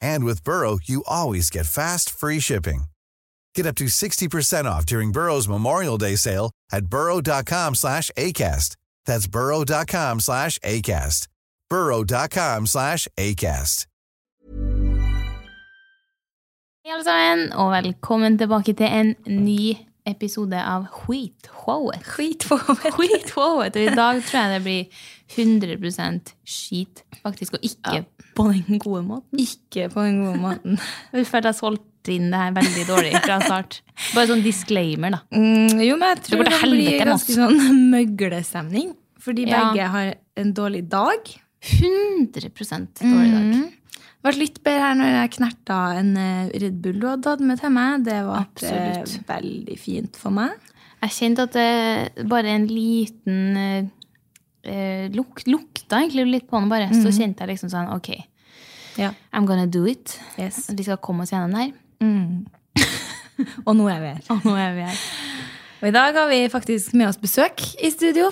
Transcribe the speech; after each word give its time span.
And 0.00 0.24
with 0.24 0.44
Burrow, 0.44 0.78
you 0.82 1.04
always 1.06 1.50
get 1.50 1.66
fast, 1.66 2.10
free 2.10 2.40
shipping. 2.40 2.84
Get 3.54 3.66
up 3.66 3.76
to 3.76 3.86
60% 3.86 4.66
off 4.66 4.84
during 4.86 5.12
Burrow's 5.12 5.48
Memorial 5.48 5.98
Day 5.98 6.16
sale 6.16 6.50
at 6.72 6.86
burrow.com 6.86 7.74
slash 7.74 8.10
ACAST. 8.16 8.76
That's 9.06 9.26
burrow.com 9.26 10.20
slash 10.20 10.58
ACAST. 10.60 11.28
burrow.com 11.68 12.66
slash 12.66 13.08
ACAST. 13.16 13.86
Hei 16.88 16.94
alle 16.94 17.04
sammen, 17.04 17.52
og 17.52 17.72
velkommen 17.72 18.38
tilbake 18.38 18.72
til 18.72 18.86
en 18.86 19.10
ny 19.26 19.74
episode 20.08 20.58
av 20.58 20.86
Skitshowet. 20.92 22.04
Skitshowet. 22.06 22.86
Skitshowet. 22.96 23.76
Og 23.76 23.84
i 23.84 23.96
dag 23.96 24.22
tror 24.24 24.40
jeg 24.40 24.54
det 24.54 24.62
blir 24.64 25.02
100 25.36 26.32
skit, 26.48 27.04
faktisk, 27.22 27.58
og 27.58 27.66
ikke 27.68 28.04
på 28.38 28.46
den 28.52 28.80
gode 28.80 29.02
måten. 29.06 29.42
Ikke 29.42 29.88
på 29.92 30.06
den 30.06 30.22
gode 30.24 30.40
måten. 30.40 30.78
Følte 31.12 31.48
jeg 31.50 31.58
solgte 31.58 32.14
inn 32.14 32.30
det 32.32 32.40
her 32.40 32.54
veldig 32.56 32.86
dårlig 32.88 33.12
fra 33.24 33.40
start. 33.44 33.80
Bare 34.14 34.30
sånn 34.30 34.44
disclaimer, 34.44 35.16
da. 35.18 35.20
Mm, 35.34 35.82
jo, 35.84 35.98
men 35.98 36.14
jeg 36.14 36.22
tror 36.30 36.46
det, 36.46 36.54
det, 36.54 36.70
blir 36.72 37.02
ganske 37.02 37.36
sånn 37.36 37.60
møglestemning. 37.94 38.94
Fordi 39.18 39.48
Ja. 39.50 39.68
begge 39.68 39.90
har 39.92 40.14
en 40.38 40.54
dårlig 40.54 40.86
dag. 40.88 41.34
100 41.58 42.48
dårlig 43.02 43.32
dag. 43.34 43.48
Mm. 43.50 43.66
Ble 44.28 44.42
litt 44.42 44.58
bedre 44.60 44.82
her 44.84 44.96
når 44.98 45.14
jeg 45.14 45.30
knerta 45.38 45.76
en 45.96 46.08
eh, 46.20 46.48
Red 46.60 46.80
Bull 46.84 46.98
du 47.00 47.06
hadde 47.08 47.24
tatt 47.24 47.44
med 47.48 47.60
til 47.62 47.70
meg. 47.72 48.02
Det 48.04 48.16
var 48.26 48.42
eh, 48.42 48.48
Absolutt. 48.50 49.14
veldig 49.28 49.76
fint 49.80 50.18
for 50.20 50.34
meg. 50.36 50.56
Jeg 50.98 51.14
kjente 51.14 51.46
at 51.46 51.54
det 51.56 52.26
bare 52.28 52.52
en 52.58 52.66
liten 52.68 53.56
eh, 53.56 53.86
eh, 54.68 55.06
luk, 55.14 55.40
Lukta 55.48 56.02
egentlig 56.02 56.26
litt 56.28 56.48
på 56.50 56.60
den, 56.60 56.68
bare. 56.68 56.90
Så 56.92 57.12
kjente 57.14 57.46
jeg 57.46 57.54
liksom 57.54 57.72
sånn 57.72 57.88
OK, 57.94 58.10
Ja. 58.98 59.12
I'm 59.32 59.46
gonna 59.48 59.64
do 59.70 59.86
it. 59.88 60.18
Yes. 60.36 60.66
Vi 60.74 60.84
skal 60.84 61.00
komme 61.00 61.24
oss 61.24 61.32
gjennom 61.32 61.54
det 61.56 61.68
her. 61.68 61.72
Mm. 62.04 62.44
Og 63.66 63.72
nå 63.78 63.88
er 63.88 64.02
vi 64.02 64.12
her. 64.12 64.20
Og 64.34 64.44
nå 64.44 64.58
er 64.58 64.76
vi 64.76 64.84
her. 64.90 65.00
Og 65.78 65.88
i 65.88 65.94
dag 65.94 66.16
har 66.20 66.28
vi 66.28 66.42
faktisk 66.50 66.92
med 66.98 67.06
oss 67.08 67.20
besøk 67.22 67.62
i 67.80 67.92
studio. 67.94 68.28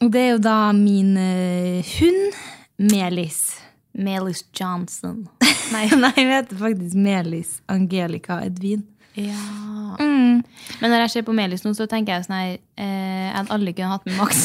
Og 0.00 0.08
det 0.14 0.22
er 0.22 0.34
jo 0.36 0.42
da 0.46 0.70
min 0.72 1.16
hund 1.18 2.36
Melis. 2.78 3.65
Melis 3.96 4.44
Johnson. 4.56 5.24
Nei, 5.72 5.88
nei, 5.98 6.12
hun 6.14 6.30
heter 6.30 6.58
faktisk 6.60 6.94
Melis 6.94 7.56
Angelica 7.72 8.36
Edvin. 8.44 8.84
Ja. 9.16 9.96
Mm. 9.98 10.42
Men 10.80 10.92
når 10.92 11.06
jeg 11.06 11.12
ser 11.14 11.24
på 11.26 11.34
Melis 11.34 11.64
nå, 11.64 11.72
så 11.74 11.86
tenker 11.90 12.14
jeg 12.18 12.26
sånn 12.26 12.36
her 12.36 12.52
eh, 12.76 13.32
hadde 13.32 13.54
aldri 13.56 13.72
kunnet 13.74 13.96
hatt 13.96 14.06
med 14.06 14.18
Max. 14.20 14.44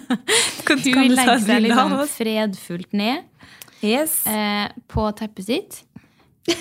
Hun 0.66 1.12
legger 1.12 1.42
seg 1.42 1.60
litt 1.64 1.72
liksom 1.72 1.96
fredfullt 2.14 2.94
ned 2.96 3.26
Yes. 3.84 4.20
eh, 4.30 4.70
på 4.88 5.04
teppet 5.18 5.50
sitt. 5.50 5.82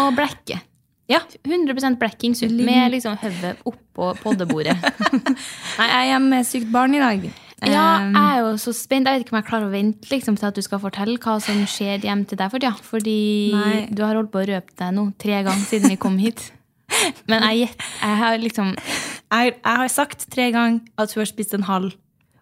og 0.00 0.12
blekket. 0.16 0.64
Ja. 1.12 1.20
100 1.44 1.96
blekking 2.00 2.34
med 2.64 2.90
liksom 2.94 3.16
hodet 3.20 3.56
oppå 3.68 4.12
poddebordet. 4.22 4.78
Nei, 4.80 5.86
jeg 5.86 5.96
er 5.98 6.06
hjemme 6.14 6.38
med 6.38 6.48
sykt 6.48 6.70
barn 6.72 6.96
i 6.96 7.02
dag. 7.02 7.26
Ja, 7.68 7.86
jeg 8.10 8.22
er 8.22 8.38
jo 8.42 8.56
så 8.58 8.72
spent. 8.74 9.06
Jeg 9.06 9.20
vet 9.20 9.26
ikke 9.26 9.36
om 9.36 9.40
jeg 9.40 9.48
klarer 9.50 9.68
å 9.68 9.72
vente 9.72 10.10
liksom, 10.10 10.36
til 10.40 10.48
at 10.48 10.56
du 10.58 10.62
skal 10.64 10.80
fortelle 10.82 11.18
hva 11.22 11.36
som 11.42 11.60
skjer 11.70 12.02
hjem 12.08 12.24
til 12.26 12.40
deg 12.40 12.50
for 12.50 12.62
tida. 12.62 12.72
Fordi 12.88 13.18
Nei. 13.54 13.86
du 13.92 14.02
har 14.02 14.18
holdt 14.18 14.32
på 14.34 14.42
å 14.42 14.48
røpe 14.50 14.74
deg 14.78 14.94
nå 14.96 15.08
tre 15.22 15.42
ganger 15.46 15.66
siden 15.68 15.92
vi 15.94 15.98
kom 16.00 16.18
hit. 16.22 16.48
Men 17.30 17.44
jeg, 17.50 17.70
jeg 18.02 18.16
har 18.22 18.38
liksom 18.42 18.72
jeg, 18.76 19.52
jeg 19.54 19.76
har 19.82 19.92
sagt 19.92 20.26
tre 20.32 20.50
ganger 20.52 20.82
at 21.00 21.14
hun 21.14 21.22
har 21.22 21.30
spist 21.30 21.54
en 21.56 21.68
halv, 21.70 21.94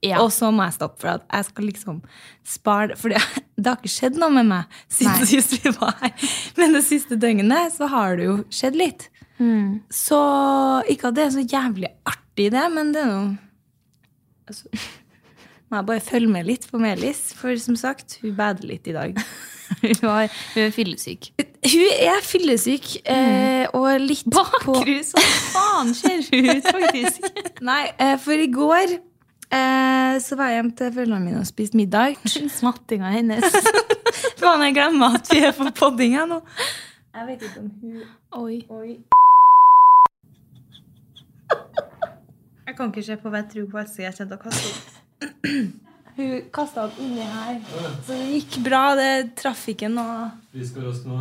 Ja. 0.03 0.17
og 0.25 0.31
så 0.33 0.49
må 0.51 0.65
jeg 0.65 0.79
stoppe. 0.79 1.03
For 1.03 1.13
at 1.19 1.27
jeg 1.29 1.45
skal 1.51 1.65
liksom 1.69 1.99
spare 2.49 2.97
For 2.97 3.13
det 3.61 3.67
har 3.69 3.77
ikke 3.77 3.93
skjedd 3.93 4.17
noe 4.19 4.33
med 4.39 4.49
meg 4.49 4.81
siden 4.89 5.27
sist 5.29 5.53
vi 5.61 5.75
var 5.77 5.93
her. 6.01 6.15
Men 6.57 6.73
det 6.79 6.83
siste 6.89 7.19
døgnet 7.21 7.77
så 7.77 7.91
har 7.93 8.17
det 8.17 8.25
jo 8.31 8.39
skjedd 8.49 8.79
litt. 8.81 9.11
Mm. 9.41 9.83
Så 9.93 10.17
ikke 10.93 11.13
at 11.13 11.17
det 11.21 11.27
er 11.29 11.37
så 11.37 11.45
jævlig 11.45 11.93
artig, 12.09 12.51
det, 12.53 12.65
men 12.73 12.91
det 12.97 13.05
er 13.05 13.13
noe 13.13 13.31
altså, 14.49 14.69
Må 15.71 15.79
jeg 15.79 15.87
bare 15.87 16.03
følge 16.03 16.27
med 16.35 16.49
litt 16.49 16.65
på 16.67 16.81
Melis, 16.83 17.29
for 17.39 17.55
som 17.63 17.77
sagt, 17.79 18.17
hun 18.25 18.35
bader 18.35 18.67
litt 18.67 18.89
i 18.91 18.95
dag. 18.97 19.15
Hun, 19.71 19.93
har, 20.03 20.27
hun 20.57 20.65
er 20.65 20.73
fyllesyk. 20.75 21.29
Hun 21.39 21.93
er 22.03 22.25
fyllesyk, 22.27 22.89
eh, 23.07 23.69
og 23.71 24.01
litt 24.03 24.25
på 24.27 24.43
Bakrus, 24.43 25.13
faen 25.55 25.93
ser 25.95 26.25
hun 26.27 26.49
ut, 26.51 26.67
faktisk? 26.67 27.29
Nei, 27.63 27.85
eh, 28.03 28.17
for 28.19 28.35
i 28.35 28.49
går 28.51 28.97
eh, 28.97 30.19
så 30.19 30.41
var 30.41 30.51
jeg 30.51 30.59
hjemme 30.59 30.75
til 30.75 30.91
foreldrene 30.99 31.23
mine 31.23 31.45
og 31.45 31.47
spiste 31.47 31.79
middag. 31.79 32.19
Smattinga 32.59 33.15
hennes. 33.15 33.47
Faen, 34.43 34.67
jeg 34.67 34.75
glemmer 34.75 35.21
at 35.21 35.31
vi 35.31 35.45
er 35.47 35.55
på 35.55 35.71
podding 35.79 36.19
her 36.19 36.27
nå. 36.33 36.41
Jeg 37.15 37.31
vet 37.31 37.47
ikke 37.47 37.63
om 37.63 37.71
hun 37.79 38.03
Oi. 38.43 38.59
Oi. 38.75 38.99
Jeg 42.67 42.75
kan 42.75 42.91
ikke 42.91 43.07
se 43.07 43.23
på 43.23 43.31
hva 43.31 43.45
jeg 43.45 43.53
tror 43.55 43.71
på 43.71 43.85
Else. 43.85 44.03
Jeg 44.03 44.19
til 44.19 44.35
å 44.35 44.43
kaste 44.49 44.75
opp. 44.75 45.00
Hun 46.21 46.43
kasta 46.53 46.85
opp 46.89 46.99
inni 47.01 47.23
her. 47.25 47.61
Så 48.05 48.13
det 48.13 48.27
gikk 48.35 48.59
bra. 48.67 48.83
Det 48.99 49.11
trafikken 49.41 49.97
og 50.03 50.31
Frisk 50.53 50.77
og 50.81 50.89
rask 50.91 51.07
nå? 51.07 51.21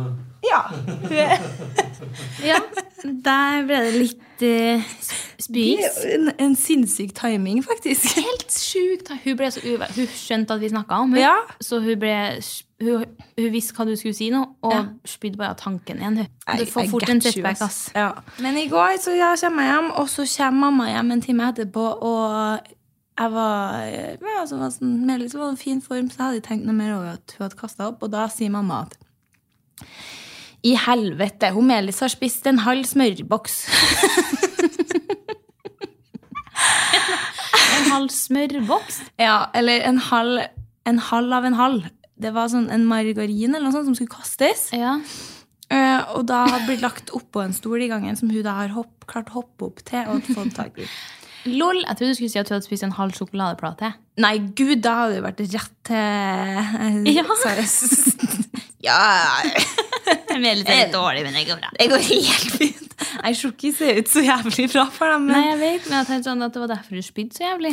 Ja, 2.44 2.58
der 3.04 3.66
ble 3.68 3.78
det 3.84 3.92
litt 3.94 4.42
uh, 4.42 4.80
det 4.80 5.44
spyings. 5.44 5.98
en, 6.08 6.30
en 6.42 6.56
sinnssyk 6.58 7.12
timing, 7.16 7.60
faktisk. 7.64 8.16
Helt 8.18 8.52
sjukt. 8.52 9.12
Hun, 9.24 9.36
ble 9.38 9.50
så 9.52 9.62
uve 9.64 9.88
hun 9.94 10.08
skjønte 10.16 10.56
at 10.56 10.64
vi 10.64 10.72
snakka 10.72 11.00
om 11.04 11.12
henne, 11.14 11.22
Ja. 11.22 11.36
så 11.62 11.78
hun, 11.84 11.94
ble, 12.00 12.16
hun, 12.82 13.04
hun 13.38 13.52
visste 13.54 13.76
hva 13.76 13.86
du 13.88 13.94
skulle 14.00 14.16
si 14.16 14.30
nå, 14.32 14.42
og 14.64 14.74
Ja. 14.74 14.82
spydde 15.08 15.38
bare 15.40 15.54
av 15.54 15.60
tanken 15.62 16.00
igjen. 16.02 16.18
Hun. 16.24 16.58
Du 16.58 16.66
får 16.72 16.90
fort 16.90 17.08
en 17.12 17.20
setback, 17.24 17.60
ass. 17.68 17.80
Ja. 17.94 18.10
Men 18.40 18.58
i 18.58 18.66
går 18.72 18.98
så 19.04 19.14
ja, 19.16 19.34
kommer 19.44 19.68
jeg 19.68 19.76
hjem, 19.76 19.90
og 20.02 20.08
så 20.10 20.26
kommer 20.36 20.60
mamma 20.66 20.90
hjem 20.90 21.10
en 21.16 21.22
time 21.22 21.48
etterpå, 21.52 21.86
og 22.00 22.76
jeg 23.18 23.32
var, 23.34 23.82
ja, 24.22 24.44
så 24.48 24.56
var 24.60 24.70
sånn, 24.72 24.94
Melis 25.08 25.34
var 25.36 25.50
sånn 25.50 25.60
fin 25.60 25.80
form, 25.84 26.08
så 26.08 26.16
jeg 26.16 26.24
hadde 26.24 26.40
ikke 26.40 26.48
tenkt 26.52 26.68
noe 26.68 26.76
mer 26.78 26.94
over 26.94 27.16
at 27.18 27.34
hun 27.36 27.44
hadde 27.44 27.58
kasta 27.58 27.90
opp. 27.90 28.04
Og 28.06 28.12
da 28.14 28.24
sier 28.32 28.52
mamma 28.52 28.84
at 28.86 28.96
i 30.64 30.74
helvete, 30.76 31.52
hun 31.56 31.68
Melis 31.70 32.00
har 32.04 32.12
spist 32.12 32.48
en 32.48 32.62
halv 32.66 32.88
smørboks. 32.88 33.62
En 37.80 37.86
halv 37.94 38.10
smørboks. 38.12 38.98
ja, 39.18 39.46
eller 39.56 39.80
en 39.88 39.98
halv, 40.10 40.42
en 40.86 40.98
halv 41.00 41.32
av 41.32 41.46
en 41.48 41.56
halv. 41.56 41.86
Det 42.20 42.32
var 42.36 42.50
sånn 42.52 42.68
en 42.72 42.84
margarin 42.88 43.54
eller 43.54 43.64
noe 43.64 43.72
sånt 43.72 43.88
som 43.88 43.96
skulle 43.96 44.12
kastes. 44.12 44.66
Ja. 44.76 44.98
Uh, 45.70 46.18
og 46.18 46.26
da 46.28 46.42
hadde 46.44 46.66
blitt 46.66 46.84
lagt 46.84 47.12
oppå 47.16 47.40
en 47.44 47.54
stol 47.56 47.80
i 47.80 47.88
gangen 47.90 48.18
som 48.18 48.30
hun 48.30 48.44
da 48.44 48.58
har 48.58 48.74
hopp, 48.74 49.06
klart 49.10 49.30
å 49.32 49.40
hoppe 49.40 49.70
opp 49.70 49.80
til 49.86 50.12
og 50.12 50.28
fått 50.28 50.52
tak 50.58 50.82
i. 50.82 50.88
Lol, 51.46 51.78
jeg 51.86 51.96
trodde 51.96 52.10
du 52.12 52.14
skulle 52.18 52.30
si 52.32 52.38
at 52.40 52.48
du 52.48 52.54
hadde 52.54 52.66
spist 52.66 52.82
en 52.84 52.92
halv 52.98 53.12
sjokoladeplate. 53.16 53.92
Nei, 54.20 54.34
gud, 54.58 54.82
da 54.84 54.94
hadde 55.04 55.14
det 55.16 55.22
vært 55.24 55.40
rett 55.54 55.76
til 55.88 57.14
Ja. 57.14 57.24
Ja. 58.80 58.96
Jeg 60.30 60.46
er 60.46 60.56
litt 60.56 60.92
dårlig, 60.94 61.22
men 61.26 61.34
det 61.36 61.42
går 61.48 61.58
bra. 61.60 61.68
Det 61.76 61.86
går 61.90 62.04
helt 62.06 62.52
fint. 62.56 62.94
Nei, 63.20 63.32
sjokkis 63.36 63.76
ser 63.76 63.98
ut 64.00 64.08
så 64.08 64.22
jævlig 64.24 64.68
bra 64.72 64.84
for 64.94 65.10
dem. 65.12 65.26
Nei, 65.28 65.42
jeg 65.50 65.58
vet, 65.60 65.88
men 65.90 65.98
jeg 65.98 66.08
tenkte 66.08 66.30
sånn 66.30 66.44
at 66.46 66.54
det 66.54 66.62
var 66.62 66.70
derfor 66.72 66.96
du 66.96 67.04
spydde 67.04 67.36
så 67.36 67.44
jævlig. 67.44 67.72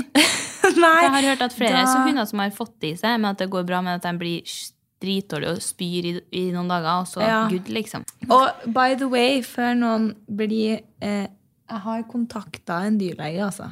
Nei. 0.75 0.96
Jeg 1.06 1.14
har 1.16 1.28
hørt 1.30 1.46
at 1.48 1.56
flere 1.56 1.84
da- 1.86 2.02
hunder 2.04 2.28
som 2.28 2.42
har 2.44 2.52
fått 2.58 2.74
det 2.84 2.92
i 2.92 2.98
seg, 3.00 3.16
men 3.22 3.30
at 3.31 3.40
det 3.40 3.48
går 3.54 3.64
bra, 3.69 3.80
men 3.86 3.96
at 4.02 4.04
de 4.04 4.14
blir 4.19 4.58
dritdårlige 5.04 5.54
og 5.56 5.62
spyr 5.64 6.10
i, 6.10 6.14
i 6.42 6.44
noen 6.52 6.68
dager, 6.74 7.04
og 7.06 7.08
så 7.08 7.22
Ja. 7.24 7.40
good, 7.54 7.69
liksom. 7.72 8.04
Og 8.28 8.68
by 8.74 8.96
the 9.00 9.08
way, 9.08 9.40
før 9.46 9.75
noen 9.80 10.10
blir 10.28 10.81
eh, 11.02 11.28
Jeg 11.68 11.84
har 11.84 12.04
kontakta 12.08 12.80
en 12.88 12.98
dyrlege, 13.00 13.44
altså. 13.44 13.72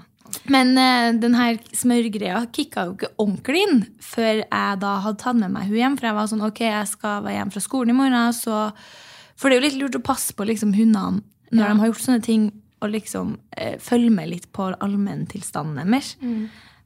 Men 0.51 0.73
uh, 0.75 1.13
den 1.21 1.35
her 1.37 1.59
smørgreia 1.77 2.41
kicka 2.51 2.87
jo 2.89 2.95
ikke 2.97 3.11
ordentlig 3.21 3.61
inn 3.67 3.81
før 4.03 4.41
jeg 4.41 4.79
da 4.81 4.93
hadde 5.05 5.21
tatt 5.21 5.37
med 5.39 5.53
meg 5.53 5.69
hun 5.69 5.77
hjem. 5.79 5.95
For 5.99 6.09
jeg 6.09 6.17
var 6.17 6.29
sånn, 6.31 6.43
ok, 6.47 6.61
jeg 6.65 6.89
skal 6.91 7.23
være 7.25 7.37
hjemme 7.39 7.55
fra 7.55 7.63
skolen 7.63 7.93
i 7.93 7.97
morgen, 8.01 8.33
så 8.35 8.59
For 9.35 9.49
det 9.51 9.57
er 9.57 9.61
jo 9.61 9.67
litt 9.67 9.79
lurt 9.81 9.97
å 9.99 10.03
passe 10.07 10.33
på 10.35 10.45
liksom 10.47 10.73
hundene 10.77 11.21
når 11.51 11.61
Ja. 11.61 11.73
de 11.73 11.79
har 11.79 11.87
gjort 11.91 12.03
sånne 12.05 12.23
ting, 12.23 12.45
og 12.81 12.89
liksom 12.91 13.35
uh, 13.59 13.75
følge 13.79 14.11
med 14.11 14.29
litt 14.29 14.47
på 14.51 14.69
allmenntilstanden 14.79 15.77
deres. 15.93 16.15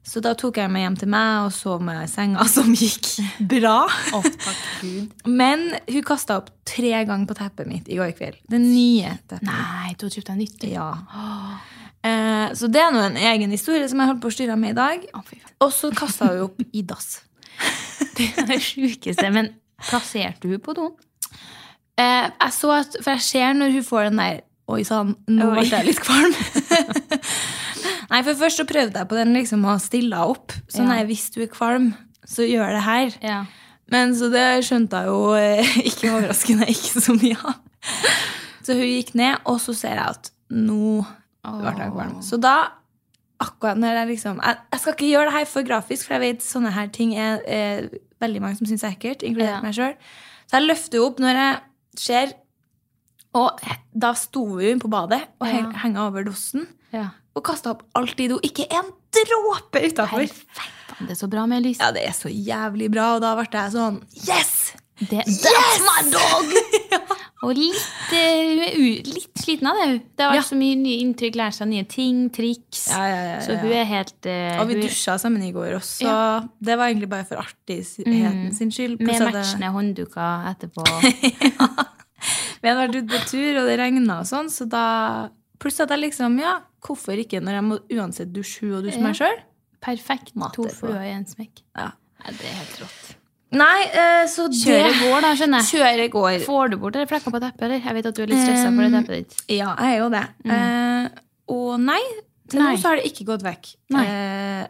Så 0.06 0.22
da 0.24 0.32
tok 0.38 0.56
jeg 0.58 0.70
meg 0.72 0.86
hjem 0.86 0.96
til 1.02 1.10
meg 1.12 1.46
og 1.46 1.52
sov 1.54 1.82
med 1.84 2.08
senga, 2.10 2.44
som 2.54 2.72
gikk 2.74 3.08
bra. 3.50 3.84
takk 4.10 4.62
Gud. 4.80 5.10
Men 5.28 5.66
hun 5.90 6.06
kasta 6.06 6.40
opp 6.40 6.48
tre 6.68 6.94
ganger 7.06 7.28
på 7.28 7.36
teppet 7.38 7.68
mitt 7.68 7.90
i 7.90 7.98
går 8.00 8.14
kveld. 8.18 8.40
Det 8.50 8.60
nye 8.62 9.12
teppet. 9.28 9.46
Nei, 9.46 9.92
du 10.00 10.06
har 10.06 10.16
kjøpt 10.16 10.32
deg 10.32 10.40
nytt. 10.40 10.66
Ja. 10.72 10.88
Eh, 12.00 12.46
så 12.56 12.70
det 12.72 12.80
er 12.80 12.94
nå 12.94 13.04
en 13.04 13.20
egen 13.30 13.52
historie 13.52 13.88
som 13.92 14.00
jeg 14.00 14.12
holdt 14.12 14.22
på 14.24 14.32
å 14.32 14.36
styre 14.38 14.56
med 14.60 14.72
i 14.74 14.78
dag. 14.80 15.06
Og 15.60 15.72
så 15.76 15.92
kasta 15.94 16.32
hun 16.32 16.46
opp 16.48 16.64
i 16.72 16.84
dass. 16.86 17.20
Det 18.16 18.26
er 18.40 18.48
det 18.48 18.58
sjukeste. 18.64 19.28
Men 19.32 19.52
plasserte 19.84 20.48
hun 20.48 20.60
på 20.64 20.74
doen? 20.76 20.94
Eh, 22.00 22.26
jeg 22.26 22.52
så 22.56 22.72
at, 22.80 22.96
For 23.04 23.14
jeg 23.14 23.26
ser 23.26 23.52
når 23.56 23.76
hun 23.76 23.84
får 23.84 24.08
den 24.08 24.22
der 24.22 24.40
Oi 24.70 24.84
sann, 24.86 25.16
nå 25.26 25.48
ble 25.50 25.64
jeg 25.66 25.82
litt 25.88 25.98
kvalm. 25.98 26.30
Nei, 28.10 28.22
for 28.26 28.34
først 28.40 28.60
så 28.60 28.66
prøvde 28.68 28.98
jeg 28.98 29.08
på 29.10 29.16
den 29.18 29.32
liksom 29.36 29.64
å 29.68 29.76
stille 29.82 30.16
henne 30.16 30.34
opp. 30.34 30.52
Så 30.72 30.82
nei, 30.86 31.02
hvis 31.08 31.28
du 31.34 31.40
er 31.44 31.50
kvalm, 31.52 31.92
så 32.26 32.46
gjør 32.46 32.74
det 32.76 32.82
her. 32.86 33.14
Ja. 33.24 33.38
Men 33.90 34.12
så 34.14 34.28
det 34.30 34.44
skjønte 34.66 35.00
jeg 35.02 35.10
jo 35.10 35.32
eh, 35.38 35.70
ikke 35.90 36.10
overraskende 36.14 36.68
ikke 36.70 37.02
så 37.02 37.14
mye 37.18 37.38
av. 37.42 37.56
Så 38.62 38.76
hun 38.76 38.84
gikk 38.86 39.14
ned, 39.18 39.40
og 39.50 39.58
så 39.62 39.74
ser 39.74 39.96
jeg 39.96 40.04
at 40.16 40.30
nå 40.52 41.00
ble 41.42 41.72
jeg 41.78 41.94
kvalm. 41.94 42.18
Så 42.22 42.36
da, 42.42 42.56
akkurat 43.40 43.78
når 43.80 43.96
jeg 44.02 44.10
liksom 44.12 44.40
jeg, 44.44 44.58
jeg 44.74 44.80
skal 44.82 44.94
ikke 44.96 45.08
gjøre 45.10 45.30
det 45.30 45.36
her 45.38 45.48
for 45.48 45.66
grafisk, 45.66 46.06
for 46.06 46.18
jeg 46.18 46.24
vet 46.26 46.44
sånne 46.44 46.74
her 46.76 46.90
ting 46.92 47.14
er, 47.16 47.40
er 47.48 47.88
veldig 48.20 48.42
mange 48.44 48.58
som 48.60 48.68
syns 48.68 48.84
er 48.84 48.92
ekkelt, 48.94 49.24
inkludert 49.26 49.56
Ja. 49.56 49.62
meg 49.64 49.74
sjøl. 49.78 49.94
Så 50.50 50.58
jeg 50.58 50.68
løfter 50.68 51.02
opp 51.06 51.22
når 51.22 51.38
jeg 51.40 51.58
ser 52.00 52.36
Og 53.38 53.60
da 53.94 54.08
sto 54.18 54.40
hun 54.58 54.80
på 54.82 54.88
badet 54.90 55.20
og 55.40 55.46
Ja. 55.46 55.60
henga 55.84 56.08
over 56.08 56.24
dossen 56.26 56.64
ja. 56.92 57.06
og 57.36 57.44
kasta 57.46 57.74
opp 57.74 57.84
alt 57.98 58.20
i 58.20 58.28
do. 58.30 58.40
Ikke 58.46 58.66
en 58.70 58.90
dråpe 59.14 59.82
utafor. 59.86 60.26
Det 61.00 61.14
er 61.14 61.18
så 61.18 61.30
bra 61.32 61.46
med 61.48 61.64
lys. 61.64 61.80
Ja, 61.80 61.90
det 61.96 62.04
er 62.06 62.12
så 62.16 62.28
jævlig 62.28 62.90
bra, 62.92 63.14
og 63.16 63.24
da 63.24 63.34
ble 63.38 63.46
jeg 63.50 63.72
sånn 63.76 64.02
Yes! 64.26 64.72
Det, 65.00 65.22
That's 65.24 65.80
my 65.86 66.02
dog! 66.12 66.50
Og 67.40 67.56
litt, 67.56 68.10
uh, 68.12 68.64
litt 69.08 69.40
sliten 69.40 69.70
av 69.70 69.78
det. 69.80 69.86
Det 70.12 70.26
har 70.26 70.34
vært 70.34 70.42
Ja. 70.42 70.48
så 70.50 70.58
mye 70.60 70.76
nye 70.76 70.98
inntrykk, 71.00 71.38
lært 71.40 71.56
seg 71.56 71.70
nye 71.70 71.86
ting, 71.88 72.26
triks. 72.28 72.82
Ja, 72.92 73.06
ja, 73.08 73.14
ja, 73.16 73.30
ja, 73.30 73.38
Så 73.46 73.56
hun 73.62 73.72
er 73.72 73.86
helt 73.88 74.28
uh, 74.28 74.60
Og 74.60 74.68
vi 74.68 74.76
dusja 74.82 75.14
sammen 75.16 75.46
i 75.46 75.48
går 75.54 75.78
også. 75.78 76.04
Ja. 76.04 76.18
Det 76.60 76.76
var 76.76 76.92
egentlig 76.92 77.08
bare 77.08 77.24
for 77.24 77.40
artigheten 77.40 78.52
sin 78.52 78.68
skyld. 78.76 79.00
Med 79.00 79.24
matchende 79.24 79.64
det- 79.64 79.72
håndduker 79.72 80.50
etterpå. 80.52 80.84
Vi 82.60 82.68
hadde 82.68 82.80
vært 82.82 82.96
ute 82.98 83.08
på 83.08 83.20
tur, 83.30 83.62
og 83.62 83.68
det 83.70 83.78
regna 83.80 84.18
og 84.20 84.26
sånn, 84.28 84.50
så 84.52 84.66
da 84.68 84.84
Pluss 85.60 85.78
at 85.84 85.90
jeg 85.92 86.00
liksom, 86.00 86.38
ja, 86.40 86.56
hvorfor 86.86 87.20
ikke 87.20 87.40
når 87.44 87.58
jeg 87.58 87.64
må 87.68 87.78
uansett 87.98 88.32
dusje 88.32 88.64
hun 88.66 88.78
og 88.80 88.84
dusje 88.86 88.96
Ja. 88.98 89.04
meg 89.06 89.16
sjøl? 89.18 89.40
Perfekt. 89.84 90.34
Mater 90.36 90.54
To 90.56 90.68
fluer 90.72 91.02
i 91.04 91.12
en 91.14 91.24
smekk. 91.28 91.62
Ja. 91.76 91.90
Nei, 92.20 92.32
det 92.36 92.46
er 92.48 92.56
helt 92.60 92.78
rått. 92.82 93.16
Nei, 93.52 93.78
eh, 93.98 94.24
så 94.30 94.44
Kjøret 94.46 94.92
det 94.92 94.98
går, 95.02 95.20
da, 95.24 95.30
skjønner 95.34 95.58
jeg. 95.64 95.68
Kjøret 95.80 96.10
går. 96.14 96.34
Får 96.46 96.70
du 96.70 96.76
bort 96.78 96.92
det 96.94 97.08
flekker 97.10 97.32
på 97.34 97.40
teppet, 97.42 97.62
eller? 97.66 97.80
Jeg 97.82 97.94
vet 97.96 98.06
at 98.06 98.14
du 98.14 98.22
er 98.22 98.30
litt 98.30 98.42
stressa 98.44 98.68
for 98.70 98.82
det 98.84 98.92
teppet 98.94 99.16
ditt. 99.24 99.40
Ja, 99.58 99.72
jeg 99.80 99.96
er 99.96 99.98
jo 100.04 100.08
det. 100.12 100.22
Eh, 100.46 101.08
og 101.56 101.80
nei, 101.80 102.00
til 102.48 102.60
Nei. 102.62 102.74
nå 102.76 102.78
så 102.82 102.88
har 102.92 103.00
det 103.00 103.08
ikke 103.10 103.26
gått 103.32 103.42
vekk. 103.42 103.72
Eh, 104.00 104.66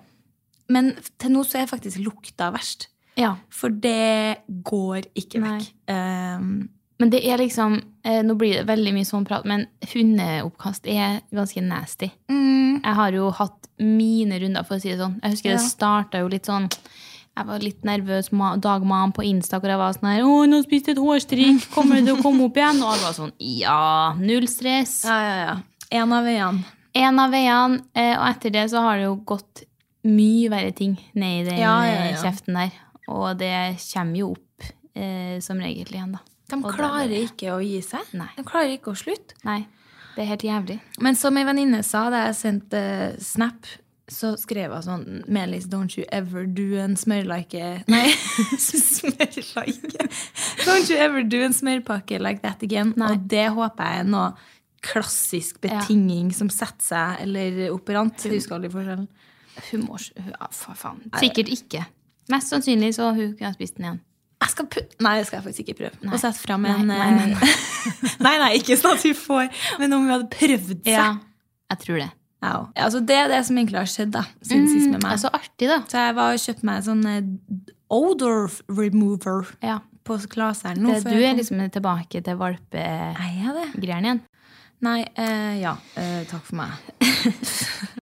men 0.71 0.93
til 1.19 1.31
nå 1.35 1.45
så 1.45 1.61
er 1.61 1.67
faktisk 1.71 2.01
lukta 2.03 2.51
verst. 2.55 2.89
Ja. 3.21 3.35
For 3.53 3.69
det 3.69 4.39
går 4.65 5.11
ikke 5.15 5.43
vekk. 5.45 5.69
Eh, 5.93 6.39
Men 7.01 7.11
det 7.11 7.23
er 7.25 7.39
liksom 7.41 7.79
eh, 8.05 8.21
Nå 8.23 8.35
blir 8.37 8.59
det 8.61 8.67
veldig 8.69 8.93
mye 8.93 9.09
sånn 9.09 9.25
prat, 9.29 9.47
men 9.49 9.67
hundeoppkast 9.93 10.87
er 10.91 11.21
ganske 11.33 11.63
nasty. 11.65 12.11
mm, 12.31 12.83
Jeg 12.85 12.95
har 12.95 13.13
jo 13.17 13.31
hatt 13.31 13.69
mine 13.81 14.37
runder, 14.43 14.65
for 14.69 14.77
å 14.77 14.81
si 14.83 14.91
det 14.93 14.99
sånn. 15.01 15.19
Jeg 15.23 15.33
husker 15.33 15.51
Ja. 15.51 15.57
det 15.57 15.65
starta 15.71 16.21
jo 16.21 16.29
litt 16.29 16.45
sånn 16.47 16.69
Jeg 17.37 17.47
var 17.47 17.59
litt 17.63 17.83
nervøs 17.87 18.29
dagmann 18.61 19.13
på 19.15 19.23
Insta, 19.25 19.61
hvor 19.61 19.69
jeg 19.71 19.79
var 19.79 19.93
sånn 19.95 20.11
her 20.13 20.23
'Å, 20.23 20.49
nå 20.51 20.63
spiste 20.65 20.89
jeg 20.89 20.99
et 20.99 21.03
hårstrikk. 21.05 21.71
Kommer 21.73 21.97
det 21.97 22.07
til 22.07 22.17
å 22.17 22.23
komme 22.23 22.45
opp 22.45 22.55
igjen?' 22.57 22.83
Og 22.83 22.89
alle 22.93 23.03
var 23.07 23.13
sånn 23.15 23.33
'Ja, 23.39 24.15
null 24.19 24.47
stress'. 24.47 25.05
ja, 25.05 25.21
ja, 25.23 25.47
ja. 25.47 25.57
En 25.93 26.13
av 26.13 26.25
veiene. 26.25 26.65
En 26.95 27.19
av 27.19 27.31
veiene, 27.31 27.83
eh, 27.95 28.17
og 28.19 28.29
etter 28.37 28.51
det 28.51 28.71
så 28.71 28.81
har 28.83 28.97
det 28.97 29.05
jo 29.05 29.17
gått 29.17 29.65
mye 30.05 30.51
verre 30.51 30.75
ting 30.75 30.99
ned 31.15 31.47
i 31.47 31.51
den 31.51 31.59
Ja, 31.61 31.83
ja, 31.85 32.11
ja. 32.11 32.17
kjeften 32.23 32.55
der. 32.55 32.73
Og 33.09 33.39
det 33.39 33.79
kommer 33.95 34.17
jo 34.17 34.33
opp 34.33 34.63
eh, 34.97 35.39
som 35.41 35.59
regel 35.59 35.87
igjen, 35.87 36.13
da. 36.13 36.19
De 36.51 36.61
klarer 36.75 37.15
ikke 37.25 37.53
å 37.55 37.61
gi 37.65 37.81
seg. 37.85 38.09
Nei. 38.19 38.31
De 38.37 38.45
klarer 38.47 38.75
ikke 38.77 38.93
å 38.95 38.99
slutte. 38.99 39.37
Nei, 39.47 39.63
det 40.17 40.25
er 40.25 40.33
helt 40.33 40.47
jævlig. 40.47 40.81
Men 41.01 41.19
som 41.19 41.37
ei 41.41 41.47
venninne 41.49 41.83
sa 41.87 42.09
da 42.13 42.27
jeg 42.29 42.39
sendte 42.41 42.83
snap, 43.23 43.69
så 44.11 44.33
skrev 44.41 44.73
hun 44.75 44.83
sånn 44.83 45.05
Melis, 45.31 45.69
don't 45.71 45.95
you 45.95 46.03
ever 46.11 46.43
do 46.45 46.75
en 46.83 46.97
smørlike 46.99 47.69
Nei, 47.95 48.09
smørlike. 48.59 50.09
Don't 50.67 50.91
you 50.91 50.99
ever 50.99 51.23
do 51.23 51.43
en 51.47 51.55
smørpakke 51.55 52.19
like 52.19 52.43
that 52.43 52.63
again. 52.67 52.91
Nei. 52.99 53.13
Og 53.15 53.29
det 53.31 53.47
håper 53.55 53.93
jeg 53.93 54.03
er 54.05 54.11
noe 54.11 54.33
klassisk 54.83 55.61
Ja. 55.63 55.79
betinging 55.81 56.33
som 56.35 56.49
setter 56.51 56.83
seg, 56.83 57.23
eller 57.27 57.71
operant. 57.71 58.17
Husker 58.33 58.57
aldri 58.57 58.71
forskjellen. 58.73 59.09
Hun 59.71 59.83
må 59.85 59.99
ja, 60.17 60.49
faen. 60.57 61.03
Sikkert 61.21 61.51
ikke. 61.53 61.85
Mest 62.33 62.53
sannsynlig 62.53 62.95
så 62.97 63.11
hun 63.13 63.35
kunne 63.37 63.53
spist 63.55 63.77
den 63.77 63.87
igjen. 63.91 64.01
Jeg 64.41 64.51
skal 64.55 64.67
pu- 64.73 64.87
Nei, 65.05 65.19
det 65.19 65.27
skal 65.29 65.37
jeg 65.41 65.45
faktisk 65.45 65.67
ikke 65.69 65.77
prøve. 65.83 65.99
Nei. 66.05 66.13
Og 66.17 66.21
sette 66.23 66.41
fram 66.41 66.65
en 66.65 66.87
nei, 66.89 66.97
eh, 66.97 67.11
nei, 67.17 67.27
nei. 67.35 67.51
nei, 68.27 68.33
nei, 68.41 68.49
ikke 68.61 68.77
sånn 68.81 68.97
at 68.97 69.05
vi 69.05 69.13
får, 69.17 69.51
men 69.83 69.93
om 69.93 70.07
hun 70.07 70.15
hadde 70.15 70.31
prøvd 70.33 70.71
seg. 70.79 70.95
Ja, 70.95 71.11
jeg 71.75 71.83
tror 71.85 72.01
det. 72.05 72.09
Ja, 72.41 72.55
altså 72.87 73.03
det 73.05 73.19
er 73.21 73.29
det 73.29 73.43
som 73.45 73.59
egentlig 73.61 73.77
har 73.83 73.91
skjedd 73.93 74.15
da, 74.15 74.23
siden 74.41 74.65
sist 74.71 74.89
med 74.89 75.03
meg. 75.03 75.13
Mm, 75.13 75.21
Så 75.21 75.29
artig, 75.37 75.69
da. 75.69 75.77
Så 75.93 76.01
jeg 76.07 76.17
var 76.17 76.33
og 76.33 76.41
kjøpte 76.41 76.69
meg 76.71 76.87
sånn 76.87 77.05
eh, 77.11 77.21
odor 77.93 78.49
remover 78.81 79.51
Ja. 79.67 79.77
på 80.09 80.17
Klaseren. 80.33 80.81
nå 80.81 80.97
du 81.05 81.13
er 81.21 81.37
liksom 81.37 81.61
tilbake 81.77 82.25
til 82.25 82.41
valpegreiene 82.41 84.07
igjen. 84.09 84.23
Nei, 84.81 85.03
eh, 85.21 85.61
ja. 85.61 85.75
eh, 86.01 86.25
takk 86.33 86.47
for 86.49 86.57
meg. 86.63 86.73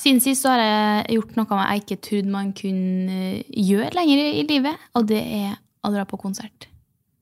Siden 0.00 0.22
sist 0.24 0.44
så 0.44 0.54
har 0.54 0.62
jeg 0.62 1.16
gjort 1.16 1.36
noe 1.38 1.60
jeg 1.62 1.82
ikke 1.82 2.00
trodde 2.04 2.32
man 2.32 2.54
kunne 2.56 3.18
eh, 3.40 3.52
gjøre 3.66 3.92
lenger 3.96 4.24
i 4.32 4.46
livet, 4.48 4.88
og 4.94 5.06
det 5.10 5.20
er 5.22 5.54
å 5.86 5.92
dra 5.94 6.06
på 6.08 6.18
konsert. 6.20 6.68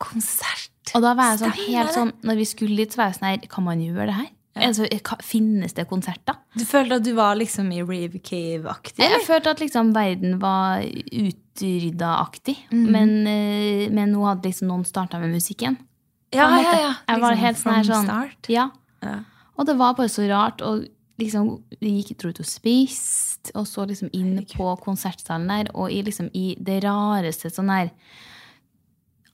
Konsert. 0.02 0.70
Og 0.94 1.02
da 1.04 1.14
var 1.16 1.32
jeg 1.32 1.44
sånn 1.44 1.58
helt 1.64 1.94
sånn, 1.94 2.14
når 2.26 2.40
vi 2.40 2.46
skulle 2.48 2.78
dit, 2.82 2.92
så 2.92 3.02
var 3.02 3.12
jeg 3.12 3.18
sånn 3.18 3.28
her, 3.30 3.46
kan 3.50 3.66
man 3.66 3.82
gjøre 3.82 4.08
det 4.10 4.16
her? 4.18 4.30
Altså, 4.54 4.86
finnes 5.26 5.74
det 5.74 5.88
konserter? 5.90 6.36
Du 6.54 6.62
følte 6.62 7.00
at 7.00 7.06
du 7.06 7.10
var 7.16 7.34
liksom 7.34 7.72
i 7.74 7.80
Rave 7.82 8.20
Cave-aktig? 8.22 9.02
Jeg 9.02 9.24
følte 9.26 9.50
at 9.50 9.62
liksom 9.62 9.90
verden 9.96 10.36
var 10.42 10.84
utrydda-aktig, 10.84 12.54
men, 12.70 13.16
eh, 13.26 13.90
men 13.90 14.14
nå 14.14 14.22
hadde 14.28 14.50
liksom 14.50 14.70
noen 14.70 14.86
starta 14.86 15.18
med 15.22 15.34
musikken. 15.34 15.78
Ja, 16.34 16.48
ja, 16.58 16.74
ja. 16.78 16.92
Jeg 17.08 17.22
var 17.22 17.34
Liksom 17.34 17.44
helt 17.44 17.58
sånn 17.58 17.74
her 17.74 17.84
sånn. 17.84 18.30
Ja. 18.50 18.68
Ja. 19.02 19.18
Og 19.58 19.66
det 19.68 19.76
var 19.78 19.94
bare 19.94 20.10
så 20.10 20.26
rart. 20.28 20.62
Og 20.66 20.86
liksom, 21.20 21.50
vi 21.80 21.98
gikk 22.00 22.24
ut 22.24 22.40
og 22.42 22.48
spiste, 22.48 23.52
og 23.54 23.66
så 23.68 23.86
liksom 23.88 24.10
inn 24.16 24.38
på 24.50 24.70
konsertsalen 24.82 25.50
der, 25.50 25.70
og 25.74 25.92
i, 25.92 26.02
liksom, 26.06 26.30
i 26.34 26.54
det 26.58 26.82
rareste 26.86 27.52
sånn 27.52 27.72
her 27.72 27.92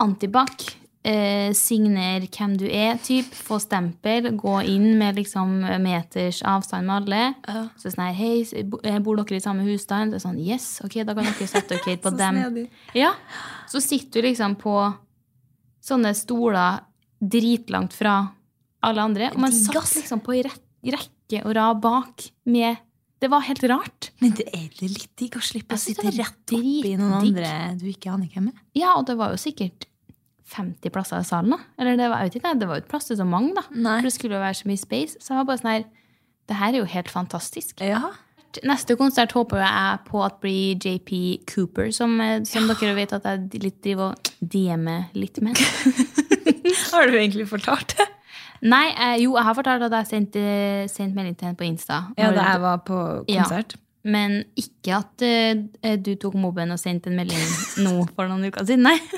Antibac. 0.00 0.70
Eh, 1.00 1.54
signer 1.56 2.26
hvem 2.28 2.58
du 2.60 2.66
er, 2.68 2.98
typ. 3.00 3.28
Få 3.32 3.56
stempel. 3.60 4.30
Gå 4.36 4.58
inn 4.68 4.98
med 5.00 5.16
liksom 5.16 5.62
meters 5.80 6.42
avstand 6.44 6.88
med 6.88 6.96
alle. 6.98 7.20
Ja. 7.48 7.62
Så 7.80 7.92
sånn 7.92 8.04
her, 8.04 8.16
hei, 8.18 8.34
eh, 8.52 8.98
bor 9.00 9.20
dere 9.20 9.38
i 9.38 9.44
samme 9.44 9.64
husstand? 9.64 10.16
Er 10.16 10.20
sånn, 10.20 10.40
yes, 10.40 10.82
ok, 10.84 11.00
da 11.08 11.16
kan 11.16 11.28
dere 11.28 11.48
sette 11.48 11.80
dere 11.80 12.00
på 12.04 12.12
dem. 12.16 12.66
Ja, 12.96 13.14
så 13.68 13.80
sitter 13.80 14.20
du 14.20 14.28
liksom 14.28 14.58
på 14.60 14.76
sånne 15.84 16.12
stoler 16.16 16.84
dritlangt 17.20 17.96
fra 17.96 18.18
alle 18.84 19.04
andre. 19.04 19.32
Og 19.34 19.40
man 19.40 19.56
satt 19.56 19.96
liksom 19.96 20.20
på 20.24 20.36
rekke 20.40 20.96
og 21.44 21.54
rad 21.56 21.82
bak 21.84 22.30
med 22.50 22.86
Det 23.20 23.28
var 23.28 23.44
helt 23.44 23.62
rart. 23.68 24.10
Men 24.24 24.32
det 24.32 24.46
er 24.56 24.68
litt 24.80 25.10
digg 25.20 25.34
å 25.36 25.42
slippe 25.44 25.76
å 25.76 25.80
sitte 25.80 26.08
rett 26.08 26.54
oppi 26.56 26.94
noen 26.96 27.18
andre 27.18 27.50
du 27.76 27.84
ikke 27.90 28.14
aner 28.14 28.30
hvem 28.32 28.48
er. 28.48 28.62
Ja, 28.78 28.94
og 28.96 29.04
det 29.10 29.18
var 29.20 29.34
jo 29.34 29.40
sikkert 29.40 29.84
50 30.50 30.90
plasser 30.94 31.20
i 31.20 31.28
salen, 31.28 31.52
da. 31.54 31.60
Eller 31.78 31.98
det 32.00 32.08
var, 32.10 32.24
ikke, 32.26 32.54
det 32.56 32.68
var 32.68 32.78
jo 32.78 32.84
ikke 32.84 32.94
plass 32.94 33.10
til 33.10 33.18
så 33.20 33.26
mange, 33.28 33.52
da. 33.58 33.66
Nei. 33.70 33.98
For 34.00 34.08
det 34.08 34.14
skulle 34.16 34.38
jo 34.38 34.42
være 34.42 34.58
så 34.62 34.70
mye 34.70 34.80
space. 34.80 35.20
Så 35.20 35.34
jeg 35.34 35.40
var 35.40 35.48
bare 35.50 35.62
sånn 35.62 35.72
her 35.74 35.86
Det 36.50 36.56
her 36.58 36.74
er 36.74 36.80
jo 36.80 36.88
helt 36.90 37.12
fantastisk. 37.12 37.84
Ja. 37.84 38.00
Neste 38.66 38.96
konsert 38.98 39.30
håper 39.36 39.60
jeg 39.62 39.98
på 40.08 40.22
at 40.26 40.40
blir 40.42 40.80
JP 40.80 41.12
Cooper, 41.52 41.92
som, 41.94 42.16
som 42.48 42.66
ja. 42.66 42.74
dere 42.80 42.96
vet 42.96 43.12
at 43.14 43.28
jeg 43.28 43.60
litt 43.62 43.78
driver 43.84 44.16
og 44.16 44.32
DM-er 44.40 45.12
litt 45.14 45.38
med. 45.44 45.60
Har 46.90 47.06
du 47.06 47.14
egentlig 47.20 47.46
fortalt 47.52 47.94
det? 48.00 48.08
Nei, 48.62 48.86
eh, 48.92 49.16
jo, 49.22 49.36
jeg 49.38 49.46
har 49.46 49.56
fortalt 49.56 49.84
at 49.86 49.94
jeg 50.00 50.08
sendte 50.10 50.40
sendt 50.92 51.16
melding 51.16 51.36
til 51.38 51.48
henne 51.48 51.56
på 51.56 51.64
Insta. 51.64 52.02
Ja, 52.18 52.30
da 52.36 52.44
jeg 52.52 52.60
var 52.60 52.82
på 52.84 52.98
Ja. 53.28 53.44
konsert. 53.44 53.76
Men 54.04 54.44
ikke 54.56 54.96
at 54.96 55.22
uh, 55.84 55.96
du 56.00 56.14
tok 56.16 56.34
mobben 56.40 56.70
og 56.72 56.78
sendte 56.80 57.10
en 57.10 57.18
melding 57.20 57.42
nå 57.84 58.06
for 58.16 58.28
noen 58.30 58.46
uker 58.48 58.64
siden, 58.64 58.86
nei. 58.88 58.96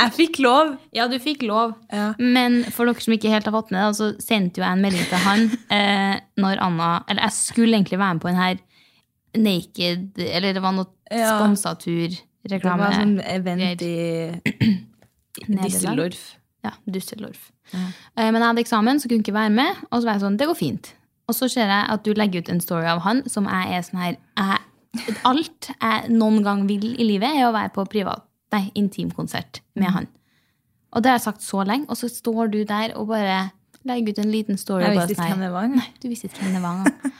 Jeg 0.00 0.12
fikk 0.16 0.38
lov! 0.42 0.72
Ja, 0.96 1.04
du 1.06 1.14
fikk 1.22 1.44
lov. 1.46 1.76
Ja. 1.94 2.08
Men 2.18 2.64
for 2.74 2.88
dere 2.88 3.02
som 3.04 3.14
ikke 3.14 3.30
helt 3.30 3.46
har 3.46 3.54
fått 3.54 3.70
med 3.70 3.84
det, 3.84 3.92
så 4.00 4.08
sendte 4.18 4.58
jo 4.60 4.64
jeg 4.64 4.74
en 4.74 4.82
melding 4.82 5.06
til 5.06 5.22
han 5.22 5.44
uh, 5.70 6.16
når 6.42 6.62
Anna 6.64 6.88
Eller 7.06 7.28
jeg 7.28 7.36
skulle 7.36 7.78
egentlig 7.78 8.00
være 8.00 8.16
med 8.18 8.24
på 8.24 8.32
en 8.32 8.40
her 8.40 8.58
Naked 9.38 10.18
Eller 10.26 10.56
det 10.56 10.62
var 10.64 10.74
noe 10.74 10.90
Ja. 11.10 11.36
sponsa 11.38 11.76
Det 11.78 12.60
var 12.64 12.96
sånn 12.96 13.20
event 13.22 13.82
i. 13.82 13.94
Düsseldorf. 15.46 16.39
Ja, 16.64 16.70
Düsseldorf. 16.90 17.50
Ja. 17.72 17.78
Men 18.16 18.34
jeg 18.40 18.42
hadde 18.48 18.60
eksamen, 18.64 19.00
så 19.00 19.08
kunne 19.08 19.22
ikke 19.24 19.32
være 19.36 19.50
med. 19.50 19.76
Og 19.90 20.00
så 20.02 20.04
var 20.10 20.12
jeg 20.18 20.22
sånn, 20.26 20.36
det 20.36 20.46
går 20.50 20.58
fint. 20.58 20.90
Og 21.30 21.34
så 21.34 21.48
ser 21.48 21.68
jeg 21.70 21.86
at 21.94 22.02
du 22.04 22.12
legger 22.12 22.42
ut 22.42 22.48
en 22.52 22.60
story 22.60 22.84
av 22.90 23.00
han 23.06 23.22
som 23.30 23.46
jeg 23.48 23.76
er 23.78 23.82
sånn 23.86 24.00
her 24.02 24.16
jeg, 24.36 24.58
Alt 25.24 25.68
jeg 25.80 26.10
noen 26.10 26.42
gang 26.42 26.64
vil 26.66 26.88
i 26.98 27.04
livet, 27.06 27.30
er 27.38 27.46
å 27.46 27.52
være 27.54 27.70
på 27.76 27.84
privat, 27.88 28.24
nei, 28.52 28.70
intimkonsert 28.74 29.60
Mm. 29.76 29.82
med 29.84 29.90
han. 29.94 30.08
Og 30.92 31.02
det 31.02 31.10
har 31.12 31.18
jeg 31.20 31.22
sagt 31.28 31.42
så 31.46 31.62
lenge, 31.64 31.86
og 31.88 31.96
så 31.96 32.08
står 32.10 32.50
du 32.50 32.64
der 32.64 32.92
og 32.98 33.06
bare 33.08 33.52
legger 33.86 34.10
ut 34.10 34.18
en 34.18 34.32
liten 34.32 34.58
story. 34.58 34.82
Jeg 34.82 34.96
visste 34.98 35.14
ikke 35.14 35.22
sånn 35.22 35.38
hvem 35.38 35.46
det 35.46 35.52
var. 35.52 35.68
Nei, 35.68 35.86
du 36.02 36.08
visste 36.08 36.26
ikke 36.28 36.42
hvem 36.42 36.52
det 36.58 36.62
var. 36.62 37.12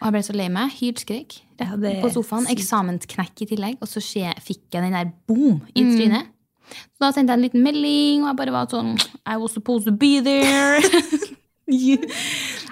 Og 0.00 0.04
jeg 0.06 0.12
ble 0.12 0.22
så 0.22 0.36
lei 0.36 0.48
meg. 0.48 0.70
Hylskrek 0.76 1.40
Ja, 1.60 1.72
på 1.76 2.10
sofaen. 2.12 2.46
Eksamensknekk 2.52 3.42
i 3.42 3.46
tillegg. 3.46 3.78
Og 3.80 3.88
så 3.88 4.00
skje, 4.04 4.30
fikk 4.44 4.62
jeg 4.72 4.82
den 4.84 4.92
der 4.92 5.10
boom 5.26 5.62
i 5.74 5.82
Mm. 5.82 6.22
Så 6.70 7.04
da 7.06 7.10
sendte 7.12 7.32
jeg 7.34 7.38
en 7.40 7.44
liten 7.48 7.62
melding, 7.64 8.22
og 8.24 8.32
jeg 8.32 8.38
bare 8.42 8.54
var 8.58 8.70
sånn 8.72 8.94
I 9.26 9.36
was 9.40 9.52
supposed 9.56 9.86
to 9.86 9.92
be 9.92 10.20
there. 10.20 10.80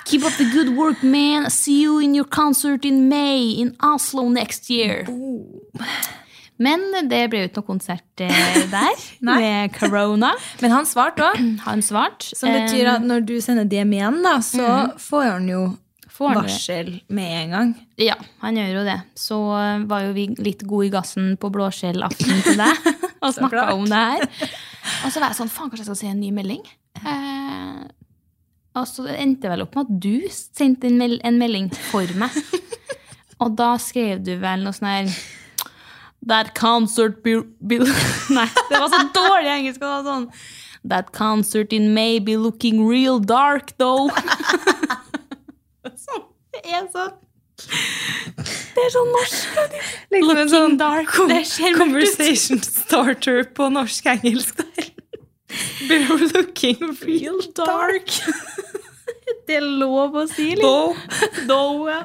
Keep 0.09 0.25
up 0.25 0.33
the 0.39 0.49
good 0.53 0.77
work, 0.77 1.03
man. 1.03 1.51
See 1.51 1.83
you 1.83 1.99
in 2.01 2.15
your 2.15 2.25
concert 2.25 2.85
in 2.85 3.09
May 3.09 3.51
in 3.61 3.77
Oslo 3.83 4.29
next 4.29 4.71
year. 4.71 5.05
Men 6.59 6.81
det 7.07 7.21
ble 7.31 7.45
jo 7.45 7.49
ikke 7.53 7.61
noe 7.61 7.69
konsert 7.69 8.23
eh, 8.25 8.65
der 8.73 9.03
med 9.29 9.75
corona. 9.77 10.33
Men 10.63 10.75
han 10.75 10.89
svarte 10.91 11.23
òg. 11.29 11.37
Han 11.69 11.85
svarte. 11.87 12.33
Som 12.35 12.51
betyr 12.51 12.89
at 12.97 13.05
når 13.07 13.23
du 13.29 13.37
sender 13.45 13.69
DM 13.71 13.93
igjen, 13.95 14.19
da, 14.25 14.39
så 14.43 14.71
får 14.99 15.29
han 15.37 15.47
jo 15.53 15.61
Får 16.19 16.33
han 16.33 16.41
det? 16.41 16.43
varsel 16.49 16.89
med 17.15 17.35
en 17.45 17.53
gang. 17.55 17.69
Ja, 18.03 18.17
han 18.43 18.57
gjør 18.59 18.73
jo 18.81 18.83
det. 18.89 18.97
Så 19.15 19.37
eh, 19.55 19.85
var 19.87 20.09
jo 20.09 20.17
vi 20.17 20.25
litt 20.43 20.65
gode 20.67 20.89
i 20.89 20.91
gassen 20.97 21.37
på 21.39 21.53
blåskjellaften 21.55 22.43
til 22.49 22.59
deg 22.59 22.89
og 23.25 23.35
snakka 23.35 23.69
om 23.75 23.87
det 23.89 24.03
her. 24.03 24.27
Og 25.05 25.13
så 25.13 25.21
var 25.21 25.33
jeg 25.33 25.39
sånn, 25.39 25.51
faen, 25.53 25.69
kanskje 25.69 25.85
jeg 25.85 25.91
skal 25.91 25.99
si 26.01 26.09
en 26.09 26.21
ny 26.23 26.31
melding? 26.33 26.63
Eh, 27.03 27.81
og 28.79 28.87
så 28.89 29.05
endte 29.11 29.45
det 29.45 29.51
vel 29.53 29.65
opp 29.65 29.75
med 29.77 29.89
at 29.89 29.99
du 30.05 30.15
sendte 30.33 30.89
en, 30.89 30.97
mel 31.01 31.19
en 31.27 31.41
melding 31.41 31.69
for 31.91 32.09
meg. 32.19 32.35
Og 33.43 33.53
da 33.59 33.75
skrev 33.83 34.23
du 34.27 34.33
vel 34.41 34.65
noe 34.65 34.75
sånn 34.75 34.89
her 34.91 35.11
That 36.29 36.55
concert 36.59 37.21
be, 37.23 37.37
be 37.63 37.79
Nei, 38.35 38.49
det 38.71 38.81
var 38.81 38.89
så 38.91 39.03
dårlig 39.15 39.53
engelsk. 39.53 39.83
Det 39.83 39.93
var 39.93 40.07
sånn 40.07 40.27
That 40.89 41.13
concert 41.15 41.75
in 41.75 41.93
May 41.95 42.19
be 42.19 42.37
looking 42.39 42.81
real 42.87 43.21
dark, 43.21 43.75
though. 43.79 44.09
sånn. 45.85 46.27
Det 46.55 46.65
er 46.65 46.89
sånn 46.95 47.15
Det 47.59 48.85
er 48.85 48.93
sånn 48.95 49.09
norsk. 49.11 49.57
Liksom 50.13 50.29
Looking 50.29 50.51
sånn 50.53 50.77
dark. 50.81 51.17
Det 51.31 51.41
ser 51.51 51.75
conversation 51.79 52.61
starter 52.63 53.43
på 53.57 53.69
norsk-engelsk 53.75 54.61
der. 54.63 54.93
We're 55.89 56.29
looking 56.35 56.79
real 57.03 57.41
dark. 57.57 58.13
Det 59.49 59.57
er 59.59 59.65
lov 59.65 60.17
å 60.17 60.27
si, 60.29 60.51
liksom. 60.57 60.95
Though. 61.49 61.89
Ja. 61.89 62.03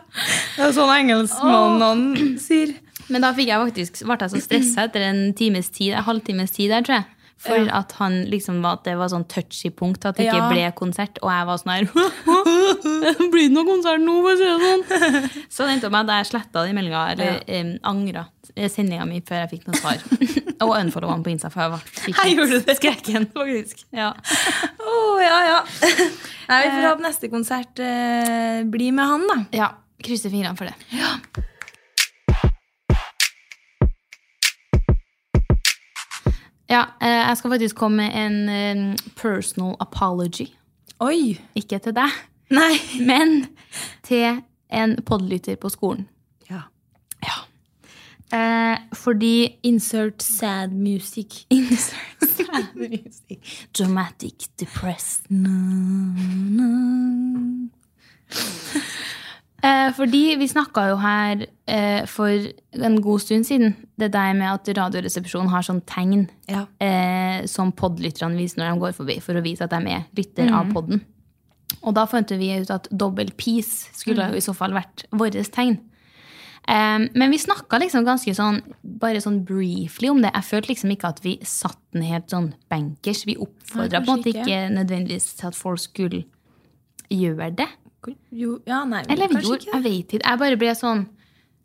Det 0.55 0.63
er 0.69 0.73
sånn 0.75 0.91
engelskmannen 0.95 2.37
sier. 2.39 2.73
Men 3.11 3.23
da 3.25 3.33
fikk 3.35 3.49
jeg 3.51 3.59
faktisk, 3.67 3.99
ble 4.07 4.17
jeg 4.21 4.31
så 4.31 4.41
stressa 4.45 4.85
etter 4.87 5.03
en 5.09 5.25
times 5.35 5.67
tid, 5.75 5.91
en 5.97 6.07
halvtimes 6.07 6.55
tid 6.55 6.71
der, 6.71 6.85
tror 6.87 7.01
jeg. 7.01 7.09
For 7.43 7.67
at 7.75 7.91
han 7.99 8.21
liksom 8.31 8.61
var, 8.63 8.77
at 8.79 8.85
det 8.87 8.93
var 8.95 9.09
sånn 9.11 9.25
touchy 9.27 9.69
punkt, 9.75 10.05
at 10.07 10.15
det 10.15 10.29
ikke 10.29 10.37
Ja. 10.39 10.49
ble 10.51 10.67
konsert. 10.77 11.17
Og 11.21 11.31
jeg 11.33 11.47
var 11.49 11.57
sånn 11.59 11.73
her 11.73 11.87
blir 13.33 13.49
det 13.49 13.55
noe 13.55 13.67
konsert 13.67 13.99
nå, 14.03 14.15
for 14.23 14.31
å 14.31 14.37
si 14.39 14.47
det 14.47 14.61
sånn. 14.63 14.85
Så 15.53 15.65
det 15.67 15.73
endte 15.75 15.89
opp 15.89 15.95
med 15.97 16.09
at 16.09 16.21
jeg 16.23 16.29
sletta 16.31 16.63
den 16.63 16.77
meldinga, 16.77 17.03
eller 17.11 17.41
ja. 17.43 17.63
angra 17.89 18.25
sendinga 18.69 19.05
mi 19.09 19.19
før 19.25 19.43
jeg 19.43 19.51
fikk 19.57 19.67
noe 19.67 19.79
svar. 19.81 20.01
og 20.63 20.75
unfollowa 20.77 21.17
han 21.17 21.23
på 21.25 21.33
Insta, 21.33 21.51
for 21.51 21.65
jeg 21.65 22.37
ble- 22.39 22.61
det? 22.63 22.77
skrekken, 22.79 23.27
faktisk. 23.35 23.85
Ja. 23.91 24.11
oh, 24.79 25.19
ja, 25.19 25.37
ja. 25.49 25.61
Nei, 26.47 26.59
vi 26.63 26.75
får 26.77 26.89
håpe 26.91 27.07
neste 27.07 27.31
konsert 27.33 27.79
eh, 27.83 28.61
blir 28.69 28.95
med 28.95 29.09
han, 29.09 29.27
da. 29.31 29.39
ja. 29.63 29.71
Krysser 30.03 30.33
fingrene 30.33 30.57
for 30.59 30.67
det. 30.67 30.73
Ja, 30.91 31.13
eh, 36.81 37.27
jeg 37.27 37.37
skal 37.37 37.51
faktisk 37.51 37.75
komme 37.75 37.97
med 37.97 38.11
en 38.15 38.49
eh, 38.49 38.97
personal 39.15 39.75
apology. 39.79 40.47
Oi. 40.99 41.39
Ikke 41.55 41.79
til 41.79 41.95
deg, 41.95 42.09
Nei. 42.53 42.73
men 43.09 43.47
til 44.03 44.41
en 44.73 44.97
podlytter 45.05 45.55
på 45.55 45.69
skolen. 45.69 46.07
Ja. 46.49 46.61
Ja. 47.23 47.37
Eh, 48.33 48.77
fordi 48.93 49.59
Insert 49.63 50.23
sad 50.23 50.71
music. 50.71 51.45
Insert 51.49 52.29
sad 52.37 52.75
music. 52.75 53.67
Dramatic, 53.77 54.47
depressed. 54.59 55.27
Eh, 59.63 59.89
fordi 59.95 60.35
vi 60.35 60.47
snakka 60.51 60.89
jo 60.89 60.95
her 60.99 61.45
eh, 61.71 62.03
for 62.11 62.27
en 62.83 62.97
god 63.01 63.21
stund 63.23 63.45
siden 63.47 63.75
det 63.99 64.09
der 64.11 64.33
med 64.35 64.49
at 64.51 64.67
Radioresepsjonen 64.75 65.47
har 65.53 65.63
sånn 65.63 65.79
tegn 65.87 66.25
Ja. 66.51 66.65
eh, 66.83 67.45
som 67.47 67.71
podlytterne 67.71 68.35
viser 68.35 68.59
når 68.59 68.73
de 68.73 68.79
går 68.81 68.97
forbi, 68.97 69.21
for 69.23 69.39
å 69.39 69.43
vise 69.45 69.63
at 69.63 69.71
de 69.71 69.79
er 69.87 70.03
lytter 70.17 70.51
av 70.51 70.67
podden. 70.73 70.99
Og 71.81 71.93
da 71.95 72.03
fant 72.05 72.29
vi 72.29 72.51
ut 72.59 72.69
at 72.75 72.89
dobbel 72.91 73.31
peace 73.37 73.87
skulle 73.95 74.27
jo 74.29 74.35
i 74.35 74.43
så 74.43 74.53
fall 74.53 74.75
vært 74.75 75.05
vårt 75.11 75.39
tegn. 75.55 75.79
Eh, 76.67 77.07
men 77.15 77.31
vi 77.31 77.39
snakka 77.39 77.79
liksom 77.79 78.03
ganske 78.05 78.35
sånn 78.35 78.59
bare 78.83 79.21
sånn 79.23 79.45
briefly 79.47 80.09
om 80.11 80.21
det. 80.21 80.31
Jeg 80.33 80.43
følte 80.43 80.73
liksom 80.73 80.91
ikke 80.91 81.07
at 81.15 81.23
vi 81.23 81.37
satt 81.41 81.79
den 81.93 82.03
helt 82.03 82.27
sånn 82.29 82.53
bankers. 82.69 83.23
Vi 83.25 83.35
oppfordra 83.39 84.03
på 84.03 84.11
en 84.11 84.19
måte 84.19 84.35
ikke. 84.35 84.69
nødvendigvis 84.75 85.35
til 85.39 85.47
at 85.47 85.55
folk 85.55 85.79
skulle 85.79 86.25
gjøre 87.09 87.55
det. 87.55 87.67
Jo, 88.31 88.59
ja, 88.67 88.83
nei, 88.89 89.03
Eller 89.09 89.27
vi 89.31 89.41
gjorde, 89.41 89.61
ikke. 89.63 89.73
jeg 89.73 89.83
vet 89.87 90.15
ikke. 90.17 90.29
Jeg 90.29 90.39
bare 90.43 90.57
ble 90.61 90.73
sånn 90.77 91.03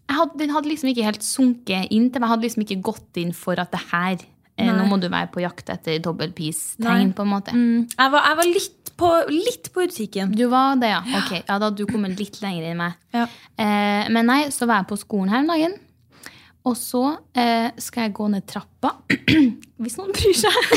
hadde, 0.09 0.38
Den 0.40 0.50
hadde 0.54 0.71
liksom 0.71 0.88
ikke 0.92 1.04
helt 1.04 1.23
sunket 1.26 1.90
inn 1.92 2.09
til 2.11 2.21
meg. 2.23 2.28
Jeg 2.28 2.33
hadde 2.35 2.47
liksom 2.49 2.64
ikke 2.64 2.78
gått 2.87 3.21
inn 3.21 3.33
for 3.37 3.61
at 3.61 3.71
det 3.75 3.80
her 3.90 4.16
eh, 4.57 4.71
Nå 4.73 4.87
må 4.88 4.97
du 5.02 5.09
være 5.12 5.28
på 5.35 5.42
jakt 5.45 5.68
etter 5.75 5.99
dobbeltpis-tegn, 6.04 7.12
på 7.16 7.26
en 7.26 7.33
måte. 7.35 7.52
Mm, 7.54 7.88
jeg, 7.92 8.12
var, 8.14 8.25
jeg 8.30 8.38
var 8.40 8.49
litt 8.54 8.92
på, 8.99 9.11
litt 9.30 9.68
på 9.75 9.85
utkikken. 9.87 10.33
Du 10.35 10.47
var 10.50 10.78
det, 10.80 10.88
ja. 10.95 11.02
Ok, 11.21 11.35
ja, 11.37 11.45
Da 11.59 11.59
hadde 11.68 11.76
du 11.78 11.87
kommet 11.87 12.16
litt 12.18 12.40
lenger 12.42 12.71
enn 12.73 12.80
meg. 12.80 12.97
Ja. 13.14 13.26
Eh, 13.59 14.09
men 14.11 14.26
nei, 14.26 14.40
så 14.54 14.66
var 14.66 14.80
jeg 14.83 14.88
på 14.90 14.99
skolen 15.04 15.30
her 15.35 15.45
om 15.45 15.52
dagen. 15.52 15.76
Og 16.66 16.75
så 16.76 17.02
eh, 17.38 17.71
skal 17.80 18.09
jeg 18.09 18.16
gå 18.18 18.26
ned 18.33 18.45
trappa. 18.50 18.97
Hvis 19.83 19.97
noen 20.00 20.11
bryr 20.16 20.35
seg. 20.37 20.59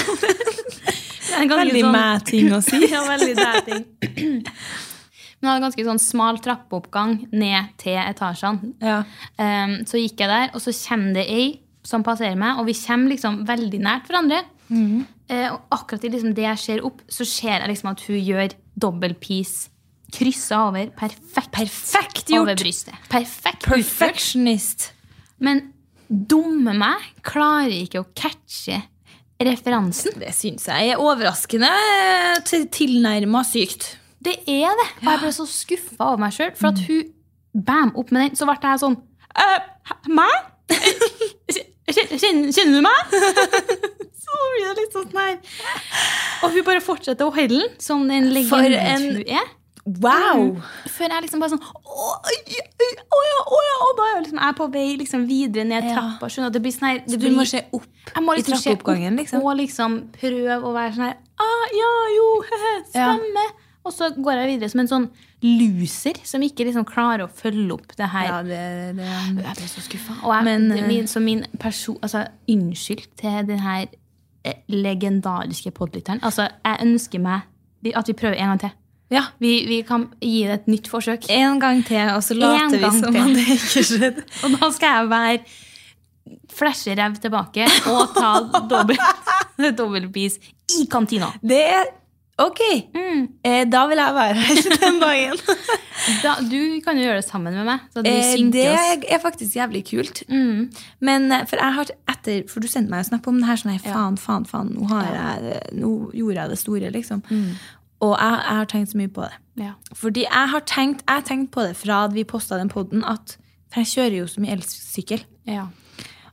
Det 1.32 1.38
er 1.46 1.48
Veldig 1.48 1.82
sånn- 1.86 1.94
meg-ting 1.96 2.50
å 2.52 2.58
si. 2.64 2.80
ja, 2.92 3.02
veldig 3.08 3.36
deg-ting. 3.40 4.44
Men 5.42 5.48
jeg 5.48 5.52
hadde 5.52 5.60
en 5.60 5.66
ganske 5.66 5.86
sånn 5.88 6.02
smal 6.04 6.38
trappeoppgang 6.46 7.16
ned 7.34 7.72
til 7.82 7.98
etasjene. 7.98 8.76
Ja. 8.80 9.00
Um, 9.42 9.80
så 9.90 9.98
gikk 9.98 10.22
jeg 10.22 10.30
der, 10.30 10.52
og 10.54 10.62
så 10.62 10.74
kommer 10.86 11.18
det 11.18 11.26
ei 11.34 11.48
som 11.84 12.04
passerer 12.06 12.38
meg, 12.38 12.60
og 12.62 12.68
vi 12.70 12.76
kommer 12.78 13.10
liksom 13.16 13.42
veldig 13.48 13.80
nært 13.82 14.06
hverandre. 14.10 14.44
Eh, 14.72 15.48
og 15.52 15.74
akkurat 15.74 16.06
i 16.06 16.12
liksom 16.14 16.36
det 16.38 16.46
jeg 16.46 16.62
ser 16.62 16.86
opp, 16.88 17.02
så 17.12 17.26
ser 17.28 17.58
jeg 17.58 17.72
liksom 17.72 17.90
at 17.92 18.04
hun 18.08 18.20
gjør 18.22 18.54
double 18.80 19.16
piece. 19.20 19.70
Kryssa 20.12 20.66
over 20.68 20.90
perfekt, 20.96 21.52
Perfekt 21.56 22.32
over 22.36 22.52
gjort! 22.52 22.64
brystet. 22.66 22.96
Perfekt. 23.10 23.64
Perfectionist. 23.66 24.92
Men 25.40 25.70
dumme 26.08 26.76
meg 26.76 27.06
klarer 27.24 27.72
ikke 27.72 28.04
å 28.04 28.10
catche 28.14 28.82
referansen. 29.42 30.20
Det 30.22 30.34
syns 30.36 30.68
jeg 30.70 30.92
er 30.92 31.02
overraskende 31.02 31.72
til 32.46 32.68
tilnærma 32.70 33.42
sykt. 33.48 33.96
Det 34.22 34.36
er 34.46 34.78
det. 34.78 34.88
Og 35.02 35.10
jeg 35.10 35.22
ble 35.24 35.32
så 35.36 35.48
skuffa 35.50 36.12
over 36.12 36.22
meg 36.22 36.36
sjøl. 36.36 36.52
For 36.60 36.72
at 36.72 36.82
hun 36.88 37.64
bam 37.68 37.94
opp 38.00 38.12
med 38.14 38.28
den, 38.28 38.38
så 38.40 38.48
ble 38.48 38.58
jeg 38.64 38.82
sånn 38.84 38.98
«Øh, 39.42 39.70
Meg? 40.12 40.36
Kjenner, 41.92 42.52
du 42.52 42.82
meg? 42.84 43.16
så 44.24 44.44
blir 44.54 44.68
det 44.68 44.76
litt 44.78 44.94
sånn 44.96 45.18
her. 45.18 45.40
Og 46.46 46.54
hun 46.54 46.68
bare 46.68 46.84
fortsetter 46.84 47.28
å 47.28 47.34
holde 47.36 47.58
den 47.64 47.74
som 47.84 48.06
den 48.10 48.30
legenden 48.36 49.18
hun 49.18 49.26
er. 49.40 49.50
Wow! 49.82 50.60
Før 50.94 51.10
jeg 51.10 51.24
liksom 51.26 51.42
bare 51.42 51.56
sånn 51.56 51.64
Å 51.66 52.18
ja, 52.22 52.66
å 53.10 53.62
ja, 53.66 53.78
og 53.82 53.96
da 53.98 54.04
er 54.06 54.12
jeg 54.12 54.20
liksom, 54.28 54.42
jeg 54.44 54.56
på 54.60 54.68
vei 54.76 54.84
liksom 55.00 55.24
videre 55.26 55.66
ned 55.66 55.88
trappa. 55.90 56.30
Skjønner 56.30 56.54
det 56.54 56.62
blir 56.62 56.76
sånn 56.76 56.88
her 56.92 57.00
du 57.10 57.26
må 57.34 57.48
se 57.50 57.64
opp 57.74 57.88
må 58.22 58.36
liksom 58.38 58.54
i 58.54 58.60
trappeoppgangen, 58.60 59.18
liksom? 59.18 59.42
Og 59.42 59.58
liksom 59.58 59.98
prøve 60.14 60.60
å 60.62 60.76
være 60.76 60.94
sånn 60.94 61.08
her 61.08 61.18
ah, 61.42 61.66
Ja, 61.74 61.92
jo, 62.14 62.28
hehe, 62.52 62.76
Ja. 63.02 63.10
Og 63.82 63.94
så 63.96 64.12
går 64.14 64.38
jeg 64.38 64.50
videre 64.52 64.70
som 64.70 64.82
en 64.84 64.90
sånn 64.90 65.06
loser 65.42 66.20
som 66.28 66.44
ikke 66.46 66.68
liksom 66.68 66.86
klarer 66.86 67.24
å 67.26 67.32
følge 67.34 67.74
opp 67.74 67.96
det 67.98 68.10
her. 68.14 68.28
Ja, 68.28 68.42
det, 68.46 68.60
det, 69.00 69.08
Jeg 69.42 69.56
ble 69.58 69.70
så 69.72 69.82
skuffa. 69.82 70.18
Og 70.22 70.36
jeg, 70.36 70.46
Men, 70.46 70.68
eh, 70.76 70.84
min, 70.86 71.08
så 71.10 71.22
min 71.24 71.42
person, 71.60 71.98
altså, 72.06 72.28
unnskyld 72.52 73.08
til 73.18 73.48
den 73.48 73.64
her 73.64 73.88
eh, 74.46 74.60
legendariske 74.70 75.74
podlytteren. 75.74 76.22
Altså, 76.22 76.46
jeg 76.62 76.86
ønsker 76.86 77.24
meg 77.24 77.96
at 77.98 78.12
vi 78.12 78.14
prøver 78.14 78.38
en 78.38 78.54
gang 78.54 78.62
til. 78.68 78.76
ja. 79.18 79.24
Vi, 79.42 79.66
vi 79.68 79.82
kan 79.88 80.06
gi 80.22 80.44
det 80.46 80.60
et 80.60 80.70
nytt 80.70 80.88
forsøk. 80.92 81.26
En 81.34 81.60
gang 81.60 81.82
til, 81.88 82.14
og 82.14 82.22
så 82.24 82.38
later 82.38 82.78
vi 82.78 82.92
som 83.00 83.18
om 83.24 83.34
det 83.34 83.48
ikke 83.58 83.84
skjedde. 83.84 84.28
Og 84.46 84.60
da 84.62 84.70
skal 84.76 85.00
jeg 85.00 85.10
være 85.10 85.40
flasherev 86.52 87.16
tilbake 87.24 87.66
og 87.90 88.14
ta 88.14 88.36
dobbel, 88.70 89.00
dobbeltpris 89.80 90.38
i 90.78 90.86
kantina. 90.92 91.32
Det 91.42 91.60
er 91.66 91.90
Ok, 92.42 92.60
Mm. 92.96 93.28
eh, 93.46 93.64
da 93.70 93.86
vil 93.88 93.98
jeg 94.02 94.14
være 94.16 94.34
her 94.42 94.76
den 94.84 95.00
dagen. 95.02 95.42
Da, 96.24 96.32
du 96.42 96.80
kan 96.82 96.98
jo 96.98 97.04
gjøre 97.06 97.20
det 97.20 97.26
sammen 97.28 97.54
med 97.54 97.68
meg. 97.68 97.84
Eh, 98.02 98.38
det 98.52 98.64
oss. 98.72 99.04
er 99.06 99.20
faktisk 99.22 99.54
jævlig 99.54 99.84
kult. 99.86 100.24
Mm. 100.34 100.72
Men 101.06 101.28
eh, 101.32 101.44
for 101.46 101.62
jeg 101.62 101.76
har 101.76 101.92
etter, 102.10 102.40
for 102.50 102.60
du 102.64 102.66
sendte 102.72 102.90
meg 102.90 103.04
en 103.04 103.10
snap 103.12 103.28
om 103.30 103.38
det 103.38 103.46
her, 103.46 103.60
sånn 103.62 103.76
her, 103.76 103.84
faen, 103.86 104.18
faen, 104.18 104.48
faen, 104.50 104.72
nå, 104.74 104.88
har 104.90 105.12
jeg, 105.14 105.60
nå 105.78 105.92
gjorde 106.18 106.40
jeg 106.40 106.50
det 106.56 106.58
store, 106.58 106.90
liksom. 106.96 107.22
Og 108.02 108.16
jeg, 108.18 108.40
jeg 108.48 108.58
har 108.64 108.66
tenkt 108.74 108.92
så 108.96 108.98
mye 109.04 109.14
på 109.14 109.28
det. 109.28 109.38
Ja. 109.62 109.76
Fordi 110.02 110.24
jeg 110.26 110.50
har 110.56 110.66
tenkt, 110.74 111.06
jeg 111.06 111.20
har 111.22 111.28
tenkt 111.30 111.52
på 111.54 111.68
det 111.68 111.76
fra 111.78 112.00
at 112.08 112.18
vi 112.18 112.26
posta 112.34 112.58
den 112.58 112.72
poden, 112.74 113.06
at 113.06 113.38
for 113.70 113.84
jeg 113.86 113.92
kjører 113.94 114.18
jo 114.24 114.26
så 114.34 114.42
mye 114.42 114.58
elsykkel. 114.58 115.22
Ja. 115.54 115.68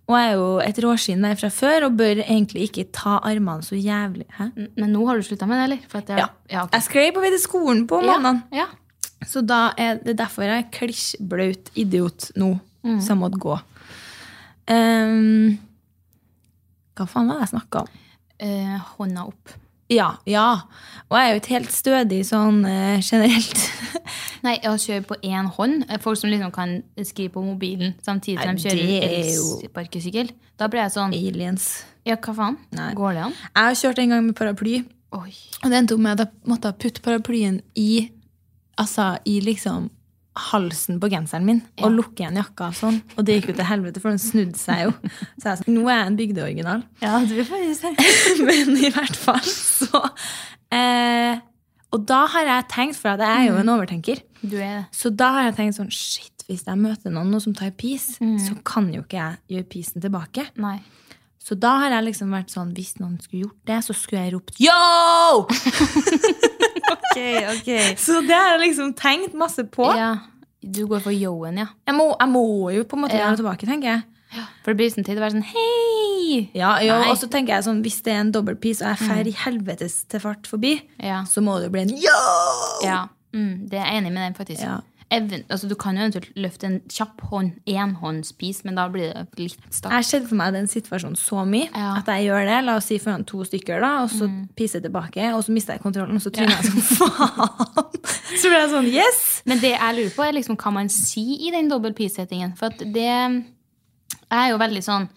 Og 0.09 0.17
jeg 0.17 0.29
er 0.31 0.37
jo 0.39 0.49
et 0.65 0.79
råskinn 0.81 1.25
der 1.27 1.37
fra 1.37 1.51
før 1.53 1.85
og 1.91 1.97
bør 2.01 2.23
egentlig 2.25 2.71
ikke 2.71 2.87
ta 2.97 3.19
armene 3.29 3.65
så 3.65 3.77
jævlig. 3.77 4.25
Hæ? 4.39 4.47
Men 4.57 4.93
nå 4.95 5.05
har 5.05 5.19
du 5.19 5.27
slutta 5.27 5.47
med 5.47 5.61
det, 5.61 5.65
eller? 5.69 5.83
Jeg, 5.85 6.05
Ja. 6.17 6.29
ja, 6.49 6.63
okay. 6.65 6.79
Jeg 6.79 6.87
skrev 6.87 7.11
på 7.13 7.25
vei 7.25 7.31
til 7.35 7.43
skolen 7.43 7.87
på 7.91 8.01
ja. 8.05 8.17
mandag. 8.17 8.41
ja. 8.57 8.69
Så 9.27 9.43
da 9.43 9.73
er 9.77 9.99
det 9.99 10.15
derfor 10.19 10.47
jeg 10.47 10.63
er 10.63 10.69
klisjblaut 10.73 11.73
idiot 11.75 12.29
nå, 12.39 12.53
som 13.03 13.19
måtte 13.19 13.41
gå. 13.43 13.57
Um, 14.71 15.59
hva 16.95 17.07
faen 17.11 17.27
var 17.27 17.41
det 17.41 17.49
jeg 17.49 17.53
snakka 17.57 17.83
om? 17.83 17.97
Eh, 18.39 18.77
hånda 18.95 19.25
opp. 19.27 19.57
Ja, 19.89 20.11
ja. 20.29 20.49
Og 21.09 21.17
jeg 21.17 21.25
er 21.25 21.31
jo 21.33 21.41
ikke 21.41 21.55
helt 21.55 21.73
stødig 21.73 22.19
sånn 22.29 22.61
eh, 22.69 22.99
generelt. 23.01 23.63
Nei, 24.47 24.59
å 24.69 24.75
kjøre 24.77 25.07
på 25.09 25.17
én 25.25 25.49
hånd. 25.57 25.87
Folk 26.05 26.21
som 26.21 26.29
liksom 26.33 26.53
kan 26.53 26.75
skrive 27.01 27.33
på 27.39 27.45
mobilen 27.47 27.95
samtidig 28.05 28.43
som 28.43 28.53
Nei, 28.53 28.59
de 28.59 28.67
kjører 28.67 29.09
er 29.09 29.31
jo-. 29.33 30.27
Da 30.61 30.69
blir 30.69 30.85
jeg 30.85 30.95
sånn 30.99 31.17
Aliens. 31.17 31.71
Ja, 32.09 32.19
hva 32.21 32.37
faen? 32.37 32.61
Nei. 32.77 32.93
Går 32.99 33.17
det 33.17 33.25
an? 33.29 33.35
Jeg 33.49 33.71
har 33.71 33.81
kjørt 33.81 34.03
en 34.05 34.15
gang 34.15 34.29
med 34.29 34.37
paraply, 34.37 34.77
Oi. 35.17 35.33
og 35.63 35.73
det 35.73 35.81
endte 35.81 35.97
opp 35.97 36.05
med 36.05 36.21
at 36.21 36.27
jeg 36.27 36.53
måtte 36.53 36.77
putte 36.85 37.05
paraplyen 37.05 37.61
i 37.79 37.91
Altså 38.79 39.17
i 39.27 39.41
liksom 39.43 39.89
halsen 40.49 40.99
på 41.03 41.11
genseren 41.13 41.45
min 41.47 41.61
og 41.83 41.93
lukke 41.97 42.23
igjen 42.23 42.39
jakka. 42.41 42.71
sånn. 42.77 43.01
Og 43.17 43.27
det 43.27 43.39
gikk 43.39 43.51
jo 43.53 43.57
til 43.59 43.69
helvete, 43.69 44.01
for 44.03 44.15
den 44.15 44.23
snudde 44.23 44.59
seg 44.61 44.85
jo. 44.87 44.95
Så 45.41 45.51
jeg 45.53 45.61
sa 45.61 45.73
nå 45.75 45.85
er 45.89 45.99
jeg 46.01 46.07
en 46.13 46.19
bygdeoriginal. 46.23 46.83
Ja, 47.05 47.19
du 47.27 47.35
faktisk 47.45 47.83
det. 47.87 48.09
Men 48.47 48.75
i 48.79 48.91
hvert 48.95 49.17
fall 49.19 49.43
så 49.49 50.03
eh, 50.75 51.39
Og 51.95 52.05
da 52.09 52.25
har 52.35 52.49
jeg 52.53 52.69
tenkt, 52.75 52.99
for 53.01 53.15
at 53.15 53.23
jeg 53.25 53.45
er 53.47 53.49
jo 53.53 53.61
en 53.63 53.73
overtenker, 53.77 54.21
Du 54.43 54.57
er 54.61 54.85
så 54.95 55.11
da 55.11 55.33
har 55.39 55.49
jeg 55.49 55.57
tenkt 55.59 55.79
sånn 55.81 55.91
Shit, 55.95 56.45
hvis 56.49 56.65
jeg 56.69 56.81
møter 56.81 57.13
noen 57.13 57.41
som 57.45 57.53
tar 57.57 57.73
pis, 57.77 58.15
så 58.19 58.55
kan 58.65 58.87
jo 58.95 59.03
ikke 59.05 59.19
jeg 59.19 59.37
gjøre 59.57 59.69
pisen 59.69 60.01
tilbake. 60.05 60.47
Nei. 60.57 60.79
Så 61.49 61.57
da 61.57 61.75
har 61.81 61.95
jeg 61.97 62.05
liksom 62.11 62.33
vært 62.35 62.51
sånn 62.53 62.75
Hvis 62.77 62.99
noen 63.01 63.15
skulle 63.25 63.47
gjort 63.47 63.61
det, 63.71 63.79
så 63.87 63.95
skulle 63.97 64.27
jeg 64.27 64.35
ropt 64.37 64.59
yo! 64.61 65.47
Ok, 66.93 67.19
ok. 67.55 67.71
Så 68.01 68.21
det 68.27 68.35
har 68.37 68.55
jeg 68.57 68.61
liksom 68.69 68.93
tenkt 68.99 69.35
masse 69.39 69.65
på. 69.75 69.87
Ja, 69.97 70.15
du 70.63 70.87
går 70.91 71.01
for 71.05 71.15
yo-en, 71.15 71.59
ja. 71.63 71.67
Jeg, 71.87 71.95
må, 71.99 72.11
jeg 72.21 72.29
må 72.33 72.45
jo 72.75 72.85
på 72.89 72.97
en 72.99 73.03
måte 73.05 73.15
Ja. 73.17 73.25
gjøre 73.27 73.37
det 73.37 73.43
tilbake, 73.43 73.67
tenker 73.69 73.89
jeg. 73.93 74.03
For 74.63 74.73
det 74.75 74.77
blir 74.81 74.91
sånn 74.93 75.07
tid 75.07 75.17
å 75.17 75.23
være 75.25 75.37
sånn 75.39 75.47
hei! 75.49 76.51
Ja, 76.55 76.75
ja, 76.85 76.99
Og 77.09 77.17
så 77.17 77.29
tenker 77.33 77.55
jeg 77.55 77.65
sånn 77.65 77.79
Hvis 77.81 78.03
det 78.05 78.13
er 78.13 78.19
en 78.21 78.33
dobbeltpis, 78.35 78.83
og 78.85 78.91
jeg 78.91 79.09
fer 79.09 79.31
i 79.31 79.33
helvetes 79.47 80.03
til 80.13 80.21
fart 80.21 80.45
forbi, 80.51 80.75
Ja. 81.01 81.23
så 81.25 81.41
må 81.41 81.55
det 81.57 81.71
jo 81.71 81.77
bli 81.79 81.81
en 81.87 81.95
yo! 81.97 82.19
ja. 82.85 83.07
Mm, 83.33 83.69
det 83.69 83.77
er 83.79 83.85
jeg 83.87 84.03
enig 84.03 84.13
med 84.13 84.23
den, 84.25 84.35
faktisk. 84.37 84.63
Ja. 84.65 84.79
Even, 85.11 85.45
altså, 85.49 85.69
du 85.71 85.75
kan 85.81 85.97
jo 85.97 86.03
eventuelt 86.05 86.35
løfte 86.37 86.67
en 86.69 86.81
kjapp 86.93 87.23
hånd, 87.31 87.55
enhåndspis, 87.65 88.59
men 88.67 88.77
da 88.77 88.85
blir 88.93 89.15
det 89.15 89.23
litt 89.41 89.63
stakk. 89.73 89.89
Jeg 89.95 89.97
har 90.03 90.05
sett 90.05 90.27
for 90.29 90.37
meg 90.37 90.53
den 90.53 90.69
situasjonen 90.69 91.17
så 91.17 91.47
mye 91.49 91.71
Ja. 91.73 91.95
at 92.03 92.11
jeg 92.13 92.27
gjør 92.27 92.45
det. 92.45 92.59
La 92.67 92.75
oss 92.77 92.91
si 92.91 92.99
foran 93.01 93.25
to 93.25 93.41
stykker, 93.49 93.81
da, 93.81 94.03
og 94.05 94.11
så 94.13 94.29
piser 94.59 94.79
jeg 94.83 94.91
tilbake, 94.91 95.31
og 95.33 95.41
så 95.47 95.55
mister 95.57 95.73
jeg 95.79 95.81
kontrollen, 95.87 96.17
og 96.17 96.21
så 96.21 96.31
tryner 96.35 96.59
jeg 96.61 96.65
som 96.69 97.09
faen. 97.09 98.05
Så 98.39 98.51
blir 98.51 98.61
jeg 98.61 98.71
sånn 98.71 98.87
yes! 98.93 99.43
Men 99.49 99.59
det 99.59 99.71
jeg 99.73 99.95
lurer 99.97 100.13
på, 100.15 100.23
er 100.23 100.35
liksom 100.37 100.57
hva 100.61 100.71
man 100.77 100.91
sier 100.93 101.41
i 101.49 101.51
den 101.51 101.71
dobbeltpis-settingen. 101.73 102.53
For 102.61 102.69
at 102.69 102.85
det 102.95 103.09
er 103.09 104.51
jo 104.53 104.61
veldig 104.61 104.83
sånn 104.85 105.09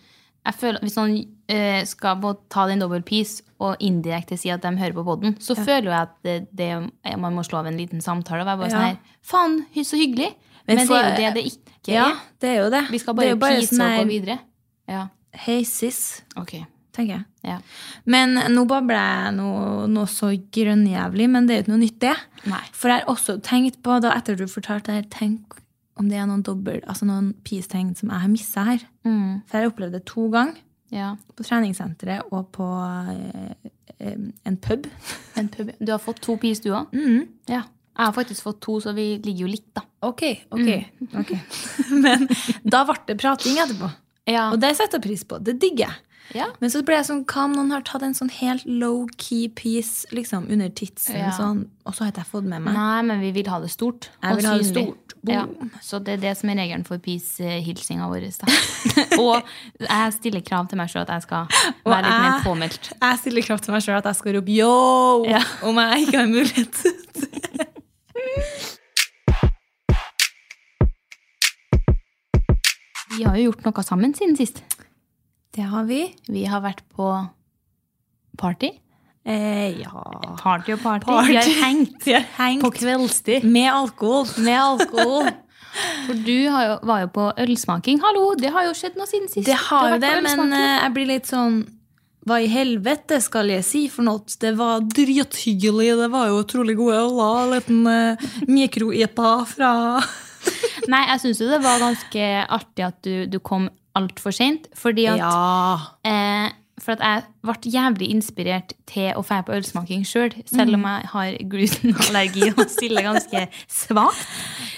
jeg 0.41 0.57
føler 0.57 0.79
at 0.79 0.85
Hvis 0.87 0.95
noen 0.97 1.17
øh, 1.53 1.81
skal 1.85 2.23
ta 2.49 2.63
den 2.69 2.81
dobbeltpis 2.81 3.41
og 3.61 3.77
indirekte 3.85 4.37
si 4.41 4.49
at 4.53 4.63
de 4.65 4.71
hører 4.79 4.95
på 4.97 5.03
poden, 5.05 5.35
så 5.43 5.53
føler 5.57 5.91
jeg 5.91 6.01
at 6.07 6.15
det, 6.25 6.35
det, 6.57 6.69
man 7.21 7.35
må 7.37 7.43
slå 7.45 7.59
av 7.61 7.67
en 7.69 7.77
liten 7.77 8.01
samtale. 8.01 8.41
Og 8.41 8.49
være 8.49 8.61
bare 8.63 8.71
Ja. 8.71 8.75
sånn 8.75 8.87
her 8.87 8.97
Faen, 9.21 9.57
så 9.85 9.99
hyggelig! 10.01 10.31
Men 10.67 10.77
Men, 10.77 10.87
for- 10.87 11.01
det 11.01 11.05
er 11.05 11.29
jo 11.29 11.33
det 11.33 11.33
det 11.35 11.45
ikke 11.51 11.93
Ja, 11.93 12.05
er. 12.11 12.17
det 12.39 12.49
er 12.49 12.59
jo 12.63 12.69
det. 12.73 12.83
Vi 12.91 12.97
skal 13.01 13.13
bare 13.17 13.29
jo 13.33 13.37
pise 13.41 13.75
sånn 13.75 13.81
og 13.99 14.05
gå 14.05 14.09
videre. 14.09 14.39
Ja, 14.87 15.07
Hei, 15.33 15.63
sis, 15.63 16.21
ok. 16.37 16.65
tenker 16.93 17.13
jeg. 17.17 17.25
Ja. 17.43 17.59
Men 18.05 18.35
nå 18.35 18.65
babler 18.67 18.97
jeg 18.99 19.33
noe, 19.37 19.87
noe 19.87 20.05
så 20.11 20.29
grønnjævlig, 20.51 21.29
men 21.29 21.47
det 21.47 21.53
er 21.55 21.57
jo 21.61 21.63
ikke 21.63 21.73
noe 21.77 21.85
nytt, 21.85 21.99
det. 21.99 22.15
Nei. 22.51 22.61
For 22.73 22.89
jeg 22.91 22.99
har 23.05 23.13
også 23.15 23.37
tenkt 23.41 23.81
på, 23.81 23.99
da 24.01 24.11
etter 24.17 24.35
du 24.37 24.45
fortalte 24.45 24.91
det 24.97 25.09
tenk 25.09 25.57
om 25.97 26.09
det 26.09 26.17
er 26.17 26.25
noen 26.25 26.41
dobbelt, 26.43 26.83
altså 26.87 27.05
noen 27.05 27.33
peace-tegn 27.43 27.95
som 27.97 28.09
jeg 28.09 28.19
har 28.19 28.27
missa 28.31 28.63
her. 28.65 28.79
Mm, 29.05 29.41
For 29.47 29.57
jeg 29.57 29.63
har 29.65 29.71
opplevd 29.71 29.91
det 29.93 30.05
to 30.05 30.29
ganger. 30.29 30.55
Ja. 30.91 31.13
På 31.35 31.43
treningssenteret 31.47 32.31
og 32.35 32.49
på 32.55 32.67
eh, 33.11 33.69
eh, 33.99 34.17
en 34.45 34.57
pub. 34.57 34.87
En 35.39 35.47
pub. 35.51 35.71
Du 35.79 35.91
har 35.93 36.01
fått 36.03 36.21
to 36.21 36.35
pis, 36.41 36.59
du 36.63 36.71
òg? 36.75 36.91
Mm. 36.93 37.27
Ja. 37.47 37.63
Jeg 37.91 38.05
har 38.07 38.13
faktisk 38.15 38.43
fått 38.47 38.61
to, 38.63 38.77
så 38.83 38.93
vi 38.95 39.15
ligger 39.23 39.45
jo 39.45 39.49
litt, 39.51 39.67
da. 39.75 39.83
Ok, 40.07 40.23
ok. 40.51 40.69
ok. 41.19 41.33
Men 42.03 42.27
da 42.63 42.85
ble 42.87 42.95
det 43.07 43.17
prating 43.21 43.59
etterpå. 43.61 43.91
Ja. 44.29 44.49
Og 44.53 44.61
det 44.61 44.75
setter 44.77 44.99
jeg 44.99 45.05
pris 45.09 45.23
på. 45.27 45.39
Det 45.43 45.57
digger 45.61 45.87
jeg. 45.89 45.97
ja. 46.37 46.45
Men 46.61 46.71
så 46.71 46.81
ble 46.87 46.95
jeg 46.99 47.07
sånn, 47.09 47.23
hva 47.27 47.43
om 47.49 47.55
noen 47.57 47.73
har 47.75 47.83
tatt 47.87 48.03
en 48.07 48.15
sånn 48.17 48.29
helt 48.37 48.63
low-key 48.69 49.49
piece 49.57 50.07
liksom, 50.15 50.45
under 50.53 50.69
tidsen, 50.69 51.17
Ja. 51.19 51.31
sånn, 51.35 51.65
og 51.85 51.93
så 51.97 52.05
har 52.05 52.13
ikke 52.13 52.23
jeg 52.23 52.31
fått 52.31 52.47
med 52.47 52.61
meg. 52.67 52.73
Nei, 52.77 53.01
men 53.09 53.19
vi 53.23 53.31
vil 53.35 53.49
ha 53.51 53.59
det 53.63 53.71
stort. 53.73 54.09
Jeg 54.21 54.31
og 54.31 54.39
vil 54.39 54.47
ha 54.51 54.57
det 54.61 54.69
stort. 54.69 55.00
Ja. 55.29 55.43
Så 55.85 55.99
det 56.01 56.15
er 56.15 56.21
det 56.23 56.31
som 56.39 56.49
er 56.49 56.57
regelen 56.63 56.83
for 56.87 56.97
peace-hilsinga 56.97 58.07
vår. 58.09 58.23
og 59.21 59.43
jeg 59.85 60.13
stiller 60.17 60.41
krav 60.41 60.65
til 60.71 60.79
meg 60.81 60.89
sjøl 60.89 61.03
at 61.05 61.11
jeg 61.13 61.25
skal 61.27 61.45
være 61.85 62.01
litt 62.07 62.15
mer 62.15 62.31
jeg- 62.31 62.43
påmeldt. 62.47 62.91
Jeg 63.01 63.19
stiller 63.21 63.45
krav 63.45 63.61
til 63.61 63.75
meg 63.75 63.85
sjøl 63.85 63.99
at 64.01 64.09
jeg 64.09 64.15
skal 64.21 64.35
rope 64.39 64.55
yo 64.57 64.71
Ja. 65.29 65.43
om 65.69 65.77
jeg 65.83 66.07
ikke 66.07 66.17
har 66.23 66.31
mulighet. 66.31 66.81
Vi 73.17 73.23
har 73.27 73.35
jo 73.37 73.49
gjort 73.49 73.65
noe 73.67 73.83
sammen 73.85 74.13
siden 74.15 74.37
sist. 74.39 74.61
Det 75.51 75.65
har 75.67 75.83
vi. 75.89 76.03
Vi 76.31 76.45
har 76.47 76.63
vært 76.63 76.83
på 76.95 77.09
party. 78.39 78.71
Eh, 79.25 79.79
ja. 79.83 79.91
Party 80.41 80.73
og 80.73 80.79
party. 80.81 81.05
Party. 81.05 81.29
Vi 81.29 81.35
har 81.37 81.49
hengt 81.65 82.03
Vi 82.07 82.13
har 82.15 82.25
hengt 82.39 82.63
på 82.65 82.71
kveldstid 82.79 83.43
med 83.45 83.69
alkohol. 83.73 84.25
med 84.41 84.57
alkohol. 84.59 85.29
For 86.07 86.17
du 86.25 86.49
har 86.51 86.65
jo, 86.67 86.73
var 86.89 87.03
jo 87.05 87.11
på 87.15 87.27
ølsmaking. 87.39 88.01
Hallo, 88.03 88.33
det 88.35 88.49
har 88.51 88.65
jo 88.67 88.73
skjedd 88.75 88.97
noe 88.99 89.07
siden 89.07 89.29
sist. 89.31 89.45
Det 89.47 89.55
har 89.69 89.93
jo 89.93 89.99
det, 90.03 90.15
men 90.25 90.51
eh, 90.57 90.73
jeg 90.81 90.93
blir 90.97 91.07
litt 91.13 91.29
sånn 91.29 91.61
Hva 92.27 92.37
i 92.43 92.49
helvete 92.51 93.17
skal 93.23 93.49
jeg 93.49 93.63
si 93.65 93.79
for 93.89 94.05
noe? 94.05 94.19
Det 94.41 94.51
var 94.59 94.83
drithyggelig. 94.85 95.87
Det 96.01 96.09
var 96.13 96.27
jo 96.29 96.41
utrolig 96.43 96.75
gode 96.77 96.97
øler. 96.99 97.39
En 97.45 97.53
liten 97.55 97.79
uh, 97.87 98.27
mikro-IPA 98.51 99.31
fra 99.49 99.71
Nei, 100.91 100.99
jeg 101.13 101.21
syns 101.23 101.39
jo 101.41 101.47
det 101.49 101.61
var 101.63 101.79
ganske 101.81 102.27
artig 102.57 102.85
at 102.85 102.99
du, 103.05 103.13
du 103.31 103.39
kom 103.39 103.69
altfor 103.97 104.33
seint. 104.35 104.67
Fordi 104.77 105.07
at 105.13 105.21
Ja. 105.21 105.77
eh, 106.05 106.51
For 106.81 106.97
at 106.97 107.01
jeg 107.05 107.23
ble 107.45 107.71
jævlig 107.75 108.07
inspirert 108.09 108.73
til 108.89 109.11
å 109.13 109.21
dra 109.21 109.41
på 109.45 109.53
ølsmaking 109.53 110.01
sjøl, 110.07 110.31
selv, 110.33 110.53
selv 110.55 110.77
om 110.79 110.87
jeg 110.89 111.09
har 111.11 111.35
glutenallergi 111.51 112.47
og 112.55 112.63
stiller 112.73 113.05
ganske 113.05 113.43
svakt. 113.69 114.23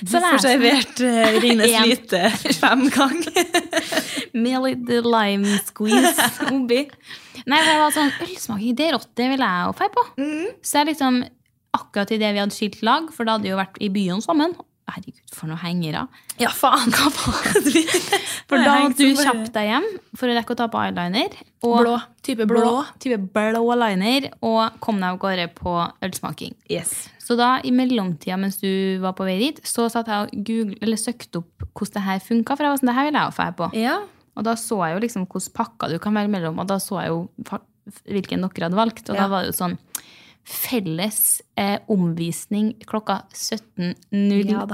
Du 0.04 0.12
får 0.18 0.42
servert 0.44 1.00
uh, 1.00 1.38
Ringnes 1.44 1.78
En. 1.80 2.58
Fem 2.60 2.84
ganger. 2.92 3.40
med 4.44 4.66
litt 4.66 4.92
lime 5.08 5.62
squeeze 5.64 6.28
oppi. 6.50 6.82
Nei, 7.48 7.62
det 7.64 7.78
var 7.80 7.96
sånn 7.96 8.12
Ølsmaking, 8.24 8.76
det 8.80 8.90
er 8.90 8.94
rått, 8.98 9.10
det 9.20 9.30
vil 9.32 9.46
jeg 9.46 9.64
jo 9.64 9.78
dra 9.80 9.90
på. 9.96 10.06
Så 10.64 10.82
jeg 10.82 10.94
liksom 10.94 11.24
Akkurat 11.74 12.12
idet 12.14 12.36
vi 12.36 12.38
hadde 12.38 12.54
skilt 12.54 12.84
lag, 12.86 13.08
for 13.10 13.26
da 13.26 13.34
hadde 13.34 13.48
vi 13.48 13.50
jo 13.50 13.58
vært 13.58 13.80
i 13.82 13.88
byen 13.90 14.20
sammen 14.22 14.52
Herregud, 14.92 15.22
for 15.32 15.48
noen 15.48 15.62
hengere. 15.64 16.02
Ja, 16.42 16.50
faen, 16.52 16.92
hva 16.92 17.08
faen? 17.16 17.68
For 18.50 18.60
da 18.60 18.74
hadde 18.82 18.98
du 19.00 19.16
kjapt 19.16 19.54
deg 19.56 19.70
hjem 19.70 19.86
for 20.20 20.28
å 20.30 20.34
rekke 20.36 20.54
å 20.54 20.58
ta 20.60 20.68
på 20.70 20.82
eyeliner. 20.82 21.38
Og 21.64 21.78
Blå. 21.80 21.94
Type 22.28 22.46
blå. 22.50 22.74
Type 23.02 23.18
blå 23.34 23.62
liner, 23.80 24.28
og 24.44 24.76
kom 24.84 25.00
deg 25.00 25.08
av 25.16 25.20
gårde 25.24 25.46
på 25.56 25.74
ølsmaking. 26.04 26.54
Yes. 26.70 26.92
Så 27.24 27.38
da, 27.40 27.56
i 27.64 27.72
mellomtida 27.72 28.36
mens 28.38 28.60
du 28.60 29.00
var 29.04 29.16
på 29.16 29.24
vei 29.26 29.38
dit, 29.40 29.62
så 29.64 29.88
satt 29.92 30.12
jeg 30.12 30.28
og 30.28 30.44
Google, 30.50 30.76
eller 30.84 31.00
søkte 31.00 31.40
opp 31.40 31.64
hvordan 31.72 31.96
det 31.96 32.06
her 32.10 32.20
funka. 32.28 32.58
For 32.60 32.68
jeg 32.68 32.74
var 32.76 32.82
sånn, 32.84 32.92
det 32.92 32.98
her 33.00 33.08
vil 33.08 33.18
jeg 33.22 33.24
ha 33.30 33.38
på. 33.64 33.70
Ja. 33.80 33.96
Og 34.36 34.46
da 34.50 34.58
så 34.60 34.82
jeg 34.84 34.98
jo 34.98 35.04
liksom 35.06 35.26
hvilke 35.32 35.56
pakker 35.62 35.96
du 35.96 36.00
kan 36.04 36.20
velge 36.20 36.36
mellom, 36.36 36.60
og 36.60 36.68
da 36.70 36.78
så 36.84 37.00
jeg 37.00 37.14
jo 37.16 37.24
hvilken 38.08 38.44
dere 38.46 38.68
hadde 38.68 38.80
valgt. 38.80 39.08
Og 39.10 39.16
Ja. 39.16 39.24
da 39.24 39.28
var 39.32 39.44
det 39.48 39.54
jo 39.54 39.58
sånn 39.64 39.78
felles 40.44 41.42
eh, 41.60 41.78
omvisning 41.92 42.74
klokka 42.90 43.22
17.00 43.32 44.52
Ja 44.52 44.66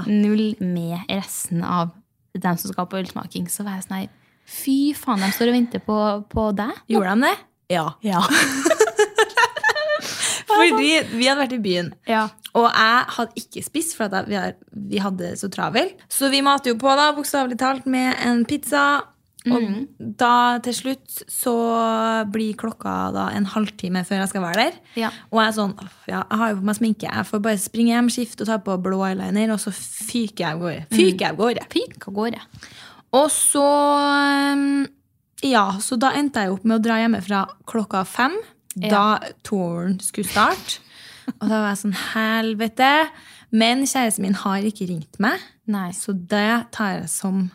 med 0.60 0.98
resten 1.08 1.62
av 1.64 1.92
dem 2.34 2.58
som 2.58 2.72
skal 2.72 2.88
på 2.90 2.98
ølsmaking. 3.00 3.48
Så 3.50 3.64
var 3.66 3.78
jeg 3.78 3.86
sånn 3.86 4.00
her 4.02 4.10
Fy 4.50 4.92
faen, 4.98 5.22
de 5.22 5.30
står 5.30 5.52
og 5.52 5.54
venter 5.54 5.82
på, 5.84 5.96
på 6.30 6.48
deg. 6.58 6.74
Gjorde 6.90 7.14
de 7.14 7.28
det? 7.28 7.36
Ja. 7.70 7.84
Ja. 8.02 8.22
Fordi 10.50 10.90
vi 11.12 11.28
hadde 11.28 11.44
vært 11.44 11.56
i 11.56 11.62
byen. 11.62 11.94
ja. 12.10 12.28
Og 12.58 12.64
jeg 12.66 13.02
hadde 13.14 13.38
ikke 13.38 13.60
spist, 13.62 13.92
for 13.94 14.10
vi, 14.26 14.38
vi 14.90 14.98
hadde 14.98 15.22
det 15.22 15.36
så 15.38 15.46
travelt. 15.52 16.00
Så 16.10 16.32
vi 16.32 16.40
mater 16.42 16.72
jo 16.72 16.80
på, 16.80 16.90
da, 16.98 17.12
bokstavelig 17.14 17.60
talt, 17.60 17.86
med 17.86 18.16
en 18.26 18.42
pizza. 18.48 19.04
Og 19.48 19.62
da 20.20 20.58
til 20.64 20.74
slutt 20.76 21.22
så 21.32 21.54
blir 22.28 22.58
klokka 22.60 22.92
da 23.14 23.22
en 23.32 23.46
halvtime 23.48 24.02
før 24.04 24.20
jeg 24.20 24.32
skal 24.34 24.44
være 24.44 24.66
der. 24.66 24.76
Ja. 25.00 25.10
Og 25.30 25.40
jeg 25.40 25.48
er 25.48 25.56
sånn 25.56 25.72
ja, 26.10 26.20
Jeg 26.20 26.40
har 26.42 26.52
jo 26.52 26.58
på 26.58 26.68
meg 26.68 26.76
sminke. 26.76 27.08
Jeg 27.08 27.28
får 27.30 27.42
bare 27.46 27.62
springe 27.62 27.94
hjem, 27.94 28.10
skifte 28.12 28.44
og 28.44 28.50
ta 28.50 28.58
på 28.66 28.76
blå 28.84 29.00
eyeliner, 29.08 29.54
og 29.54 29.62
så 29.62 29.72
fyker 29.72 30.44
jeg 30.44 30.58
av 30.58 30.60
gårde. 30.66 30.84
Fyker 30.92 31.24
jeg 31.24 31.32
av 31.32 31.40
gårde. 31.40 31.66
Fy, 31.72 31.84
hva 32.04 32.14
går 32.18 32.34
det? 32.36 32.42
Og 33.16 33.26
så 33.32 33.66
um, 34.54 34.86
Ja, 35.46 35.64
så 35.80 35.96
da 35.96 36.12
endte 36.18 36.44
jeg 36.44 36.52
opp 36.52 36.66
med 36.68 36.76
å 36.76 36.84
dra 36.84 37.00
hjemmefra 37.00 37.46
klokka 37.70 38.04
fem. 38.04 38.36
Da 38.76 39.18
touren 39.46 39.96
skulle 40.04 40.28
starte. 40.28 40.82
Og 41.38 41.46
da 41.48 41.62
var 41.62 41.72
jeg 41.72 41.80
sånn 41.86 41.96
Helvete. 42.12 42.92
Men 43.50 43.82
kjæresten 43.88 44.28
min 44.28 44.36
har 44.44 44.62
ikke 44.66 44.86
ringt 44.86 45.18
meg, 45.22 45.40
Nei. 45.70 45.88
så 45.96 46.12
det 46.14 46.70
tar 46.74 47.00
jeg 47.00 47.08
som 47.10 47.48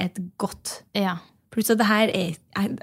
et 0.00 0.16
godt 0.40 0.78
Ja. 0.96 1.18
Pluss 1.52 1.70
at 1.70 1.78
det 1.78 1.86
her 1.86 2.08
er 2.08 2.12
Jeg, 2.32 2.38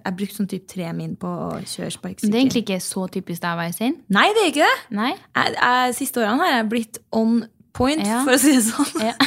jeg 0.05 0.15
brukte 0.17 0.35
sånn 0.37 0.47
type 0.49 0.67
tre 0.69 0.93
min 0.93 1.15
på 1.19 1.27
å 1.29 1.59
kjøre 1.61 1.91
sparkesykkel. 1.93 2.31
det 2.31 2.37
er 2.37 2.41
egentlig 2.43 2.63
ikke 2.65 2.79
så 2.85 3.07
typisk 3.09 3.41
deg 3.43 3.51
å 3.53 3.57
være 3.59 3.73
sein. 3.73 3.95
Nei, 4.13 4.27
det 4.33 4.41
er 4.43 4.47
ikke 4.51 4.65
det. 4.67 4.77
Nei. 4.97 5.11
Jeg, 5.37 5.53
jeg, 5.57 5.93
siste 5.97 6.19
årene 6.23 6.43
har 6.45 6.51
jeg 6.59 6.69
blitt 6.73 6.95
on 7.11 7.43
point, 7.73 8.01
Ja. 8.05 8.23
for 8.25 8.31
å 8.33 8.37
si 8.41 8.51
det 8.55 8.63
sånn. 8.65 9.01
Ja. 9.05 9.13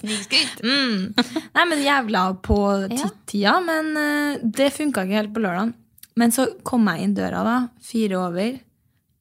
Snikskryt. 0.00 0.60
Mm. 0.64 1.12
Nei, 1.54 1.64
men 1.68 1.82
jævla 1.84 2.22
på 2.44 2.56
tid-tida, 2.90 3.60
Men 3.64 3.84
uh, 3.96 4.34
det 4.42 4.70
funka 4.76 5.02
ikke 5.06 5.18
helt 5.20 5.34
på 5.36 5.40
lørdag. 5.44 5.72
Men 6.20 6.28
så 6.34 6.42
kom 6.66 6.88
jeg 6.90 7.00
inn 7.06 7.14
døra, 7.16 7.40
da. 7.46 7.56
Fire 7.84 8.16
over. 8.20 8.50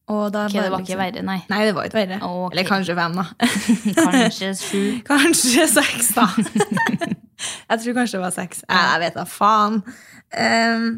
Og 0.09 0.31
da 0.33 0.39
okay, 0.47 0.55
bare 0.57 0.63
det 0.63 0.71
var 0.73 0.79
ikke 0.79 0.89
liksom- 0.89 1.03
verre, 1.03 1.21
nei. 1.27 1.39
Nei, 1.51 1.61
det 1.67 1.73
var 1.77 1.83
ikke 1.85 1.99
verre. 1.99 2.17
Okay. 2.25 2.51
Eller 2.55 2.65
kanskje 2.71 2.93
fem, 2.97 3.13
da. 3.19 3.25
Kanskje 3.99 4.47
sju. 4.57 4.83
kanskje 5.11 5.63
seks, 5.69 6.07
da. 6.17 6.25
jeg 7.69 7.81
tror 7.83 7.95
kanskje 7.99 8.17
det 8.17 8.23
var 8.25 8.35
seks. 8.35 8.63
Jeg 8.69 8.99
vet 9.03 9.15
da 9.19 9.25
faen. 9.29 9.79
Um, 10.33 10.89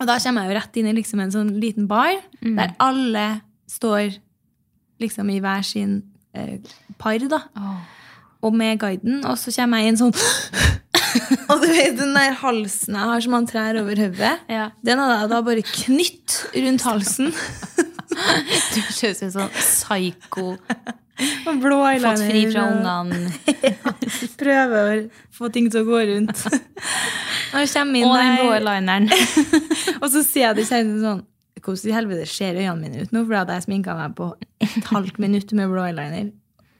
og 0.00 0.06
da 0.08 0.16
kommer 0.22 0.44
jeg 0.44 0.50
jo 0.52 0.58
rett 0.58 0.78
inn 0.80 0.90
i 0.90 0.94
liksom 0.96 1.20
en 1.22 1.32
sånn 1.34 1.50
liten 1.62 1.86
bar, 1.90 2.14
Mm. 2.42 2.56
der 2.58 2.72
alle 2.82 3.26
står 3.70 4.16
liksom 5.00 5.30
i 5.30 5.40
hver 5.42 5.62
sin 5.66 6.02
eh, 6.34 6.58
par, 6.98 7.18
da. 7.30 7.38
Oh. 7.56 7.78
og 8.42 8.54
med 8.54 8.78
guiden, 8.82 9.24
og 9.24 9.36
så 9.38 9.52
kommer 9.54 9.78
jeg 9.82 9.92
inn 9.92 10.00
sånn 10.00 10.14
Og 11.52 11.60
du 11.60 11.66
vet 11.68 11.98
den 11.98 12.14
der 12.16 12.32
halsen 12.40 12.94
jeg 12.96 13.08
har 13.10 13.20
som 13.20 13.34
han 13.36 13.46
trær 13.46 13.76
over 13.82 13.98
hodet? 14.00 14.32
Ja. 14.48 14.70
Den 14.82 14.98
hadde 15.02 15.18
jeg 15.20 15.30
da 15.30 15.40
bare 15.44 15.62
knytt 15.68 16.38
rundt 16.56 16.86
halsen. 16.88 17.32
Du 18.12 18.80
ser 18.92 19.12
ut 19.12 19.16
som 19.18 19.26
en 19.28 19.32
sånn 19.32 19.52
psyko. 19.56 20.56
Og 21.48 21.58
blå 21.62 21.78
eyeliner. 21.88 22.16
Fått 22.16 22.30
fri 22.30 22.42
fra 22.52 22.64
ungene. 22.70 23.32
ja, 23.68 23.92
Prøver 24.40 24.92
å 24.92 24.94
få 25.36 25.50
ting 25.54 25.68
til 25.72 25.82
å 25.82 25.88
gå 25.88 26.00
rundt. 26.12 26.42
Jeg 27.52 27.68
kommer 27.74 28.00
inn 28.00 28.08
Og 28.08 28.16
den 28.16 28.36
blå 28.40 28.52
der, 28.54 28.64
lineren. 28.64 29.10
og 30.00 30.06
så 30.12 30.22
sier 30.24 30.48
jeg 30.50 30.62
til 30.62 30.68
kjæresten 30.70 31.02
sånn 31.04 31.20
Hvordan 31.62 31.90
i 31.92 31.94
helvete 31.94 32.24
ser 32.26 32.56
øynene 32.58 32.80
mine 32.80 33.02
ut 33.04 33.12
nå? 33.14 33.20
For 33.28 33.36
hadde 33.38 33.54
jeg 33.54 33.62
sminka 33.68 33.92
meg 33.94 34.14
på 34.18 34.32
et 34.64 34.88
halvt 34.90 35.20
minutt 35.22 35.52
med 35.54 35.70
blå 35.70 35.84
eyeliner. 35.86 36.32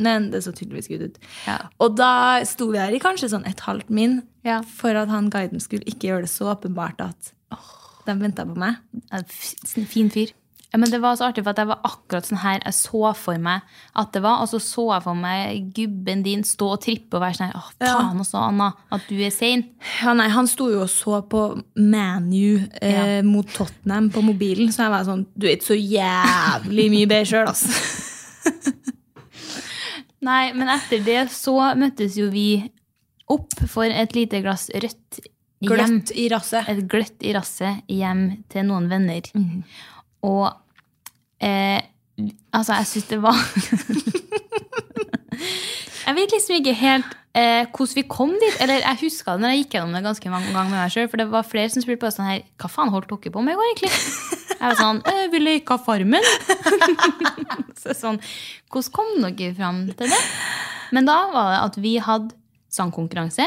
Men 0.02 0.30
det 0.32 0.40
så 0.42 0.50
tydeligvis 0.56 0.88
good 0.90 1.04
ut. 1.06 1.20
Ja. 1.46 1.58
Og 1.78 1.94
da 2.00 2.40
sto 2.48 2.66
vi 2.72 2.80
her 2.80 2.90
i 2.96 2.98
kanskje 3.02 3.28
sånn 3.30 3.46
et 3.46 3.62
halvt 3.62 3.92
min 3.94 4.22
Ja. 4.42 4.56
for 4.66 4.96
at 4.98 5.12
han 5.12 5.28
guiden 5.30 5.62
skulle 5.62 5.86
ikke 5.86 6.08
gjøre 6.08 6.24
det 6.26 6.32
så 6.32 6.48
åpenbart 6.56 6.98
at 7.04 7.30
de 8.08 8.16
venta 8.18 8.42
på 8.48 8.56
meg. 8.58 8.80
Fin 9.92 10.10
fyr. 10.10 10.32
Ja, 10.72 10.78
men 10.80 10.88
det 10.88 11.02
var 11.02 11.18
så 11.20 11.26
artig, 11.28 11.42
for 11.44 11.52
at 11.52 11.60
jeg 11.60 11.68
var 11.68 11.82
akkurat 11.84 12.24
sånn 12.24 12.40
her 12.40 12.62
jeg 12.62 12.72
så 12.78 13.10
for 13.18 13.40
meg 13.44 13.60
at 14.00 14.14
det 14.14 14.22
var. 14.24 14.40
Og 14.40 14.48
så 14.48 14.60
så 14.64 14.86
jeg 14.94 15.04
for 15.04 15.18
meg 15.20 15.66
gubben 15.76 16.22
din 16.24 16.44
stå 16.48 16.70
og 16.78 16.80
trippe 16.80 17.18
og 17.18 17.24
være 17.26 17.36
sånn 17.36 17.50
her 17.50 17.58
Å, 17.60 17.64
faen 17.82 18.22
også, 18.24 18.40
Anna, 18.40 18.70
at 18.96 19.04
du 19.10 19.20
er 19.20 19.34
sein. 19.34 19.66
Ja, 20.00 20.14
nei, 20.16 20.30
Han 20.32 20.48
sto 20.48 20.70
jo 20.72 20.80
og 20.86 20.88
så 20.92 21.20
på 21.28 21.42
ManU 21.76 22.64
eh, 22.80 23.20
mot 23.26 23.48
Tottenham 23.52 24.08
på 24.14 24.24
mobilen, 24.24 24.72
så 24.72 24.86
jeg 24.86 24.94
var 24.94 25.04
sånn 25.10 25.26
Du 25.36 25.44
er 25.44 25.58
ikke 25.58 25.74
så 25.74 25.76
jævlig 25.76 26.88
mye 26.94 27.10
bedre 27.10 27.28
sjøl, 27.28 27.52
altså. 27.52 27.68
Nei, 30.22 30.52
men 30.54 30.70
etter 30.70 31.02
det 31.04 31.26
så 31.34 31.58
møttes 31.76 32.16
jo 32.16 32.30
vi 32.32 32.62
opp 33.32 33.54
for 33.68 33.90
et 33.90 34.16
lite 34.16 34.40
glass 34.40 34.68
rødt 34.72 35.20
hjem. 35.20 35.68
Gløtt 35.68 36.12
i 36.16 36.26
rasset. 36.32 36.68
Et 36.70 36.82
gløtt 36.90 37.24
i 37.26 37.34
rasset 37.36 37.82
hjem 37.90 38.24
til 38.52 38.66
noen 38.70 38.88
venner. 38.90 39.28
Og 40.22 40.46
eh, 41.42 41.80
altså, 42.52 42.78
jeg 42.78 42.86
syns 42.92 43.10
det 43.10 43.20
var 43.22 43.38
Jeg 46.02 46.16
vet 46.18 46.32
liksom 46.34 46.56
ikke 46.58 46.74
helt 46.76 47.12
eh, 47.38 47.64
hvordan 47.70 47.96
vi 47.96 48.02
kom 48.10 48.32
dit. 48.34 48.56
Eller 48.62 48.82
jeg 48.82 49.00
huska 49.04 49.36
det 49.36 49.44
når 49.44 49.52
jeg 49.52 49.62
gikk 49.62 49.76
gjennom 49.76 49.96
det 49.96 50.04
ganske 50.06 50.32
mange 50.32 50.50
ganger 50.52 50.70
med 50.72 50.80
meg 50.80 50.94
sjøl. 50.94 51.08
For 51.10 51.22
det 51.22 51.28
var 51.32 51.46
flere 51.48 51.72
som 51.72 51.84
spurte 51.84 52.02
på 52.02 52.12
sånn 52.14 52.28
her 52.28 52.44
Hva 52.60 52.70
faen 52.72 52.92
holdt 52.92 53.10
dere 53.10 53.34
på 53.34 53.44
med 53.44 53.54
i 53.54 53.58
går, 53.60 53.70
egentlig? 53.70 53.92
Jeg 54.52 54.62
var 54.62 54.78
sånn 54.78 55.00
eh, 55.10 55.24
Vi 55.32 55.42
leka 55.42 55.78
Farmen. 55.82 56.28
Så 57.82 57.96
sånn 57.98 58.20
Hvordan 58.70 58.94
kom 58.94 59.10
dere 59.24 59.54
fram 59.56 59.84
til 59.98 60.12
det? 60.12 60.22
Men 60.92 61.08
da 61.08 61.18
var 61.32 61.50
det 61.54 61.60
at 61.62 61.80
vi 61.80 61.96
hadde 62.04 62.34
sangkonkurranse. 62.72 63.46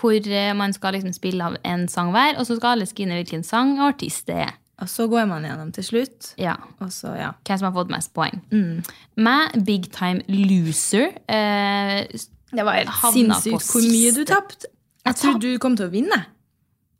Hvor 0.00 0.14
eh, 0.14 0.52
man 0.56 0.74
skal 0.74 0.94
liksom 0.96 1.14
spille 1.16 1.48
av 1.50 1.58
en 1.66 1.88
sang 1.90 2.12
hver, 2.14 2.38
og 2.38 2.46
så 2.46 2.56
skal 2.58 2.76
alle 2.76 2.86
skrive 2.86 3.18
hvilken 3.18 3.42
sang 3.46 3.76
og 3.80 3.88
artist 3.92 4.28
det 4.30 4.38
er. 4.46 4.54
Og 4.80 4.88
så 4.88 5.06
går 5.12 5.26
man 5.28 5.44
gjennom 5.44 5.70
til 5.76 5.84
slutt. 5.84 6.32
Ja, 6.40 6.56
så, 6.88 7.12
ja. 7.18 7.30
Hvem 7.44 7.60
som 7.60 7.68
har 7.68 7.76
fått 7.76 7.92
mest 7.92 8.12
poeng. 8.16 8.40
Med 8.50 9.56
big 9.66 9.90
time 9.92 10.24
loser 10.28 11.10
eh, 11.28 12.06
Det 12.50 12.64
var 12.64 12.78
helt 12.80 13.14
sinnssykt 13.14 13.66
hvor 13.68 13.84
mye 13.84 14.12
du 14.16 14.22
tapte. 14.28 14.70
Jeg 15.06 15.16
trodde 15.16 15.48
du 15.48 15.58
kom 15.60 15.76
til 15.76 15.88
å 15.88 15.92
vinne. 15.92 16.20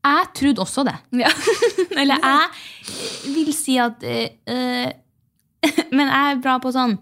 Jeg 0.00 0.28
trodde 0.36 0.64
også 0.64 0.84
det. 0.88 0.96
Ja. 1.20 1.30
Eller 2.00 2.20
jeg 2.24 3.34
vil 3.34 3.52
si 3.56 3.76
at 3.80 4.04
eh, 4.06 4.36
eh, 4.48 4.90
Men 5.96 6.08
jeg 6.08 6.36
er 6.36 6.40
bra 6.40 6.56
på 6.62 6.72
sånn 6.72 6.96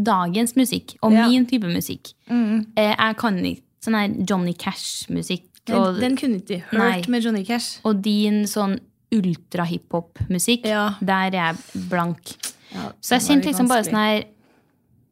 dagens 0.00 0.56
musikk 0.56 0.96
og 1.04 1.12
min 1.14 1.44
type 1.46 1.68
musikk. 1.70 2.14
Eh, 2.26 2.94
jeg 2.94 3.18
kan 3.20 3.36
ikke 3.38 3.62
sånn 3.84 3.98
her 3.98 4.14
Johnny 4.24 4.54
Cash-musikk. 4.56 5.50
Den, 5.68 6.00
den 6.00 6.16
kunne 6.20 6.40
ikke 6.40 6.60
hørt 6.70 6.80
Nei. 6.80 7.04
med 7.12 7.24
Johnny 7.24 7.44
Cash. 7.44 7.78
og 7.88 8.02
din 8.04 8.42
sånn 8.48 8.78
ultra-hiphop-musikk, 9.14 10.64
Ja. 10.66 10.94
der 11.00 11.26
er 11.30 11.30
jeg 11.54 11.88
blank. 11.90 12.34
Ja, 12.74 12.90
Så 13.00 13.14
jeg 13.14 13.22
litt 13.36 13.44
liksom 13.52 13.68
bare 13.68 13.84
sånn 13.84 13.94
her 14.00 14.24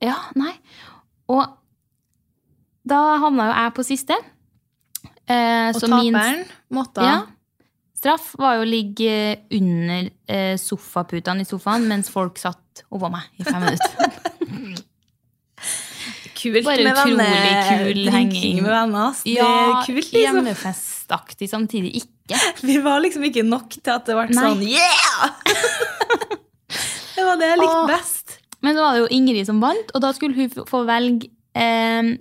Ja, 0.02 0.16
nei. 0.34 0.52
Og 1.28 1.46
da 2.84 3.18
havna 3.22 3.46
jo 3.46 3.52
jeg 3.62 3.74
på 3.74 3.84
siste. 3.86 4.16
Eh, 5.28 5.70
Og 5.70 5.80
taperen 5.80 6.44
måtte 6.74 7.04
ja, 7.06 7.20
straff 7.94 8.32
var 8.36 8.56
jo 8.58 8.64
å 8.64 8.68
ligge 8.68 9.38
under 9.54 10.10
eh, 10.28 10.56
sofaputene 10.58 11.40
i 11.42 11.44
sofaen 11.46 11.86
mens 11.86 12.10
folk 12.10 12.36
satt 12.42 12.82
over 12.90 13.08
meg 13.14 13.22
i 13.38 13.44
fem 13.44 13.62
minutter. 13.62 14.10
Kult 16.42 16.64
Bare 16.66 16.82
med 16.82 16.96
venner- 16.96 17.68
kul 17.84 18.08
henging. 18.10 18.62
med 18.62 18.70
venner. 18.72 19.10
ass. 19.10 19.22
Det 19.22 19.38
er 19.38 19.84
kult, 19.86 20.10
liksom. 20.12 20.42
hjemmefest, 20.42 21.01
festaktig 21.12 21.50
samtidig 21.50 21.96
ikke. 21.96 22.38
Vi 22.62 22.78
var 22.82 23.00
liksom 23.00 23.24
ikke 23.24 23.42
nok 23.42 23.70
til 23.82 23.92
at 23.92 24.06
det 24.06 24.16
ble 24.16 24.28
Nei. 24.32 24.42
sånn 24.42 24.62
yeah! 24.64 25.30
det 27.16 27.24
var 27.26 27.38
det 27.40 27.52
jeg 27.52 27.60
likte 27.60 27.78
Åh. 27.78 27.86
best. 27.90 28.38
Men 28.62 28.76
så 28.76 28.82
var 28.84 28.92
det 28.94 29.00
jo 29.02 29.08
Ingrid 29.10 29.46
som 29.46 29.60
vant, 29.60 29.90
og 29.94 30.02
da 30.02 30.12
skulle 30.14 30.36
hun 30.36 30.68
få 30.68 30.84
velge 30.86 31.28
eh, 31.58 32.14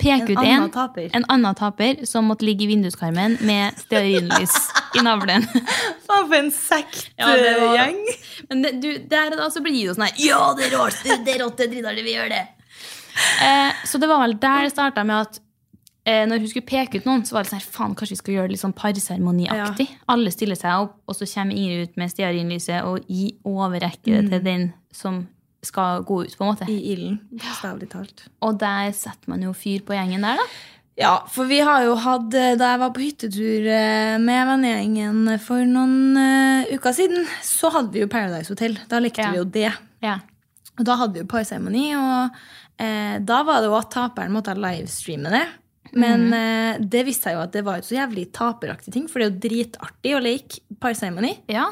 Peke 0.00 0.22
En 0.22 0.38
ut 0.38 0.46
en, 0.46 0.64
taper. 0.70 1.08
en 1.16 1.24
annen 1.32 1.56
taper 1.58 2.04
som 2.06 2.28
måtte 2.30 2.44
ligge 2.46 2.62
i 2.62 2.68
vinduskarmen 2.70 3.38
med 3.42 3.74
stearinlys 3.80 4.52
i 4.98 5.02
navlen. 5.02 5.42
Faen 6.06 6.28
for 6.28 6.36
en 6.36 6.50
sektgjeng. 6.54 7.16
Ja, 7.74 7.88
Men 8.50 8.62
det, 8.62 8.74
du, 8.82 8.88
der 9.10 9.32
og 9.32 9.40
da 9.40 9.48
så 9.50 9.62
blir 9.64 9.74
det 9.74 9.88
jo 9.88 9.96
sånn 9.96 10.06
her 10.06 10.22
Ja, 10.22 10.40
det 10.58 10.68
er 10.68 10.76
rått, 10.76 11.00
det, 11.02 11.34
er 11.34 11.42
rått, 11.42 11.56
det 11.58 11.66
er 11.66 11.72
drittartig, 11.74 12.06
vi 12.06 12.14
gjør 12.14 12.30
det. 12.30 12.42
Eh, 13.42 13.82
så 13.90 13.98
det 13.98 14.10
var 14.10 14.22
vel 14.22 14.36
der 14.42 14.68
det 14.68 14.74
starta 14.76 15.02
med 15.06 15.26
at 15.26 15.40
eh, 16.10 16.24
når 16.28 16.42
hun 16.42 16.50
skulle 16.50 16.66
peke 16.68 17.00
ut 17.00 17.06
noen, 17.08 17.22
så 17.26 17.36
var 17.36 17.46
det 17.46 17.52
sånn 17.52 17.60
her, 17.60 17.68
faen, 17.78 17.94
kanskje 17.98 18.16
vi 18.16 18.20
skal 18.20 18.34
gjøre 18.34 18.50
det 18.50 18.56
litt 18.56 18.64
sånn 18.64 18.76
parseremoniaktig. 18.78 19.86
Alle 20.12 20.32
stiller 20.34 20.58
seg 20.58 20.86
opp, 20.86 20.96
og 21.06 21.16
så 21.18 21.28
kommer 21.30 21.58
Ingrid 21.58 21.90
ut 21.90 22.00
med 22.02 22.12
stearinlyset 22.12 22.82
og 22.88 23.06
gi 23.10 23.30
overrekker 23.48 24.20
det 24.24 24.34
til 24.34 24.42
den 24.48 24.66
som 24.94 25.22
skal 25.62 26.04
gå 26.08 26.22
ut, 26.24 26.36
på 26.36 26.44
en 26.44 26.52
måte. 26.54 26.66
I 26.72 26.78
ilden, 26.94 27.18
bokstavelig 27.36 27.90
talt. 27.92 28.22
Og 28.46 28.58
der 28.60 28.92
setter 28.96 29.32
man 29.32 29.42
jo 29.44 29.52
fyr 29.56 29.82
på 29.86 29.96
gjengen 29.96 30.24
der, 30.24 30.40
da. 30.40 30.46
Ja, 31.00 31.12
for 31.32 31.48
vi 31.48 31.60
har 31.64 31.84
jo 31.86 31.94
hatt 32.02 32.34
eh, 32.36 32.56
Da 32.60 32.74
jeg 32.74 32.80
var 32.82 32.90
på 32.92 33.00
hyttetur 33.00 33.68
eh, 33.72 34.16
med 34.20 34.40
vennegjengen 34.50 35.30
for 35.40 35.62
noen 35.64 36.18
uh, 36.18 36.72
uker 36.74 36.92
siden, 36.92 37.24
så 37.46 37.70
hadde 37.72 37.94
vi 37.94 38.02
jo 38.02 38.08
Paradise 38.10 38.52
Hotel. 38.52 38.76
Da 38.90 39.00
likte 39.00 39.22
Ja. 39.24 39.30
vi 39.32 39.40
jo 39.40 39.46
det. 39.48 39.70
Ja. 40.04 40.18
Og 40.76 40.84
da 40.88 40.98
hadde 41.00 41.16
vi 41.16 41.22
jo 41.22 41.30
parseremoni, 41.30 41.86
og 41.96 42.36
eh, 42.80 43.16
da 43.24 43.40
var 43.48 43.62
det 43.62 43.70
jo 43.70 43.78
at 43.78 43.90
taperen 43.94 44.34
måtte 44.34 44.56
livestreame 44.58 45.32
det. 45.32 45.46
Men 45.98 46.32
eh, 46.36 46.78
det 46.80 47.04
viste 47.08 47.28
seg 47.28 47.34
jo 47.38 47.42
at 47.42 47.52
det 47.52 47.64
var 47.66 47.80
et 47.80 47.84
så 47.88 47.96
jævlig 47.96 48.28
taperaktig 48.36 48.92
ting, 48.94 49.08
for 49.10 49.18
det 49.20 49.26
er 49.26 49.32
jo 49.32 49.42
dritartig 49.48 50.14
å 50.16 50.22
leke 50.24 50.60
parseremoni. 50.80 51.36
ja. 51.50 51.70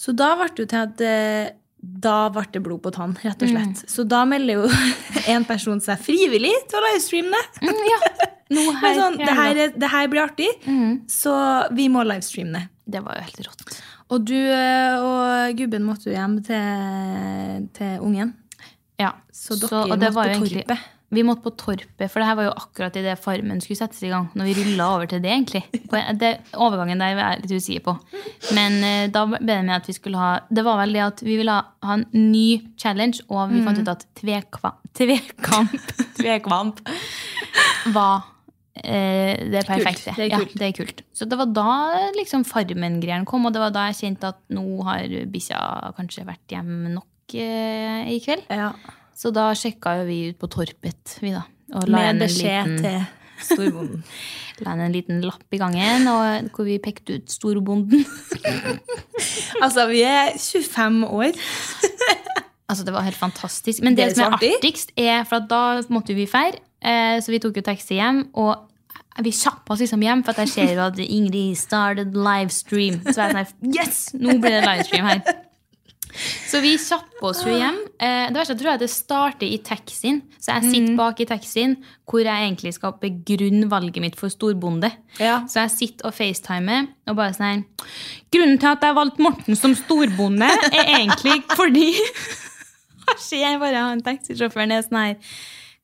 Så 0.00 0.14
da 0.16 0.30
ble 0.34 0.46
det 0.56 0.62
jo 0.62 0.66
til 0.70 0.78
at 0.80 1.00
eh, 1.04 1.50
da 1.80 2.30
ble 2.32 2.42
det 2.54 2.60
blod 2.64 2.80
på 2.86 2.90
tann, 2.94 3.10
rett 3.20 3.42
og 3.44 3.50
slett. 3.52 3.82
Så 3.88 4.04
da 4.08 4.22
melder 4.24 4.62
jo 4.62 4.68
en 5.34 5.44
person 5.44 5.80
seg 5.84 6.00
frivillig 6.00 6.54
til 6.70 6.78
å 6.78 6.84
livestreame 6.86 7.36
det. 7.36 7.68
Mm, 7.68 7.82
ja. 7.90 7.98
Her, 8.80 8.94
sånn, 8.96 9.18
det, 9.20 9.28
her, 9.36 9.58
er- 9.66 9.74
det 9.78 9.90
her 9.92 10.08
blir 10.10 10.24
artig, 10.24 10.48
mm. 10.64 10.94
så 11.06 11.34
vi 11.76 11.84
må 11.92 12.00
livestreame 12.08 12.56
det. 12.56 12.64
Det 12.96 13.02
var 13.04 13.20
jo 13.20 13.26
helt 13.28 13.44
rått. 13.46 13.76
Og 14.10 14.24
du 14.26 14.34
eh, 14.40 15.04
og 15.04 15.52
gubben 15.60 15.84
måtte 15.86 16.08
jo 16.08 16.16
hjem 16.16 16.38
til, 16.48 17.68
til 17.76 18.00
ungen. 18.08 18.32
Ja. 18.98 19.12
Så 19.30 19.54
dere 19.60 19.84
og 19.84 19.94
det 20.00 20.10
måtte 20.10 20.16
på 20.16 20.24
egentlig- 20.32 20.64
torpet. 20.64 20.88
Vi 21.10 21.24
måtte 21.26 21.42
på 21.42 21.50
Torpet, 21.58 22.06
for 22.06 22.22
det 22.22 22.26
her 22.28 22.36
var 22.38 22.44
jo 22.46 22.52
akkurat 22.54 22.94
idet 23.00 23.16
Farmen 23.18 23.58
skulle 23.60 23.80
settes 23.80 24.02
i 24.06 24.10
gang. 24.12 24.28
Når 24.38 24.46
vi 24.46 24.52
rulla 24.60 24.84
over 24.94 25.08
til 25.10 25.18
det, 25.24 25.32
egentlig. 25.34 25.62
Det, 26.20 26.28
overgangen 26.54 27.00
der 27.02 27.16
var 27.18 27.32
jeg 27.34 27.42
litt 27.42 27.54
usikker 27.58 27.82
på. 27.88 27.94
Men 28.54 28.76
eh, 28.86 29.06
da 29.10 29.24
ble 29.26 29.40
det 29.42 29.56
med 29.66 29.74
at 29.80 29.88
vi 29.90 29.96
skulle 29.96 30.20
ha 30.22 30.28
Det 30.48 30.62
var 30.66 30.78
vel 30.84 30.94
det 30.94 31.02
at 31.08 31.22
vi 31.26 31.34
ville 31.40 31.56
ha, 31.56 31.64
ha 31.82 31.96
en 31.98 32.04
ny 32.14 32.60
challenge, 32.78 33.24
og 33.28 33.50
vi 33.50 33.58
Mm. 33.58 33.64
fant 33.66 33.80
ut 33.82 33.90
at 33.90 34.06
tvekva, 34.20 34.70
tvekamp 34.94 35.74
Tvekvamp 36.20 36.78
var 37.94 38.22
eh, 38.78 39.34
det 39.50 39.64
perfekte. 39.66 40.14
Det 40.16 40.28
er 40.30 40.36
kult. 40.38 40.54
Ja, 40.54 40.60
det 40.62 40.68
er 40.68 40.76
kult. 40.78 41.02
Så 41.16 41.26
det 41.28 41.38
var 41.40 41.50
da 41.58 41.66
liksom 42.16 42.44
Farmen-greiene 42.48 43.26
kom, 43.28 43.46
og 43.50 43.52
det 43.56 43.62
var 43.62 43.74
da 43.74 43.88
jeg 43.90 43.98
kjente 44.04 44.30
at 44.30 44.40
nå 44.54 44.64
har 44.86 45.10
bikkja 45.32 45.60
kanskje 45.98 46.26
vært 46.28 46.54
hjemme 46.54 46.94
nok 46.94 47.34
eh, 47.34 48.06
i 48.14 48.20
kveld. 48.24 48.46
Ja. 48.50 48.70
Så 49.20 49.32
da 49.36 49.50
sjekka 49.58 49.98
jo 50.00 50.04
vi 50.08 50.20
ut 50.30 50.38
på 50.40 50.48
Torpet, 50.48 51.18
vi 51.20 51.34
da. 51.34 51.42
Og 51.76 51.90
la 51.92 52.06
Med 52.08 52.22
beskjed 52.24 52.70
liten, 52.70 52.78
til 52.80 53.44
storbonden. 53.44 54.00
la 54.64 54.74
inn 54.76 54.84
en 54.86 54.94
liten 54.94 55.20
lapp 55.24 55.54
i 55.54 55.60
gangen, 55.60 56.08
og 56.08 56.48
hvor 56.56 56.66
vi 56.68 56.78
pekte 56.82 57.18
ut 57.18 57.32
storbonden. 57.32 58.06
altså, 59.64 59.84
vi 59.92 60.00
er 60.08 60.32
25 60.38 61.04
år. 61.04 61.36
altså, 62.70 62.86
det 62.86 62.96
var 62.96 63.04
helt 63.06 63.20
fantastisk. 63.20 63.84
Men 63.84 63.98
det, 63.98 64.08
Det 64.08 64.16
som 64.16 64.24
er 64.30 64.38
artig. 64.38 64.54
artigst, 64.56 64.96
er 64.96 65.28
for 65.28 65.44
da 65.52 65.82
måtte 65.92 66.16
vi 66.16 66.26
feire, 66.30 66.58
eh, 66.80 67.20
så 67.20 67.32
vi 67.34 67.42
tok 67.44 67.60
jo 67.60 67.66
taxi 67.68 68.00
hjem, 68.00 68.24
og 68.40 68.66
vi 69.20 69.34
kjappa 69.36 69.74
oss 69.74 69.84
liksom 69.84 70.00
hjem, 70.00 70.24
for 70.24 70.40
jeg 70.40 70.48
ser 70.48 70.74
jo 70.78 70.86
at 70.86 70.98
Ingrid 71.04 71.60
started 71.60 72.16
livestream. 72.16 73.02
Så 73.04 73.20
jeg 73.20 73.36
er 73.36 73.48
sånn 73.52 73.76
Yes! 73.76 74.02
Nå 74.16 74.40
blir 74.40 74.56
det 74.58 74.64
livestream 74.64 75.12
her. 75.12 75.22
Så 76.50 76.60
vi 76.62 76.72
kjapper 76.78 77.26
oss 77.30 77.42
jo 77.46 77.52
hjem. 77.54 77.76
Eh, 78.00 78.26
det 78.30 78.36
verste 78.40 78.56
tror 78.58 78.72
jeg 78.72 78.80
det 78.82 78.90
starter 78.90 79.46
i 79.46 79.58
taxien. 79.64 80.22
Så 80.40 80.52
jeg 80.54 80.62
Mm. 80.64 80.70
sitter 80.72 80.96
bak 80.96 81.20
i 81.20 81.26
taxien 81.26 81.76
hvor 82.08 82.20
jeg 82.24 82.46
egentlig 82.48 82.74
skal 82.74 82.92
begrunne 83.00 83.68
valget 83.70 84.00
mitt 84.02 84.16
for 84.16 84.28
storbonde. 84.28 84.90
Ja. 85.18 85.40
Så 85.46 85.60
jeg 85.62 85.70
sitter 85.70 86.06
og 86.06 86.14
facetimer 86.14 86.88
og 87.06 87.16
bare 87.16 87.32
sånn 87.34 87.64
Grunnen 88.32 88.58
til 88.60 88.68
at 88.68 88.80
jeg 88.82 88.94
valgte 88.94 89.22
Morten 89.22 89.56
som 89.56 89.74
storbonde, 89.74 90.46
er 90.72 90.84
egentlig 90.98 91.42
fordi 91.56 91.92
Jeg 93.10 93.18
ser 93.18 93.58
bare 93.58 93.74
han 93.88 94.02
taxisjåføren 94.02 94.72
er 94.76 94.82
sånn 94.86 95.00
her 95.02 95.16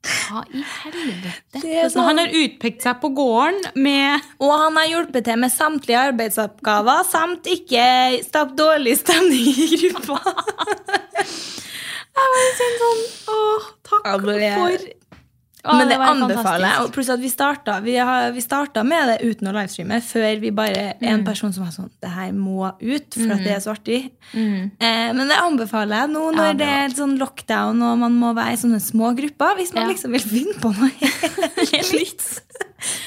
Hva 0.06 0.42
i 0.52 0.62
helvete? 0.62 1.60
Det 1.62 1.86
Så 1.92 2.02
han 2.06 2.20
har 2.20 2.34
utpekt 2.42 2.84
seg 2.84 3.00
på 3.02 3.10
gården 3.16 3.62
med 3.80 4.26
Og 4.42 4.52
han 4.52 4.76
har 4.78 4.90
hjulpet 4.90 5.26
til 5.26 5.40
med 5.40 5.54
samtlige 5.54 6.02
arbeidsoppgaver, 6.12 7.02
samt 7.08 7.48
ikke 7.50 7.86
skapt 8.26 8.56
dårlig 8.58 8.98
stemning 9.00 9.48
i 9.50 9.70
gruppa. 9.86 10.20
Jeg 12.16 12.28
bare 12.32 12.52
sånn 12.58 12.78
sånn 12.82 13.02
Åh, 13.34 13.66
takk 13.88 14.06
for 14.22 14.86
Å, 15.66 15.74
Men 15.76 15.88
det 15.90 15.96
det 15.98 16.06
anbefaler 16.06 16.66
jeg. 16.70 16.90
Pluss 16.94 17.08
at 17.10 17.20
vi 17.20 17.30
starta, 17.32 17.80
vi, 17.82 17.96
har, 17.98 18.30
vi 18.36 18.40
starta 18.44 18.84
med 18.86 19.08
det 19.10 19.16
uten 19.26 19.48
å 19.50 19.54
livestreame, 19.56 19.98
før 20.06 20.40
vi 20.42 20.50
bare 20.54 20.84
en 21.00 21.24
person 21.26 21.52
som 21.52 21.64
var 21.66 21.72
sånn 21.74 21.90
Det 22.02 22.10
her 22.14 22.32
må 22.36 22.68
ut, 22.80 23.08
for 23.16 23.34
at 23.34 23.42
det 23.44 23.54
er 23.56 23.62
så 23.64 23.74
artig. 23.74 24.00
Eh, 24.36 25.08
men 25.16 25.24
det 25.26 25.38
anbefaler 25.42 26.04
jeg 26.04 26.12
nå 26.14 26.24
når 26.36 26.50
Ja, 26.52 26.56
det 26.60 26.68
er 26.78 26.94
sånn 26.96 27.16
lockdown 27.20 27.82
og 27.82 27.98
man 28.04 28.14
må 28.20 28.30
være 28.36 28.54
i 28.54 28.60
sånne 28.62 28.80
små 28.84 29.10
grupper. 29.18 29.56
Hvis 29.58 29.74
man 29.74 29.86
Ja. 29.86 29.92
liksom 29.94 30.14
vil 30.16 30.26
finne 30.26 30.54
på 30.62 30.70
noe 30.76 30.90
helt 31.72 31.92
nytt. 31.96 32.28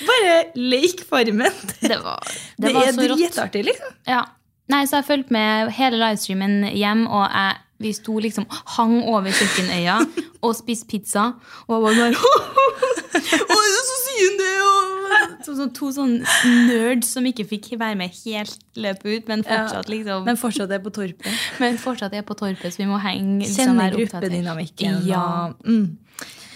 Bare 0.10 0.36
lek 0.60 1.06
formen. 1.08 1.56
Det 1.80 1.98
var, 2.04 2.20
det 2.58 2.68
Det, 2.68 2.74
var 2.76 2.88
er 2.92 3.00
dritartig, 3.00 3.64
liksom. 3.70 3.96
Ja. 4.10 4.26
Nei, 4.70 4.84
så 4.86 5.00
jeg 5.00 5.08
fulgte 5.08 5.34
med 5.34 5.72
hele 5.80 5.98
livestreamen 5.98 6.60
hjem, 6.78 7.08
og 7.08 7.24
jeg, 7.26 7.56
vi 7.80 7.94
sto 7.96 8.18
liksom 8.20 8.46
hang 8.76 8.98
over 9.08 9.32
kjøkkenøya 9.32 10.00
og 10.44 10.56
spiste 10.58 10.90
pizza. 10.92 11.32
Og 11.68 11.84
var 11.86 11.96
bare 11.96 12.14
så 13.90 14.00
sier 14.04 14.36
det! 14.40 14.56
Og 14.64 15.46
så, 15.46 15.56
så 15.56 15.68
to 15.76 15.92
sånne 15.96 16.28
nerds 16.68 17.14
som 17.16 17.26
ikke 17.30 17.46
fikk 17.48 17.72
være 17.80 17.98
med 18.00 18.14
helt 18.26 18.60
løpet 18.80 19.08
ut, 19.08 19.32
men 19.32 19.46
fortsatt 19.48 19.90
liksom 19.92 20.28
Men 20.28 20.40
fortsatt 20.40 20.76
er 20.76 20.84
på 20.84 20.94
torpet. 20.94 21.48
Men 21.64 21.80
fortsatt 21.82 22.16
er 22.20 22.28
på 22.28 22.36
torpet, 22.38 22.76
så 22.76 22.84
vi 22.84 22.90
må 22.90 23.00
henge 23.04 23.46
liksom, 23.46 23.74
Kjenne 23.74 23.90
gruppedynamikken. 23.96 25.02
Ja. 25.08 25.24
Mm. 25.64 25.98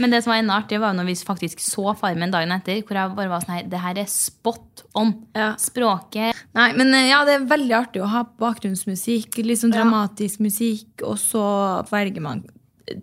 Men 0.01 0.09
det 0.09 0.23
som 0.23 0.31
var 0.31 0.39
enda 0.41 0.55
artig, 0.57 0.79
var 0.81 0.93
når 0.97 1.05
vi 1.05 1.13
faktisk 1.15 1.59
så 1.61 1.91
Farmen 1.97 2.31
dagen 2.33 2.51
etter, 2.55 2.79
hvor 2.81 2.97
jeg 2.97 3.15
bare 3.15 3.29
var 3.29 3.43
sånn 3.43 3.55
her 3.59 3.67
Det 3.69 3.79
her 3.83 3.99
er 4.01 4.05
spot 4.09 4.83
on. 4.97 5.11
Ja. 5.37 5.51
Språket 5.61 6.33
Nei, 6.57 6.71
men 6.77 6.93
eh, 6.97 7.09
ja, 7.11 7.23
det 7.25 7.35
er 7.35 7.45
veldig 7.49 7.75
artig 7.77 8.01
å 8.01 8.09
ha 8.09 8.23
bakgrunnsmusikk, 8.23 9.37
litt 9.45 9.59
sånn 9.61 9.73
Ja. 9.73 9.83
dramatisk 9.83 10.39
musikk, 10.41 11.01
og 11.05 11.17
så 11.21 11.43
velger 11.91 12.21
man 12.21 12.43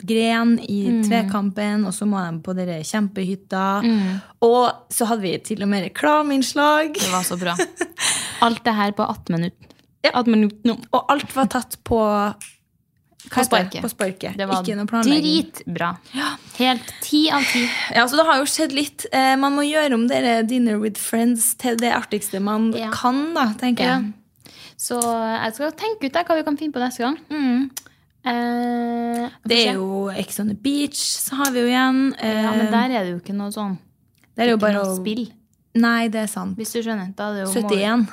gren 0.05 0.59
i 0.61 0.83
Mm. 0.90 1.03
tvekampen, 1.09 1.87
og 1.87 1.92
så 1.96 2.07
må 2.07 2.20
de 2.20 2.38
på 2.44 2.55
dere 2.55 2.83
kjempehytta. 2.85 3.83
Mm. 3.83 4.20
Og 4.42 4.70
så 4.92 5.07
hadde 5.09 5.22
vi 5.22 5.38
til 5.38 5.62
og 5.62 5.68
med 5.68 5.85
reklameinnslag. 5.88 6.92
Det 6.94 7.11
var 7.11 7.22
så 7.24 7.38
bra. 7.40 7.57
Alt 8.42 8.62
det 8.64 8.74
her 8.76 8.92
på 8.92 9.03
18 9.09 9.33
minutter. 9.38 9.66
Ja. 10.05 10.11
18 10.14 10.31
minutter 10.33 10.68
nå. 10.68 10.76
Og 10.92 11.07
alt 11.09 11.33
var 11.35 11.46
tatt 11.46 11.79
på 11.85 11.98
På 13.29 13.45
sparket. 13.45 13.83
På 13.83 13.89
sparket. 13.91 14.37
Det 14.39 14.47
var 14.49 14.63
Ikke 14.63 14.77
noe 14.77 14.87
planlegging. 14.87 15.51
dritbra. 15.53 15.91
Helt 16.57 16.93
ti 17.03 17.29
av 17.31 17.43
ti. 17.45 17.67
Ja, 17.95 18.07
så 18.09 18.17
det 18.17 18.25
har 18.27 18.39
jo 18.39 18.45
skjedd 18.49 18.73
litt. 18.73 19.05
Eh, 19.13 19.37
man 19.37 19.53
må 19.55 19.63
gjøre 19.69 19.95
om 19.95 20.07
dere 20.09 20.43
Dinner 20.47 20.79
with 20.81 20.99
Friends 20.99 21.55
til 21.61 21.77
det 21.77 21.93
artigste 21.93 22.41
man 22.41 22.73
Ja. 22.73 22.91
kan, 22.91 23.35
da, 23.35 23.53
tenker 23.59 23.85
Ja. 23.85 23.99
jeg. 24.01 24.13
Så 24.79 24.97
jeg 25.03 25.55
skal 25.55 25.73
tenke 25.73 26.07
ut 26.07 26.13
der 26.13 26.25
hva 26.25 26.37
vi 26.37 26.43
kan 26.43 26.57
finne 26.57 26.73
på 26.73 26.81
neste 26.81 26.99
gang. 27.05 27.19
Mm. 27.31 27.71
Eh, 28.25 29.29
Det 29.47 29.67
er 29.69 29.75
jo 29.75 30.09
Ex 30.09 30.41
on 30.41 30.49
the 30.49 30.55
Beach, 30.55 30.97
så 30.99 31.35
har 31.37 31.51
vi 31.53 31.61
jo 31.61 31.67
igjen. 31.67 32.15
Ja, 32.19 32.51
men 32.53 32.67
Eh, 32.67 32.71
der 32.71 32.91
er 32.99 33.05
det 33.05 33.11
jo 33.13 33.19
ikke 33.21 33.35
noe 33.37 33.51
sånn 33.51 33.79
det 34.37 34.45
er 34.47 34.51
jo 34.51 34.57
ikke 34.57 34.61
bare 34.61 34.73
noe 34.75 34.97
å 34.97 34.97
spill. 35.01 35.31
Nei, 35.75 36.09
det 36.09 36.23
er 36.23 36.27
sant. 36.27 36.57
Hvis 36.57 36.73
du 36.73 36.83
skjønner. 36.83 37.15
Da 37.15 37.31
er 37.31 37.45
det 37.45 37.55
jo 37.55 37.63
må- 37.63 37.71
71. 37.71 38.09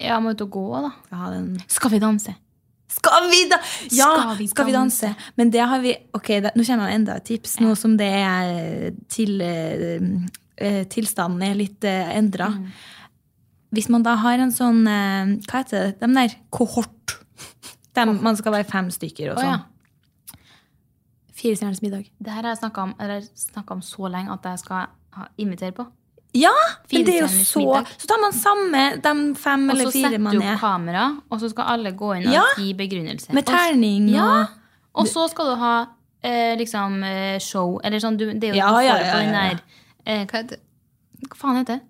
Ja, 0.00 0.20
må 0.20 0.30
ut 0.30 0.40
og 0.40 0.50
gå, 0.50 0.82
da. 0.82 0.90
Ja, 1.12 1.30
den 1.30 1.62
Skal 1.68 1.90
vi 1.90 1.98
danse? 1.98 2.34
Skal 3.06 3.28
vi 3.30 3.42
da 3.50 3.58
Ja, 3.94 4.08
Skal 4.10 4.34
vi 4.40 4.48
skal 4.50 4.68
vi 4.68 4.74
danse? 4.74 5.12
Men 5.38 5.52
det 5.54 5.62
har 5.62 5.82
vi 5.84 5.94
Ok, 6.16 6.32
det, 6.44 6.52
nå 6.56 6.66
kommer 6.66 6.90
det 6.90 6.98
enda 6.98 7.16
et 7.20 7.28
tips. 7.30 7.58
Nå 7.62 7.74
som 7.78 7.96
det 8.00 8.10
er 8.10 8.92
til 9.12 9.40
eh, 9.44 10.10
eh, 10.56 10.82
Tilstanden 10.92 11.44
er 11.46 11.56
litt 11.58 11.86
uh, 11.86 12.12
endra. 12.16 12.50
Mm. 12.52 12.68
Hvis 13.76 13.88
man 13.92 14.04
da 14.06 14.16
har 14.22 14.42
en 14.42 14.54
sånn 14.54 14.84
eh, 14.90 15.36
Hva 15.46 15.62
heter 15.62 15.90
det? 15.90 15.96
De 16.02 16.12
der 16.18 16.36
kohort. 16.54 17.16
Dem, 17.96 18.18
man 18.20 18.36
skal 18.36 18.52
være 18.52 18.68
fem 18.68 18.90
stykker 18.92 19.32
og 19.32 19.40
sånn. 19.40 19.56
sånn. 19.56 19.56
ja. 19.56 20.42
Fire 21.36 21.56
stjerners 21.56 21.82
middag. 21.84 22.10
Det 22.20 22.32
her 22.32 22.44
har 22.44 22.54
jeg 22.54 22.60
snakka 22.60 22.82
om, 22.84 23.78
om 23.78 23.82
så 23.84 24.10
lenge 24.12 24.32
at 24.32 24.48
jeg 24.50 24.60
skal 24.64 25.30
invitere 25.40 25.72
på. 25.76 25.86
Ja, 26.36 26.52
men 26.92 27.04
det 27.06 27.14
er 27.14 27.20
jo 27.22 27.28
så 27.32 27.60
middag. 27.62 27.86
Så 27.98 28.06
tar 28.10 28.20
man 28.20 28.32
samme 28.36 28.82
de 29.02 29.12
fem 29.40 29.68
Og 29.70 29.74
eller 29.74 29.88
så 29.88 29.92
fire 29.94 30.10
setter 30.10 30.22
man 30.26 30.32
du 30.36 30.38
opp 30.42 30.50
er. 30.52 30.58
kamera, 30.60 31.04
og 31.30 31.40
så 31.40 31.50
skal 31.50 31.64
alle 31.74 31.92
gå 31.96 32.12
inn 32.18 32.26
og 32.28 32.32
Ja. 32.34 32.44
gi 32.58 32.72
begrunnelse. 32.74 33.32
Med 33.32 33.44
Og 33.48 33.54
terning 33.54 34.08
Ja. 34.14 34.28
og 34.94 35.02
Og 35.02 35.06
så 35.06 35.28
skal 35.30 35.50
du 35.52 35.56
ha 35.60 35.86
eh, 36.22 36.56
liksom 36.56 37.02
eh, 37.04 37.38
show, 37.38 37.80
eller 37.84 37.98
sånn 38.00 38.16
du, 38.16 38.26
Det 38.32 38.44
er 38.50 38.54
jo 38.54 38.56
Ja, 38.56 38.70
ja, 38.80 38.80
ja, 38.80 38.96
ja, 38.96 39.06
ja, 39.06 39.18
den 39.20 39.34
ja, 39.34 39.42
ja. 39.42 39.54
der 39.54 39.60
eh, 40.06 40.26
Hva 40.26 40.42
Hva 41.28 41.36
faen 41.36 41.56
heter 41.56 41.74
det? 41.74 41.82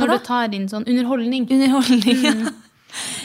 Når 0.00 0.06
du 0.18 0.18
tar 0.24 0.54
inn 0.54 0.68
sånn 0.68 0.86
underholdning. 0.88 1.46
underholdning. 1.50 2.22
Mm. 2.24 2.54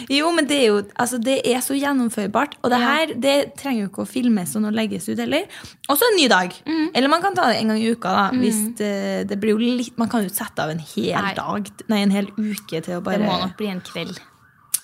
Jo, 0.10 0.32
men 0.36 0.46
det 0.50 0.58
er 0.62 0.66
jo 0.68 0.82
altså, 1.02 1.18
det 1.22 1.40
er 1.48 1.60
så 1.66 1.74
gjennomførbart. 1.78 2.58
Og 2.64 2.70
det 2.74 2.80
her 2.82 3.14
det 3.16 3.36
trenger 3.58 3.86
jo 3.86 3.90
ikke 3.90 4.04
å 4.06 4.10
filmes 4.10 4.56
og 4.56 4.68
legges 4.76 5.10
ut 5.10 5.18
heller. 5.18 5.48
Og 5.90 5.98
så 5.98 6.10
en 6.12 6.18
ny 6.20 6.28
dag. 6.32 6.54
Mm. 6.68 6.90
Eller 6.94 7.08
man 7.12 7.22
kan 7.22 7.36
ta 7.36 7.48
det 7.52 7.62
en 7.62 7.74
gang 7.74 7.82
i 7.82 7.90
uka. 7.92 8.12
da 8.14 8.30
Hvis 8.36 8.62
det, 8.78 9.28
det 9.30 9.40
blir 9.42 9.56
jo 9.56 9.58
litt 9.82 9.98
Man 9.98 10.10
kan 10.10 10.24
jo 10.24 10.30
sette 10.30 10.62
av 10.64 10.70
en 10.70 10.80
hel 10.80 11.16
Nei. 11.16 11.34
dag 11.38 11.68
Nei, 11.90 12.00
en 12.04 12.12
hel 12.12 12.28
uke 12.38 12.82
til 12.86 12.98
å 12.98 13.02
bare 13.04 13.20
Det 13.20 13.28
må 13.28 13.38
nok 13.42 13.58
bli 13.58 13.68
en 13.72 13.82
kveld. 13.82 14.20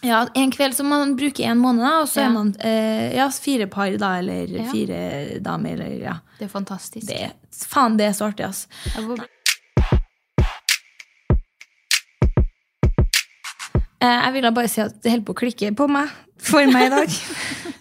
Ja, 0.01 0.23
En 0.33 0.49
kveld 0.51 0.73
som 0.73 0.87
man 0.89 1.15
bruker 1.15 1.45
en 1.45 1.59
måned, 1.61 1.83
da, 1.85 1.99
og 2.01 2.07
så 2.09 2.21
Ja. 2.23 2.25
er 2.25 2.33
man 2.33 2.55
eh, 2.59 3.15
ja, 3.15 3.29
fire 3.29 3.67
par, 3.67 3.91
da, 4.01 4.15
eller 4.17 4.47
Ja. 4.49 4.65
fire 4.71 5.39
damer, 5.39 5.73
eller 5.77 5.99
ja. 6.01 6.15
Det 6.39 6.45
er 6.47 6.49
fantastisk. 6.49 7.05
Det, 7.07 7.31
faen, 7.69 7.97
det 7.97 8.07
er 8.09 8.13
så 8.17 8.31
artig, 8.31 8.47
ass. 8.49 8.67
Jeg 14.01 14.27
Eh, 14.27 14.31
ville 14.33 14.51
bare 14.51 14.69
si 14.71 14.81
at 14.81 14.95
det 15.03 15.11
holder 15.11 15.25
på 15.27 15.33
å 15.35 15.39
klikke 15.43 15.69
på 15.77 15.85
meg 15.91 16.09
for 16.41 16.65
meg 16.73 16.87
i 16.87 16.93
dag. 16.93 17.17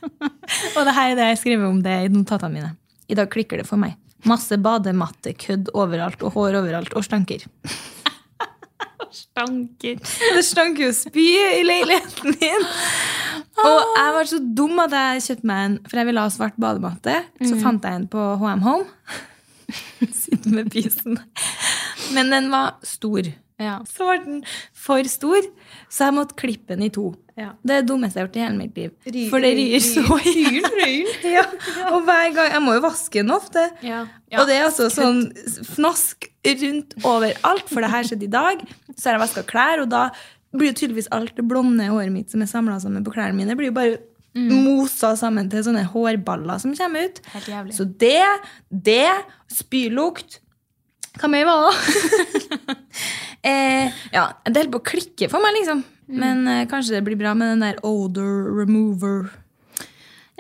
og 0.77 0.83
det 0.85 0.95
her 0.97 1.13
er 1.13 1.17
det 1.17 1.29
jeg 1.31 1.41
skriver 1.41 1.71
om 1.71 1.79
det 1.85 1.95
i 2.05 2.11
notatene 2.13 2.53
mine. 2.53 2.75
I 3.09 3.17
dag 3.17 3.31
klikker 3.33 3.63
det 3.63 3.67
for 3.69 3.81
meg. 3.81 3.97
Masse 4.29 4.59
badematte, 4.61 5.33
kødd 5.33 5.71
overalt 5.73 6.21
og 6.27 6.35
hår 6.37 6.59
overalt 6.61 6.93
og 6.99 7.07
stanker. 7.07 7.47
Stanker. 9.11 9.97
Det 10.37 10.43
stanker 10.47 10.85
jo 10.85 10.91
spy 10.95 11.25
i 11.35 11.65
leiligheten 11.67 12.37
min. 12.37 12.67
Og 13.59 13.81
jeg 13.97 14.13
var 14.15 14.29
så 14.31 14.39
dum 14.55 14.79
at 14.85 14.95
jeg 14.95 15.25
kjøpte 15.25 15.49
meg 15.51 15.63
en 15.65 15.75
For 15.89 15.99
jeg 15.99 16.07
ville 16.07 16.23
ha 16.23 16.31
svart 16.31 16.61
badematte. 16.63 17.17
Så 17.43 17.57
fant 17.59 17.83
jeg 17.89 17.99
en 17.99 18.07
på 18.13 18.27
HM 18.39 18.63
Home. 18.63 18.87
Sitter 20.21 20.55
med 20.55 20.71
pysen. 20.71 21.19
Men 22.15 22.31
den 22.31 22.53
var 22.55 22.77
stor. 22.87 23.33
Ja. 23.61 23.77
Så 23.85 24.07
var 24.09 24.23
den 24.25 24.41
for 24.75 25.05
stor, 25.13 25.45
så 25.93 26.07
jeg 26.09 26.17
måtte 26.17 26.37
klippe 26.41 26.73
den 26.75 26.87
i 26.87 26.91
to. 26.95 27.11
Ja. 27.37 27.51
Det 27.65 27.75
er 27.77 27.83
det 27.85 27.89
dummeste 27.91 28.19
jeg 28.19 28.25
har 28.25 28.29
gjort 28.31 28.39
i 28.41 28.45
hele 28.45 28.59
mitt 28.59 28.77
liv. 28.81 28.91
Ry- 29.07 29.29
For 29.33 29.45
det 29.45 29.53
ry- 29.57 29.69
ryr 29.75 29.85
så 29.85 30.19
jævlig. 30.25 30.97
Ja. 31.37 31.45
Og 31.93 32.03
hver 32.09 32.35
gang 32.37 32.51
Jeg 32.57 32.63
må 32.65 32.75
jo 32.77 32.83
vaske 32.85 33.21
den 33.23 33.31
ofte. 33.37 33.63
Ja. 33.87 34.03
Og 34.41 34.47
det 34.49 34.57
er 34.59 34.67
altså 34.67 34.89
sånn 34.93 35.23
fnask 35.75 36.27
rundt 36.65 36.97
overalt, 37.05 37.69
for 37.71 37.85
det 37.85 37.91
her 37.93 38.09
skjedde 38.09 38.29
i 38.29 38.33
dag. 38.33 38.65
Så 38.97 39.09
har 39.11 39.19
jeg 39.19 39.25
vaska 39.29 39.45
klær, 39.49 39.85
og 39.85 39.91
da 39.93 40.07
blir 40.57 40.73
jo 40.73 40.79
tydeligvis 40.81 41.09
alt 41.15 41.37
det 41.39 41.45
blonde 41.47 41.85
håret 41.93 42.11
mitt 42.13 42.33
som 42.33 42.43
er 42.43 42.49
samla 42.51 42.81
sammen 42.83 43.05
på 43.07 43.13
klærne 43.15 43.37
mine, 43.39 43.55
blir 43.57 43.71
jo 43.71 43.77
bare 43.77 43.99
mosa 44.35 45.13
sammen 45.19 45.49
til 45.51 45.63
sånne 45.67 45.85
hårballer 45.91 46.59
som 46.63 46.75
kommer 46.79 47.09
ut. 47.09 47.17
Helt. 47.35 47.73
Så 47.75 47.85
det, 47.99 48.21
det, 48.71 49.09
spylukt 49.51 50.39
Hva 51.19 51.27
mer 51.33 51.49
var 51.49 51.65
det? 51.67 52.45
eh, 53.47 53.93
ja, 54.13 54.27
det 54.45 54.57
holder 54.57 54.73
på 54.77 54.81
å 54.83 54.89
klikke 54.93 55.29
for 55.33 55.41
meg, 55.45 55.57
liksom. 55.61 55.85
Men 56.11 56.47
eh, 56.51 56.65
kanskje 56.71 56.97
det 56.99 57.05
blir 57.07 57.17
bra 57.21 57.35
med 57.39 57.53
den 57.55 57.61
der 57.69 57.79
odor 57.87 58.51
remover. 58.59 59.29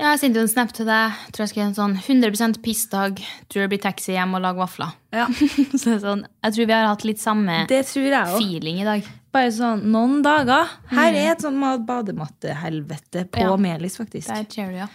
Ja, 0.00 0.14
jeg 0.14 0.20
sendte 0.22 0.40
jo 0.40 0.46
en 0.46 0.48
snap 0.48 0.70
til 0.72 0.86
deg. 0.88 1.12
Tror 1.30 1.44
jeg 1.44 1.50
skal 1.50 1.60
gjøre 1.60 1.70
en 1.70 1.76
sånn 1.76 1.96
100 2.00 2.60
pissdag. 2.64 3.18
Tror 3.52 3.66
det 3.66 3.70
blir 3.74 3.82
taxi 3.84 4.14
hjem 4.14 4.32
og 4.38 4.40
lage 4.46 4.56
vafler. 4.62 4.94
Ja, 5.12 5.26
Så 5.82 5.98
sånn, 6.00 6.22
jeg 6.46 6.56
tror 6.56 6.66
vi 6.70 6.72
har 6.72 6.88
hatt 6.88 7.04
litt 7.04 7.20
samme 7.20 7.66
Det 7.68 7.82
tror 7.90 8.06
jeg 8.08 8.22
også. 8.22 8.38
feeling 8.40 8.80
i 8.80 8.86
dag. 8.88 9.10
Bare 9.30 9.52
sånn 9.54 9.84
noen 9.92 10.22
dager. 10.24 10.72
Her 10.90 11.12
er 11.20 11.34
et 11.34 11.44
mat- 11.52 11.84
bademattehelvete 11.86 13.26
på 13.30 13.44
Ja. 13.44 13.56
Melis, 13.60 14.00
faktisk. 14.00 14.32
Der 14.32 14.48
ser 14.50 14.72
du, 14.72 14.80
ja. 14.80 14.88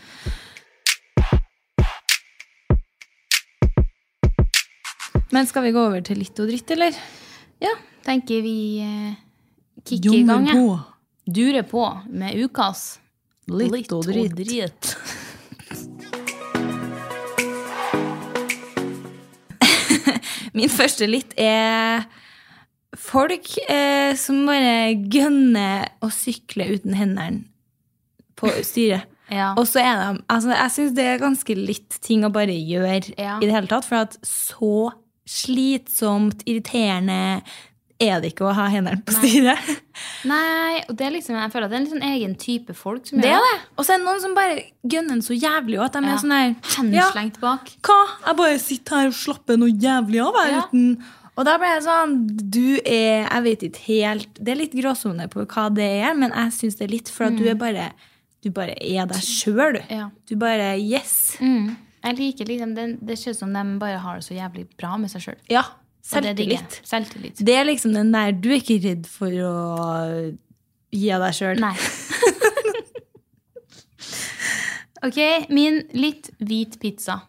Men 5.31 5.47
skal 5.47 5.63
vi 5.65 5.71
gå 5.75 5.81
over 5.89 6.01
til 6.05 6.19
litt 6.21 6.37
og 6.39 6.49
dritt, 6.49 6.71
eller? 6.75 6.95
Ja, 7.63 7.71
tenker 8.05 8.43
vi 8.45 8.57
eh, 8.85 9.13
kicker 9.85 10.19
i 10.19 10.23
gang. 10.27 10.45
På. 10.51 10.77
Durer 11.25 11.65
på 11.65 11.81
med 12.13 12.37
ukas 12.45 12.99
Litt 13.49 13.91
og 13.93 14.05
dritt. 14.07 14.35
dritt. 14.37 14.95
Min 20.55 20.71
første 20.71 21.07
litt 21.09 21.33
er 21.41 22.05
folk 22.95 23.49
eh, 23.67 24.13
som 24.19 24.45
bare 24.47 24.93
gønner 25.11 25.89
å 26.05 26.09
sykle 26.13 26.69
uten 26.77 26.95
hendene 26.97 27.43
på 28.39 28.51
styret. 28.65 29.07
Ja. 29.25 29.55
Og 29.57 29.65
så 29.65 29.79
er 29.81 29.95
de 29.97 30.19
altså 30.29 30.51
Jeg 30.53 30.71
syns 30.75 30.91
det 30.93 31.05
er 31.09 31.15
ganske 31.17 31.53
litt 31.57 31.95
ting 32.05 32.21
å 32.27 32.29
bare 32.29 32.53
gjøre 32.53 33.15
Ja. 33.17 33.39
i 33.41 33.47
det 33.47 33.55
hele 33.55 33.65
tatt. 33.71 33.87
For 33.87 34.03
at 34.03 34.19
så 34.21 34.91
slitsomt, 35.25 36.43
irriterende 36.45 37.39
er 37.99 38.19
det 38.21 38.33
ikke 38.33 38.45
å 38.49 38.53
ha 38.53 38.65
hendene 38.67 38.99
på 39.05 39.13
styret. 39.15 39.59
Nei, 40.27 40.81
og 40.89 40.95
det 40.99 41.05
er 41.07 41.13
liksom, 41.15 41.35
jeg 41.39 41.51
føler 41.53 41.65
at 41.67 41.71
det 41.71 41.77
er 41.77 41.83
en 41.83 41.91
sånn 41.93 42.07
egen 42.09 42.33
type 42.35 42.73
folk 42.75 43.05
som 43.07 43.21
Det 43.23 43.29
gjør 43.31 43.45
det. 43.45 43.59
Og 43.77 43.85
så 43.87 43.93
er 43.95 44.01
det 44.01 44.05
noen 44.07 44.21
som 44.23 44.33
bare 44.35 44.63
gønner 44.83 45.21
så 45.23 45.37
jævlig. 45.37 45.77
òg. 45.79 45.85
at 45.85 45.93
de 45.93 46.01
Ja. 46.01 46.13
er 46.13 46.17
sånn 46.17 46.35
her 46.35 46.55
bak. 46.61 46.93
ja, 46.93 47.29
bak. 47.41 47.69
Hva? 47.81 47.99
Jeg 48.27 48.35
bare 48.41 48.59
sitter 48.59 48.95
her 48.99 49.07
og 49.07 49.13
slapper 49.13 49.57
noe 49.57 49.69
jævlig 49.71 50.19
av. 50.27 50.33
her 50.43 50.51
Ja. 50.51 50.61
uten 50.67 51.03
Og 51.37 51.43
da 51.45 51.57
ble 51.57 51.67
jeg 51.67 51.83
sånn 51.83 52.11
Du 52.49 52.79
er 52.85 53.27
Jeg 53.29 53.43
vet 53.43 53.63
ikke 53.63 53.85
helt 53.87 54.33
Det 54.41 54.51
er 54.53 54.55
litt 54.55 54.71
gråsone 54.73 55.27
på 55.29 55.45
hva 55.45 55.73
det 55.73 55.89
er, 56.03 56.13
men 56.15 56.31
jeg 56.31 56.51
syns 56.51 56.77
det 56.77 56.85
er 56.87 56.93
litt 56.95 57.09
for 57.09 57.25
at 57.25 57.35
du 57.35 57.45
er 57.49 57.55
bare 57.55 57.91
Du 58.43 58.51
bare 58.51 58.75
er 58.79 59.05
deg 59.05 59.17
sjøl, 59.21 59.73
du. 59.73 59.79
Mm. 59.79 59.89
Ja. 59.89 60.09
Du 60.27 60.35
bare 60.35 60.77
Yes. 60.79 61.37
Mm. 61.41 61.75
Jeg 62.05 62.17
liker 62.17 62.45
liksom, 62.45 62.75
det, 62.75 62.99
det 63.05 63.17
ser 63.17 63.31
ut 63.31 63.37
som 63.37 63.51
de 63.51 63.79
bare 63.79 63.97
har 63.97 64.15
det 64.19 64.23
så 64.23 64.35
jævlig 64.37 64.67
bra 64.77 64.95
med 64.97 65.09
seg 65.09 65.21
sjøl. 65.23 65.35
Ja. 65.49 65.63
Det. 66.05 66.11
Selvtillit. 66.21 66.75
Selvtillit. 66.85 67.39
Det 67.41 67.53
er 67.57 67.65
liksom 67.65 67.95
den 67.95 68.11
der 68.13 68.33
Du 68.37 68.51
er 68.51 68.59
ikke 68.59 68.77
redd 68.83 69.07
for 69.09 69.33
å 69.33 69.53
gi 70.93 71.07
av 71.15 71.23
deg 71.25 71.33
sjøl. 71.33 71.61
Nei. 71.63 71.73
ok, 75.07 75.19
min 75.49 75.81
litt 75.97 76.29
hvit 76.37 76.77
pizza. 76.81 77.23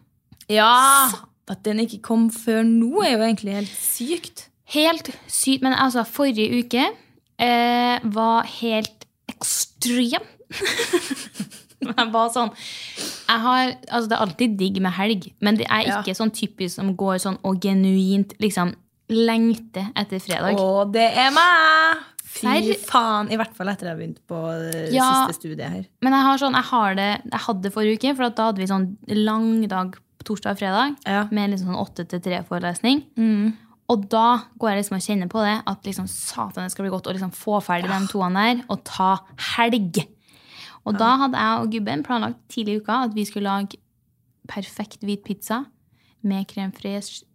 Ja! 0.51 1.09
At 1.49 1.63
den 1.65 1.81
ikke 1.81 2.03
kom 2.05 2.29
før 2.29 2.61
nå, 2.67 3.01
er 3.01 3.15
jo 3.15 3.25
egentlig 3.25 3.57
helt 3.57 3.73
sykt. 3.73 4.47
Helt 4.75 5.09
sykt. 5.25 5.65
Men 5.65 5.73
altså, 5.73 6.05
forrige 6.05 6.61
uke 6.61 6.85
eh, 6.85 8.07
var 8.13 8.45
helt 8.59 9.07
ekstrem. 9.31 10.27
jeg 11.97 12.11
var 12.11 12.29
sånn 12.33 12.51
jeg 13.27 13.39
har, 13.43 13.71
altså 13.91 14.07
Det 14.09 14.15
er 14.17 14.23
alltid 14.25 14.57
digg 14.57 14.81
med 14.81 14.91
helg, 14.97 15.31
men 15.41 15.57
det 15.59 15.67
er 15.69 15.81
Ja. 15.87 16.01
ikke 16.01 16.15
sånn 16.17 16.31
typisk 16.33 16.75
som 16.75 16.93
går 16.97 17.17
sånn 17.21 17.37
og 17.43 17.59
genuint 17.61 18.33
liksom 18.39 18.73
lengter 19.09 19.87
etter 19.95 20.19
fredag. 20.19 20.57
Å, 20.59 20.85
det 20.91 21.09
er 21.15 21.29
meg! 21.35 22.05
Fy 22.37 22.73
faen. 22.85 23.29
I 23.33 23.37
hvert 23.39 23.53
fall 23.57 23.69
etter 23.71 23.87
jeg 23.87 23.93
har 23.95 23.99
begynt 24.01 24.19
på 24.29 24.39
det 24.61 24.91
Ja. 24.93 25.25
siste 25.27 25.39
studiet 25.41 25.69
her. 25.71 25.85
Men 26.05 26.13
jeg 26.13 26.21
har 26.27 26.37
sånn, 26.37 26.53
jeg 26.53 26.67
har 26.69 26.95
det, 26.95 27.21
jeg 27.31 27.39
hadde 27.47 27.71
forrige 27.71 27.97
uke, 27.97 28.15
for 28.17 28.23
at 28.27 28.35
da 28.35 28.49
hadde 28.51 28.59
vi 28.61 28.67
sånn 28.67 28.97
lang 29.25 29.67
dag 29.67 29.95
torsdag 30.27 30.51
og 30.51 30.59
fredag 30.59 30.95
Ja. 31.07 31.23
med 31.31 31.51
liksom 31.51 31.71
sånn 31.71 31.81
åtte 31.87 32.07
til 32.07 32.19
tre-forelesning. 32.19 33.55
Og 33.89 34.09
da 34.09 34.43
går 34.59 34.69
jeg 34.75 34.83
liksom 34.83 34.97
og 34.97 35.05
kjenner 35.07 35.29
på 35.31 35.39
det, 35.45 35.63
at 35.65 35.83
liksom 35.87 36.07
satan 36.07 36.65
det 36.65 36.71
skal 36.73 36.83
bli 36.83 36.91
godt 36.91 37.07
å 37.07 37.13
liksom 37.15 37.31
få 37.31 37.61
ferdig 37.63 37.87
de 37.87 38.07
toene 38.11 38.33
der 38.57 38.63
og 38.69 38.83
ta 38.83 39.21
helg. 39.55 40.05
Og 40.87 40.95
da 40.95 41.13
hadde 41.23 41.43
jeg 41.43 41.63
og 41.63 41.71
gubben 41.73 42.03
planlagt 42.05 42.39
tidlig 42.51 42.77
i 42.77 42.81
uka 42.83 43.01
at 43.07 43.15
vi 43.15 43.25
skulle 43.27 43.49
lage 43.49 43.79
perfekt 44.47 45.03
hvit 45.03 45.25
pizza 45.25 45.65
med 46.23 46.47
crème 46.51 46.71
fraîche, 46.75 47.25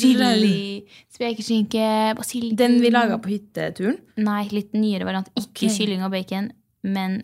chili, 0.00 0.84
spekeskinke, 1.12 2.14
basilikum 2.16 2.56
Den 2.56 2.80
vi 2.82 2.90
laga 2.92 3.18
på 3.20 3.32
hytteturen. 3.32 3.98
Nei, 4.16 4.44
litt 4.52 4.72
nyere 4.76 5.08
variant. 5.08 5.28
Ikke 5.36 5.66
okay. 5.66 5.74
kylling 5.76 6.04
og 6.04 6.12
bacon, 6.14 6.50
men 6.82 7.22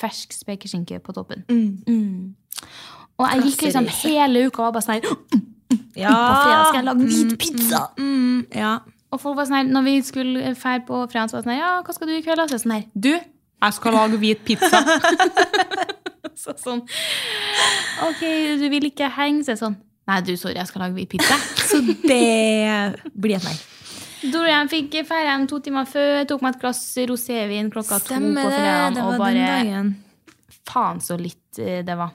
fersk 0.00 0.32
spekeskinke 0.36 1.00
på 1.04 1.14
toppen. 1.16 1.44
Mm. 1.48 2.34
Og 3.18 3.26
jeg 3.26 3.48
gikk 3.48 3.66
liksom 3.68 3.88
hele 4.04 4.46
uka 4.46 4.68
og 4.68 4.76
bare 4.76 4.86
sånn 4.86 5.02
Ja. 5.98 6.12
På 6.14 6.34
fredag 6.44 6.68
skal 6.68 6.78
jeg 6.78 6.86
lage 6.86 7.08
hvit 7.10 7.34
pizza. 7.42 7.80
Mm, 7.98 8.46
ja. 8.54 8.78
Og 9.12 9.20
folk 9.20 9.36
var 9.38 9.48
sånn 9.48 9.72
når 9.72 9.86
vi 9.88 9.96
skulle 10.06 10.54
feire 10.58 10.84
på 10.86 11.00
fredag, 11.10 11.30
så 11.30 11.38
var 11.38 11.42
det 11.42 11.50
sånn 11.50 11.58
ja, 11.58 11.72
hva 11.82 11.96
skal 11.96 12.08
du 12.08 12.14
i 12.14 12.22
kveld? 12.24 12.44
Så 12.46 12.58
jeg 12.58 12.64
sånn 12.64 12.76
her, 12.76 12.86
du, 12.94 13.12
jeg 13.58 13.76
skal 13.78 13.96
lage 13.96 14.20
hvit 14.22 14.44
pizza. 14.46 14.82
så 16.42 16.54
sånn, 16.58 16.84
ok, 18.06 18.22
du 18.60 18.66
vil 18.70 18.90
ikke 18.90 19.10
henge, 19.16 19.44
så 19.48 19.56
sånn, 19.58 19.78
nei, 20.08 20.20
du, 20.26 20.34
sorry, 20.38 20.58
jeg 20.60 20.70
skal 20.70 20.86
lage 20.86 20.98
hvit 20.98 21.10
pizza. 21.16 21.38
Så 21.68 21.82
det 21.82 23.08
blir 23.14 23.38
et 23.38 23.48
nei. 23.48 23.56
Dorian 24.32 24.70
fikk 24.70 24.96
feire 25.06 25.34
to 25.50 25.60
timer 25.62 25.86
før, 25.86 26.24
tok 26.26 26.42
meg 26.42 26.56
et 26.56 26.62
glass 26.62 26.82
rosévin 27.06 27.68
klokka 27.70 28.00
to 28.02 28.14
Stemmer 28.14 28.48
på 28.48 28.50
det. 28.50 28.62
fredagen, 28.62 28.94
Det 28.94 29.02
og 29.02 29.10
var 29.12 29.34
den 29.34 29.44
bare, 29.46 29.50
dagen. 29.52 29.92
faen 30.66 31.02
så 31.04 31.18
litt 31.20 31.60
eh, 31.62 31.82
det 31.86 31.98
var. 31.98 32.14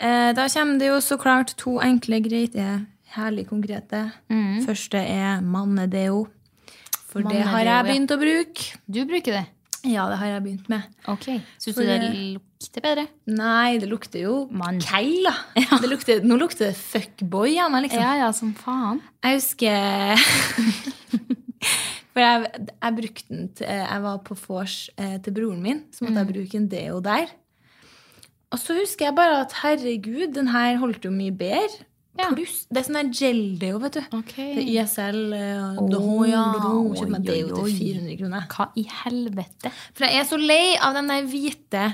Eh, 0.00 0.32
da 0.36 0.48
kommer 0.48 0.80
det 0.80 0.88
jo 0.88 0.98
så 1.04 1.16
klart 1.20 1.54
to 1.60 1.78
enkle, 1.80 2.20
greie 2.24 2.80
Herlig 3.10 3.48
konkrete. 3.48 4.04
Mm. 4.30 4.60
Første 4.62 5.00
er 5.02 5.40
mannedeo. 5.42 6.28
For 7.10 7.26
det 7.26 7.40
har 7.42 7.64
jeg 7.64 7.72
ja. 7.72 7.82
begynt 7.82 8.12
å 8.14 8.18
bruke. 8.20 8.68
Du 8.86 9.00
bruker 9.08 9.34
det? 9.40 9.46
Ja, 9.86 10.04
det 10.10 10.18
har 10.20 10.26
jeg 10.26 10.42
begynt 10.44 10.66
med. 10.68 10.82
Ok. 11.08 11.26
Syns 11.62 11.76
du 11.78 11.82
det 11.88 11.98
lukter 12.36 12.82
bedre? 12.84 13.06
Nei, 13.32 13.78
det 13.80 13.88
lukter 13.88 14.20
jo 14.26 14.34
Man. 14.52 14.80
keil, 14.84 15.24
da. 15.24 15.32
Det 15.80 15.88
lukter, 15.88 16.20
nå 16.26 16.36
lukter 16.36 16.68
det 16.68 16.76
fuckboy 16.76 17.56
av 17.64 17.70
meg, 17.72 17.86
liksom. 17.86 18.02
Ja, 18.04 18.10
ja, 18.26 18.28
som 18.36 18.52
faen. 18.58 19.00
Jeg 19.24 19.38
husker 19.40 20.20
For 22.10 22.20
jeg, 22.24 22.48
jeg 22.82 22.96
brukte 22.96 23.28
den 23.30 23.48
til 23.54 23.68
Jeg 23.70 24.02
var 24.02 24.16
på 24.26 24.34
vors 24.48 24.76
eh, 24.98 25.16
til 25.22 25.34
broren 25.36 25.60
min, 25.62 25.84
så 25.94 26.04
måtte 26.04 26.16
Mm. 26.16 26.20
jeg 26.24 26.32
bruke 26.34 26.58
en 26.58 26.68
deo 26.72 27.00
der. 27.00 27.30
Og 28.50 28.58
så 28.58 28.74
husker 28.80 29.06
jeg 29.06 29.14
bare 29.14 29.40
at 29.44 29.52
herregud, 29.62 30.32
den 30.34 30.48
her 30.50 30.76
holdt 30.82 31.04
jo 31.06 31.10
mye 31.14 31.30
bedre. 31.30 31.84
Ja. 32.18 32.26
Pluss 32.34 32.64
Det 32.68 32.80
er 32.80 32.86
sånn 32.88 32.98
der 32.98 33.10
gel-deo, 33.14 33.78
vet 33.80 33.96
du. 33.96 34.00
Ok. 34.18 34.32
Det 34.36 34.62
er 34.64 34.70
ISL. 34.82 35.20
Uh, 35.32 35.78
oh, 35.96 36.24
ja. 36.28 36.42
Kjøp 36.98 37.12
meg 37.14 37.24
deo 37.28 37.50
til 37.54 37.70
400 37.78 38.16
kroner. 38.20 38.48
Hva 38.50 38.66
i 38.76 38.84
helvete? 39.04 39.70
For 39.94 40.06
jeg 40.06 40.20
er 40.20 40.26
så 40.28 40.38
lei 40.40 40.64
av 40.82 40.98
den 40.98 41.08
der 41.12 41.28
hvite, 41.30 41.84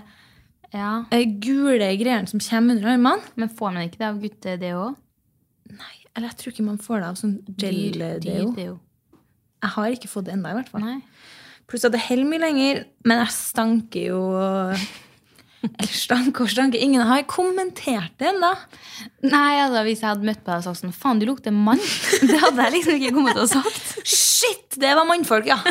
Ja. 0.74 1.04
uh, 1.12 1.24
gule 1.44 1.90
greiene 2.00 2.26
som 2.28 2.40
kommer 2.42 2.74
under 2.76 2.94
armene. 2.96 3.22
Men 3.36 3.52
får 3.52 3.72
man 3.76 3.86
ikke 3.88 4.00
det 4.00 4.08
av 4.08 4.20
gutte-deo? 4.24 4.86
Nei, 5.76 5.94
Eller 6.16 6.28
jeg 6.32 6.38
tror 6.40 6.52
ikke 6.54 6.64
man 6.72 6.78
får 6.80 7.00
det 7.02 7.06
av 7.12 7.16
sånn 7.20 7.36
gel-deo. 7.60 8.50
deo. 8.56 8.78
Jeg 9.62 9.70
har 9.76 9.90
ikke 9.90 10.08
fått 10.08 10.24
det 10.26 10.34
ennå, 10.34 10.48
i 10.50 10.58
hvert 10.62 10.68
fall. 10.72 11.02
Pluss 11.66 11.84
at 11.84 11.92
det 11.92 12.00
holder 12.06 12.28
mye 12.30 12.40
lenger, 12.40 12.84
men 13.04 13.18
jeg 13.24 13.32
stanker 13.34 14.04
jo 14.12 14.20
Eller 15.74 15.92
stanker. 15.92 16.78
Ingen 16.78 17.02
har 17.08 17.22
kommentert 17.30 18.14
det 18.20 18.28
ennå. 18.32 18.52
Nei, 19.26 19.52
altså, 19.62 19.82
Hvis 19.86 20.02
jeg 20.04 20.08
hadde 20.12 20.28
møtt 20.28 20.42
på 20.44 20.52
deg 20.52 20.60
og 20.60 20.66
sagt 20.68 20.82
sånn 20.82 20.94
Faen, 20.96 21.20
du 21.22 21.26
lukter 21.28 21.54
mann. 21.54 21.80
Det 22.30 22.38
hadde 22.42 22.66
jeg 22.68 22.74
liksom 22.78 22.98
ikke 23.00 23.14
kommet 23.16 23.36
til 23.38 23.44
å 23.46 23.50
sagt. 23.50 23.92
Shit! 24.06 24.78
Det 24.80 24.94
var 24.98 25.08
mannfolk, 25.08 25.48
ja! 25.50 25.58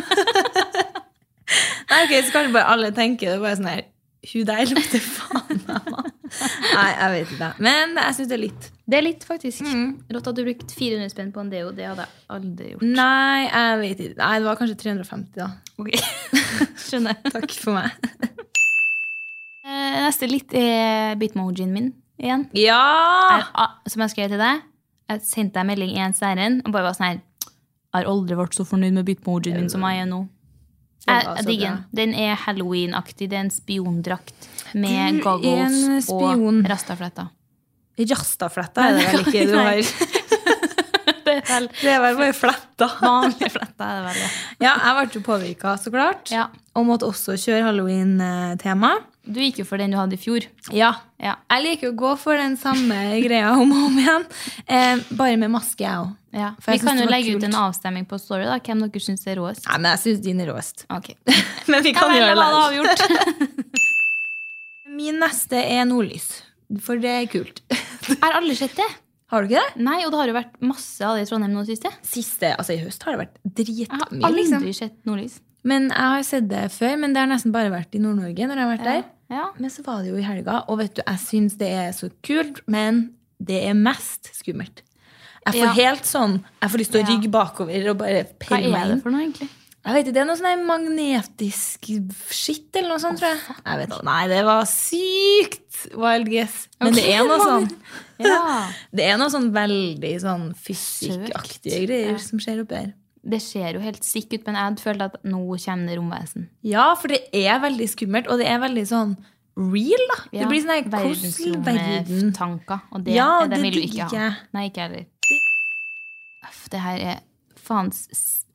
Nei, 1.91 2.00
ok, 2.06 2.14
Så 2.26 2.34
kanskje 2.34 2.54
bare 2.56 2.70
alle 2.74 2.91
tenker 2.96 3.36
det. 3.36 3.41
bare 3.43 3.58
sånn 3.60 3.70
her 3.70 3.84
Hun 4.26 4.46
der 4.50 4.72
lukter 4.74 5.04
faen 5.06 5.60
meg 5.68 5.89
mann. 5.93 6.12
Nei, 6.36 6.88
jeg 6.98 7.12
vet 7.14 7.34
ikke. 7.36 7.50
Men 7.64 7.93
jeg 8.02 8.16
syns 8.18 8.30
det 8.32 8.36
er 8.36 8.41
litt. 8.41 8.70
Det 8.89 8.98
er 8.98 9.06
litt, 9.06 9.24
faktisk. 9.30 9.62
Mm. 9.70 9.86
Rått 10.16 10.30
at 10.32 10.38
du 10.38 10.41
brukte 10.48 10.76
400 10.76 11.14
spenn 11.14 11.30
på 11.36 11.43
en 11.43 11.52
deo. 11.54 11.70
Det 11.78 11.86
hadde 11.88 12.08
jeg 12.08 12.26
aldri 12.36 12.72
gjort. 12.74 12.88
Nei, 12.98 13.46
jeg 13.46 13.78
vet 13.84 14.02
ikke. 14.08 14.18
Nei, 14.20 14.32
det 14.41 14.50
var 14.50 14.60
kanskje 14.60 14.80
350, 14.82 15.30
da. 15.38 15.52
Ok. 15.78 15.93
Skjønner. 16.88 17.22
Takk 17.30 17.56
for 17.62 17.78
meg. 17.78 18.34
Eh, 19.66 19.99
Neste 20.05 20.30
litt 20.30 20.53
er 20.53 21.16
bitmojien 21.18 21.72
min 21.74 21.91
igjen. 22.22 22.45
Ja! 22.57 22.82
Er, 23.39 23.47
ah, 23.57 23.78
som 23.89 24.03
jeg 24.05 24.13
skrev 24.13 24.34
til 24.34 24.41
deg. 24.41 24.61
Jeg 25.09 25.26
sendte 25.26 25.59
deg 25.59 25.70
melding 25.72 25.95
i 25.95 26.01
en 26.05 26.16
særen 26.18 26.61
og 26.66 26.74
bare 26.74 26.88
var 26.88 26.97
sånn 26.97 27.07
her 27.09 27.24
har 27.95 28.09
aldri 28.11 28.36
vært 28.38 28.57
så 28.57 28.66
fornøyd 28.68 28.97
med 28.97 29.07
bitmojien 29.07 29.55
min 29.57 29.72
som 29.72 29.86
jeg 29.88 30.03
er 30.03 30.09
nå. 30.09 30.26
Jeg, 31.05 31.45
digger 31.45 31.68
den. 31.68 31.82
Den 31.93 32.13
er 32.18 32.38
halloween-aktig. 32.47 33.30
Det 33.30 33.38
er 33.38 33.45
en 33.45 33.53
spiondrakt 33.53 34.47
med 34.74 35.22
goggles 35.24 36.07
spion. 36.07 36.63
og 36.63 36.70
rastafletter. 36.72 37.30
Rastafletta 37.95 38.89
er 38.89 38.97
det 38.97 39.05
vel 39.07 39.28
ikke 39.30 39.45
du 39.51 39.55
har? 39.59 39.82
Det 41.82 41.89
er 41.89 42.01
vel 42.01 42.18
bare 42.18 42.34
fletta. 42.38 42.88
vanlige 43.01 43.49
fletter. 43.53 43.86
er 43.86 43.97
det 43.99 44.03
vel, 44.05 44.20
ja. 44.22 44.30
Ja, 44.66 44.74
jeg 44.82 44.95
ble 44.97 45.20
jo 45.20 45.22
påvirka, 45.26 45.76
så 45.82 45.91
klart. 45.93 46.32
Ja. 46.34 46.47
Og 46.78 46.86
måtte 46.88 47.07
også 47.09 47.38
kjøre 47.39 47.66
halloween-tema. 47.70 48.91
Du 49.26 49.40
gikk 49.42 49.58
jo 49.64 49.66
for 49.66 49.82
den 49.82 49.92
du 49.94 49.98
hadde 49.98 50.14
i 50.14 50.22
fjor. 50.22 50.46
Ja. 50.72 50.92
Ja. 51.22 51.36
Jeg 51.50 51.64
liker 51.66 51.90
å 51.92 51.96
gå 51.98 52.12
for 52.22 52.38
den 52.38 52.56
samme 52.62 52.98
greia 53.26 53.52
om 53.58 53.72
og 53.74 53.86
om 53.90 53.98
igjen. 54.02 54.26
Eh, 54.68 55.02
bare 55.18 55.38
med 55.42 55.50
maske, 55.54 55.82
jeg 55.84 55.98
òg. 56.04 56.12
Ja. 56.36 56.52
Vi 56.68 56.78
kan 56.84 57.00
jo 57.00 57.06
legge 57.08 57.32
legge 57.32 57.38
ut 57.40 57.48
en 57.48 57.56
avstemning 57.64 58.06
på 58.10 58.20
Story, 58.20 58.44
da, 58.46 58.58
hvem 58.60 58.84
dere 58.86 59.02
syns 59.02 59.24
er 59.32 59.40
råest. 59.40 59.66
Nei, 59.70 59.78
men 59.80 59.92
jeg 59.96 60.04
syns 60.04 60.22
din 60.26 60.42
er 60.44 60.52
råest. 60.52 60.86
Ok. 60.94 61.14
Men 61.72 61.82
vi 61.86 61.94
Ja, 61.96 62.00
kan 62.00 62.12
vel, 62.12 62.20
gjøre 62.22 62.36
det 62.36 62.60
avgjort. 62.66 63.86
Min 64.96 65.18
neste 65.20 65.60
er 65.64 65.88
nordlys. 65.90 66.28
For 66.84 67.00
det 67.02 67.12
er 67.22 67.26
kult. 67.32 67.64
Jeg 67.72 68.20
har 68.22 68.38
aldri 68.40 68.56
sett 68.58 68.76
det. 68.78 68.88
Har 69.34 69.42
du 69.42 69.50
ikke 69.50 69.58
det? 69.64 69.82
Nei, 69.84 69.98
og 70.06 70.12
det 70.14 70.20
har 70.22 70.30
jo 70.30 70.36
vært 70.38 70.60
masse 70.62 71.02
av 71.06 71.16
det 71.18 71.26
i 71.26 71.30
Trondheim 71.30 71.56
nå 71.58 71.64
siste. 71.66 71.90
Siste, 72.06 72.52
altså 72.60 72.76
I 72.76 72.82
høst 72.84 73.02
har 73.08 73.16
det 73.16 73.24
vært 73.24 73.40
Jeg 73.42 73.88
har 73.90 74.06
dritmye. 74.06 74.22
aldri 74.28 74.44
Liksom. 74.44 74.68
sett 74.78 75.00
nordlys. 75.10 75.40
Men 75.66 75.88
jeg 75.90 76.12
har 76.14 76.24
sett 76.28 76.48
det 76.52 76.68
før, 76.76 76.94
men 77.02 77.16
det 77.16 77.24
har 77.24 77.30
nesten 77.32 77.52
bare 77.56 77.72
vært 77.74 77.96
i 77.98 78.02
Nord-Norge. 78.04 78.46
når 78.46 78.60
jeg 78.62 78.68
har 78.68 78.74
vært 78.76 78.86
der. 78.86 79.04
Ja. 79.32 79.48
Men 79.58 79.70
så 79.74 79.84
var 79.86 80.04
det 80.04 80.12
jo 80.12 80.18
i 80.22 80.26
helga, 80.26 80.64
og 80.70 80.78
vet 80.80 80.96
du, 80.98 81.02
jeg 81.06 81.22
syns 81.24 81.56
det 81.58 81.70
er 81.74 81.92
så 81.98 82.10
kult, 82.26 82.62
men 82.68 83.16
det 83.42 83.64
er 83.68 83.74
mest 83.74 84.30
skummelt. 84.38 84.84
Jeg 85.46 85.54
får 85.60 85.66
Ja. 85.68 85.74
helt 85.78 86.06
sånn 86.10 86.44
Jeg 86.62 86.72
får 86.72 86.78
lyst 86.82 86.92
til 86.92 87.04
å 87.04 87.08
rygge 87.08 87.30
bakover 87.30 87.90
og 87.92 87.98
bare 88.00 88.24
Hva 88.24 88.40
pelle 88.40 88.72
meg 88.72 88.82
er 88.82 88.96
det 88.96 89.04
for 89.04 89.12
noe, 89.14 89.22
egentlig? 89.28 89.50
Jeg 89.86 89.94
vet 89.94 90.06
ikke, 90.08 90.14
Det 90.16 90.22
er 90.22 90.26
noe 90.26 90.38
sånn 90.40 90.64
magnetisk 90.66 91.90
skitt 92.34 92.76
eller 92.80 92.90
noe 92.90 93.00
sånt, 93.04 93.20
tror 93.20 93.30
jeg. 93.30 93.40
jeg 93.66 93.78
vet. 93.84 94.04
Nei, 94.08 94.28
det 94.32 94.40
var 94.48 94.64
sykt 94.66 95.84
wild 95.94 96.30
guess. 96.32 96.68
Men 96.82 96.94
det 96.98 97.04
er 97.14 97.22
noe 97.28 97.38
sånn 97.44 97.68
Ja. 98.26 98.72
Det 98.96 99.06
er 99.06 99.18
noe 99.22 99.30
sånn 99.30 99.52
veldig 99.54 100.14
sånn 100.24 100.48
fysikkaktige 100.58 101.86
greier 101.86 102.18
som 102.24 102.40
skjer 102.42 102.64
oppi 102.64 102.80
her. 102.80 102.94
Det 103.26 103.40
ser 103.42 103.74
jo 103.78 103.82
helt 103.82 104.04
sick 104.06 104.34
ut, 104.34 104.44
men 104.46 104.58
jeg 104.60 104.82
følte 104.84 105.08
at 105.10 105.16
nå 105.26 105.40
kommer 105.58 105.90
det 105.90 105.98
romvesen. 105.98 106.50
Ja, 106.66 106.92
for 107.00 107.10
det 107.10 107.24
er 107.34 107.58
veldig 107.64 107.88
skummelt, 107.90 108.28
og 108.30 108.42
det 108.42 108.50
er 108.52 108.60
veldig 108.62 108.84
sånn 108.90 109.16
real, 109.58 110.04
da. 110.12 110.18
Det 110.32 110.48
blir 110.52 110.62
sånn 110.62 110.74
her 110.76 110.84
hvordan 110.84 111.06
verden 111.06 111.66
Verdensrommet-tanker. 111.66 112.84
Og 112.92 113.06
det, 113.06 113.16
Ja, 113.16 113.30
det, 113.46 113.56
det 113.56 113.62
vil 113.64 113.80
du 113.80 113.86
ikke 113.88 114.10
ha. 114.12 114.30
Nei, 114.54 114.68
ikke 114.70 114.86
heller. 114.86 115.08
Uff, 116.46 116.62
Det 116.70 116.84
her 116.84 117.02
er 117.16 117.24
faen 117.66 117.90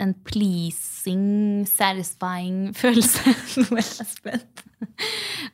en 0.01 0.15
pleasing, 0.25 1.67
satisfying 1.67 2.71
følelse. 2.83 3.35
Nå 3.65 3.81
er 3.81 3.85
jeg 3.85 4.09
spent. 4.13 4.65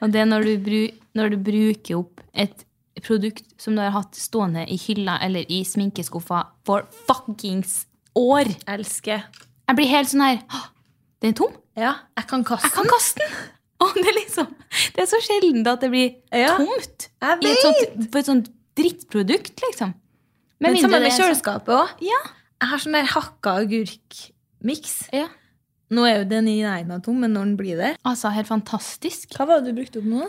Og 0.02 0.12
det 0.12 0.22
er 0.22 0.28
når 0.28 0.44
du, 0.46 0.54
bru, 0.66 0.80
når 1.16 1.32
du 1.34 1.38
bruker 1.48 2.00
opp 2.02 2.20
et 2.36 2.66
produkt 3.04 3.44
som 3.60 3.76
du 3.76 3.82
har 3.84 3.92
hatt 3.96 4.16
stående 4.18 4.64
i 4.72 4.76
hylla 4.80 5.18
eller 5.24 5.48
i 5.52 5.62
sminkeskuffa 5.68 6.42
for 6.66 6.86
fuckings 7.08 7.84
år. 8.16 8.50
Elsker. 8.76 9.26
Jeg 9.66 9.78
blir 9.78 9.90
helt 9.90 10.10
sånn 10.12 10.24
her 10.24 10.40
«Hå, 10.52 10.62
Den 11.24 11.32
er 11.34 11.38
tom? 11.38 11.54
Ja, 11.76 11.92
jeg 12.16 12.26
kan 12.30 12.44
kaste 12.46 12.68
Jeg 12.68 12.74
kan 12.76 12.90
kaste 12.92 13.20
den! 13.22 13.36
Og 13.84 13.92
det, 13.92 14.06
er 14.08 14.16
liksom, 14.16 14.46
det 14.96 15.02
er 15.02 15.08
så 15.10 15.18
sjelden 15.20 15.66
at 15.68 15.82
det 15.84 15.90
blir 15.92 16.06
Ja, 16.32 16.54
tomt 16.56 17.08
jeg 17.20 17.42
i 17.44 17.50
et 17.50 17.60
sånt, 17.60 18.06
på 18.12 18.20
et 18.22 18.28
sånt 18.30 18.46
drittprodukt, 18.76 19.60
liksom. 19.66 19.92
Med 20.60 20.72
Men 20.72 20.78
sammen 20.80 21.04
med 21.04 21.12
kjøleskapet 21.12 21.74
òg. 21.76 21.90
Ja. 22.04 22.20
Jeg 22.62 22.70
har 22.70 22.80
sånn 22.80 22.96
der 22.96 23.10
hakka 23.12 23.58
agurk-miks. 23.64 24.94
ja. 25.12 25.26
Nå 25.92 26.02
er 26.08 26.16
jo 26.22 26.24
den 26.32 26.48
i 26.50 26.56
nærheten 26.64 26.96
av 26.96 27.02
tom, 27.04 27.20
men 27.22 27.30
når 27.36 27.44
den 27.44 27.56
blir 27.60 27.76
det 27.78 27.92
Altså, 28.02 28.32
helt 28.34 28.48
fantastisk. 28.48 29.36
Hva 29.36 29.44
var 29.46 29.60
det 29.60 29.70
du 29.70 29.76
brukte 29.78 30.00
opp 30.00 30.08
nå? 30.10 30.24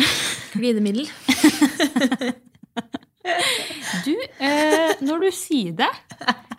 Glidemiddel. 0.58 1.06
Du, 4.04 4.12
eh, 4.44 4.92
når 5.00 5.22
du 5.24 5.30
sier 5.32 5.72
det 5.78 5.88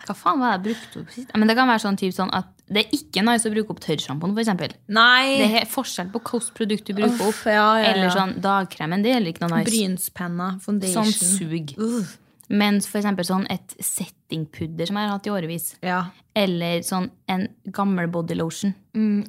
Hva 0.06 0.14
faen 0.18 0.40
var 0.40 0.56
det 0.56 0.56
jeg 0.56 0.64
brukte 0.66 1.02
opp 1.02 1.12
sist? 1.14 1.32
Men 1.38 1.50
det 1.50 1.54
kan 1.58 1.70
være 1.70 1.82
sånn, 1.84 1.98
typ 2.00 2.14
sånn 2.16 2.32
at 2.34 2.50
det 2.66 2.82
er 2.82 2.94
ikke 2.96 3.22
nice 3.22 3.46
å 3.46 3.52
bruke 3.54 3.74
opp 3.74 3.80
tørrsjampoen, 3.84 4.34
eksempel. 4.42 4.72
Det 4.90 5.46
er 5.60 5.66
forskjell 5.70 6.08
på 6.10 6.18
hvilket 6.18 6.54
produkt 6.58 6.88
du 6.88 6.94
bruker 6.98 7.14
opp. 7.14 7.30
Uff, 7.30 7.44
ja, 7.46 7.54
ja, 7.54 7.82
ja. 7.84 7.90
Eller 7.92 8.10
sånn 8.14 8.34
dagkremen. 8.42 9.04
Det 9.04 9.12
gjelder 9.12 9.32
ikke 9.32 9.44
noe 9.44 9.60
nice. 9.60 9.70
Brynspenna. 9.70 10.48
Foundation. 10.64 11.10
Sånn 11.14 11.38
sug. 11.38 11.74
Uh, 11.78 12.82
for 12.86 13.00
eksempel 13.00 13.26
sånn 13.28 13.46
et 13.54 13.76
settingpudder 13.78 14.90
som 14.90 14.98
jeg 14.98 15.06
har 15.08 15.14
hatt 15.14 15.30
i 15.30 15.34
årevis. 15.34 15.74
ja. 15.86 16.06
Eller 16.36 16.82
sånn 16.84 17.06
en 17.32 17.46
gammel 17.72 18.10
bodylotion. 18.12 18.74
Mm, 18.92 19.22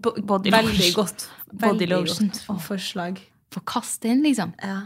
bo, 0.00 0.14
Body 0.24 0.48
veldig 0.54 0.94
godt. 0.96 1.26
Body 1.50 1.66
Veldig 1.84 1.88
lotion. 1.90 2.30
godt 2.32 2.62
forslag. 2.64 3.20
Få 3.52 3.60
kaste 3.68 4.08
inn, 4.08 4.22
liksom. 4.24 4.54
Ja. 4.64 4.78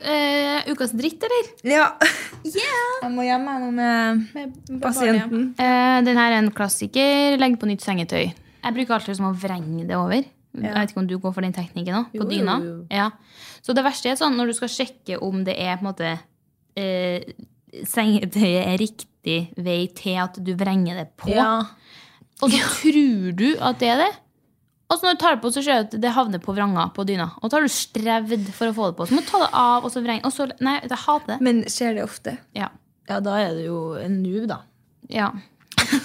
Eh, 0.00 0.70
ukas 0.72 0.94
dritt, 0.96 1.22
eller? 1.26 1.50
ja. 1.68 1.88
Jeg 2.44 3.10
må 3.12 3.24
hjem 3.26 3.44
nå 3.48 3.70
med 3.74 4.54
pasienten. 4.82 5.50
Uh, 5.58 5.98
den 6.06 6.16
her 6.20 6.32
er 6.32 6.40
en 6.42 6.52
klassiker. 6.54 7.36
Legg 7.40 7.58
på 7.60 7.68
nytt 7.68 7.84
sengetøy. 7.84 8.30
Jeg 8.30 8.76
bruker 8.76 8.96
alltid 8.96 9.18
som 9.18 9.28
å 9.28 9.34
vrenge 9.36 9.84
det 9.88 9.96
over. 9.98 10.24
Jeg 10.54 10.70
vet 10.70 10.92
ikke 10.92 11.02
om 11.02 11.08
du 11.10 11.16
går 11.18 11.32
for 11.34 11.42
den 11.44 11.54
teknikken 11.54 11.96
òg? 11.98 12.12
På 12.12 12.22
Jo, 12.22 12.22
jo, 12.22 12.30
dyna? 12.30 12.58
jo. 12.62 12.74
Ja. 12.94 13.08
Så 13.64 13.74
det 13.74 13.82
verste 13.84 14.12
er 14.12 14.18
sånn 14.20 14.36
når 14.38 14.52
du 14.52 14.56
skal 14.60 14.70
sjekke 14.70 15.18
om 15.24 15.42
det 15.46 15.56
er 15.58 15.80
på 15.80 15.84
en 15.84 15.90
måte 15.90 16.12
uh, 16.14 17.34
Sengetøyet 17.90 18.68
er 18.68 18.76
riktig 18.78 19.38
vei 19.58 19.80
til 19.98 20.20
at 20.22 20.36
du 20.38 20.52
vrenger 20.54 21.00
det 21.00 21.08
på. 21.18 21.32
Ja. 21.34 21.64
Og 22.42 22.52
så 22.52 22.60
tror 22.78 23.32
du 23.34 23.48
at 23.58 23.80
det 23.82 23.88
er 23.90 24.02
det. 24.04 24.12
Og 24.90 24.98
så 24.98 25.06
når 25.06 25.16
du 25.16 25.20
tar 25.22 25.36
det 25.36 25.42
på, 25.42 25.50
så 25.54 25.62
ser 25.64 25.80
du 25.80 25.86
at 25.86 25.96
det 26.02 26.12
havner 26.12 26.42
på 26.42 26.52
vranga 26.54 26.84
på 26.94 27.06
dyna. 27.08 27.30
Og 27.40 27.48
så 27.48 27.56
har 27.56 27.64
du 27.64 27.72
strevd 27.72 28.50
for 28.54 28.68
å 28.68 28.76
få 28.76 28.90
det 28.90 28.98
på. 28.98 29.06
Så 29.08 29.16
må 29.16 29.24
du 29.24 29.30
ta 29.30 29.40
det 29.40 29.50
av, 29.56 29.86
og 29.86 29.92
så 29.94 30.02
vrenge. 30.04 30.24
Og 30.28 30.34
så, 30.34 30.46
nei, 30.64 30.76
jeg 30.84 31.00
hater 31.06 31.34
det. 31.34 31.40
Men 31.46 31.64
skjer 31.72 31.96
det 31.96 32.04
ofte? 32.04 32.36
Ja. 32.56 32.68
Ja, 33.08 33.18
da 33.24 33.36
er 33.40 33.56
det 33.56 33.66
jo 33.66 33.80
en 34.00 34.22
noob, 34.22 34.46
da. 34.52 34.62
ja. 35.12 35.32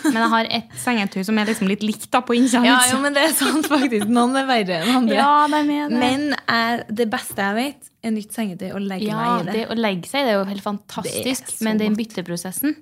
Men 0.04 0.18
jeg 0.18 0.30
har 0.32 0.48
et 0.58 0.74
sengetøy 0.84 1.22
som 1.26 1.38
er 1.40 1.48
liksom 1.50 1.70
litt 1.70 1.84
likt 1.86 2.10
da 2.14 2.22
på 2.26 2.36
innsida. 2.38 2.62
Ja, 2.68 2.78
jo, 2.92 3.00
men 3.04 3.16
det 3.16 3.24
er 3.30 3.34
sant 3.38 3.68
faktisk. 3.70 4.10
Noen 4.12 4.36
er 4.40 4.48
verre 4.50 4.82
enn 4.82 4.92
andre. 5.02 5.16
Ja, 5.18 5.48
det 5.50 5.62
er 5.62 5.70
det. 5.70 6.02
Men 6.02 6.36
er 6.52 6.84
det 6.90 7.08
beste 7.12 7.46
jeg 7.46 7.58
vet, 7.58 7.90
er 8.04 8.14
nytt 8.16 8.36
sengetøy 8.36 8.68
og 8.74 8.84
legge 8.84 9.08
ja, 9.08 9.18
meg 9.20 9.30
i 9.30 9.48
det. 9.48 9.56
det 9.56 9.66
å 9.72 9.78
legge 9.80 10.12
seg 10.12 10.28
det 10.28 10.34
er 10.34 10.40
jo 10.40 10.46
helt 10.50 10.66
fantastisk, 10.66 11.52
Det 11.54 11.68
men 11.68 11.82
den 11.82 11.98
bytteprosessen 12.00 12.78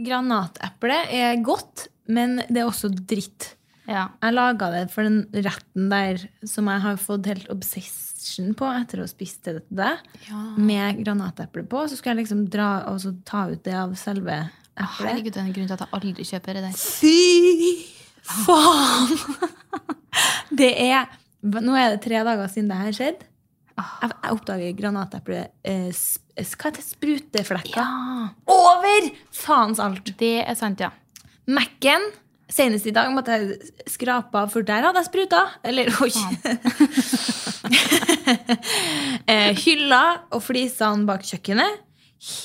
Granateple 0.00 1.00
er 1.12 1.40
godt, 1.44 1.88
men 2.08 2.38
det 2.48 2.62
er 2.62 2.68
også 2.70 2.88
dritt. 2.94 3.54
Ja. 3.88 4.08
Jeg 4.22 4.36
laga 4.36 4.70
det 4.74 4.84
for 4.92 5.06
den 5.06 5.22
retten 5.46 5.88
der 5.92 6.20
som 6.46 6.68
jeg 6.70 6.82
har 6.84 7.00
fått 7.00 7.28
helt 7.30 7.48
obsession 7.52 8.52
på 8.58 8.68
etter 8.76 9.00
å 9.00 9.06
ha 9.06 9.10
spist 9.10 9.48
det 9.48 9.92
ja. 10.28 10.42
med 10.60 11.00
granateple 11.04 11.64
på. 11.70 11.86
Så 11.88 11.98
skal 11.98 12.14
jeg 12.14 12.24
liksom 12.24 12.44
dra 12.52 12.70
og 12.90 13.00
så 13.02 13.14
ta 13.26 13.46
ut 13.50 13.62
det 13.64 13.74
av 13.78 13.96
selve 13.98 14.36
eplet. 14.40 14.98
Herregud, 15.00 15.32
det 15.32 15.40
er 15.40 15.48
en 15.48 15.56
grunn 15.56 15.70
til 15.70 15.76
at 15.78 15.86
jeg 15.86 15.94
aldri 15.98 16.28
kjøper 16.28 16.58
det 16.58 16.66
der. 16.68 16.76
Fy 16.76 17.16
faen! 18.44 19.16
Det 20.50 20.72
er 20.82 21.06
Nå 21.40 21.72
er 21.78 21.94
det 21.94 22.00
tre 22.04 22.18
dager 22.26 22.48
siden 22.50 22.68
det 22.68 22.76
her 22.76 22.92
skjedde. 22.92 23.26
Jeg, 23.78 24.10
jeg 24.10 24.34
oppdager 24.34 24.74
granateple 24.76 25.38
eh, 25.64 25.86
Hva 25.94 26.66
heter 26.66 26.74
det? 26.76 26.84
Spruteflekker 26.84 27.78
Ja, 27.78 28.26
over 28.50 29.06
faens 29.32 29.80
alt. 29.80 30.10
det 30.20 30.42
er 30.42 30.58
sant, 30.58 30.82
ja. 30.82 30.90
Mac-en 31.48 32.04
Senest 32.50 32.86
i 32.90 32.94
dag 32.94 33.12
måtte 33.14 33.36
jeg 33.38 33.58
skrape 33.90 34.34
av, 34.40 34.48
for 34.50 34.66
der 34.66 34.82
hadde 34.88 34.98
jeg 35.04 35.10
spruta. 35.10 35.44
Eller 35.66 35.86
oi. 36.02 36.10
eh, 39.30 39.52
hylla 39.64 40.02
og 40.34 40.42
flisene 40.44 41.06
bak 41.08 41.22
kjøkkenet. 41.28 41.72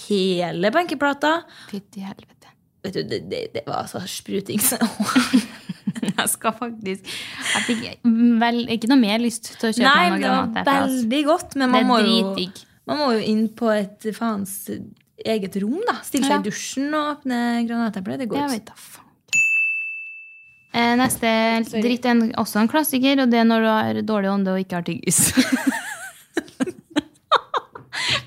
Hele 0.08 0.70
benkeplata. 0.72 1.32
Fytti 1.72 1.99
helvete. 2.06 2.47
Vet 2.86 2.93
du, 2.95 3.01
det, 3.10 3.20
det, 3.32 3.39
det 3.56 3.64
var 3.68 3.76
altså 3.84 3.99
spruting. 4.08 4.60
Jeg 6.06 6.30
skal 6.32 6.53
faktisk 6.56 7.03
Jeg 7.10 7.62
fikk 7.66 7.80
vel 8.41 8.58
ikke 8.74 8.88
noe 8.91 8.99
mer 9.01 9.20
lyst 9.22 9.43
til 9.60 9.68
å 9.70 9.72
kjøpe 9.74 9.89
Nei, 9.89 10.10
meg 10.14 10.20
det 10.22 10.28
noe 10.28 10.36
var 10.36 10.39
granateple. 10.45 10.76
altså. 10.76 10.95
veldig 11.01 11.22
godt, 11.28 11.51
men 11.62 11.68
man 11.74 11.84
må, 11.89 11.95
jo, 12.06 12.12
man 12.89 12.97
må 13.01 13.08
jo 13.18 13.22
inn 13.32 13.43
på 13.58 13.68
et 13.74 14.01
faens 14.16 14.53
eget 15.26 15.53
rom, 15.64 15.80
da. 15.88 15.95
Stille 16.06 16.26
seg 16.30 16.36
Ja. 16.36 16.39
i 16.39 16.41
dusjen 16.49 16.88
og 16.97 17.03
åpne 17.16 17.38
granateple. 17.70 18.14
Det 18.22 18.28
går 18.32 18.38
ikke. 18.43 18.53
vet 18.53 18.66
da 18.70 18.76
faen. 18.78 19.03
Eh, 19.36 19.39
neste 20.99 21.30
dritt 21.80 22.05
er 22.09 22.26
også 22.41 22.59
en 22.61 22.71
klassiker, 22.71 23.21
og 23.23 23.32
det 23.32 23.39
er 23.41 23.47
når 23.47 23.63
du 23.63 23.69
har 23.71 24.01
dårlig 24.07 24.32
ånde 24.34 24.55
og 24.55 24.63
ikke 24.65 24.82
har 24.82 24.88
tyggis. 24.88 25.30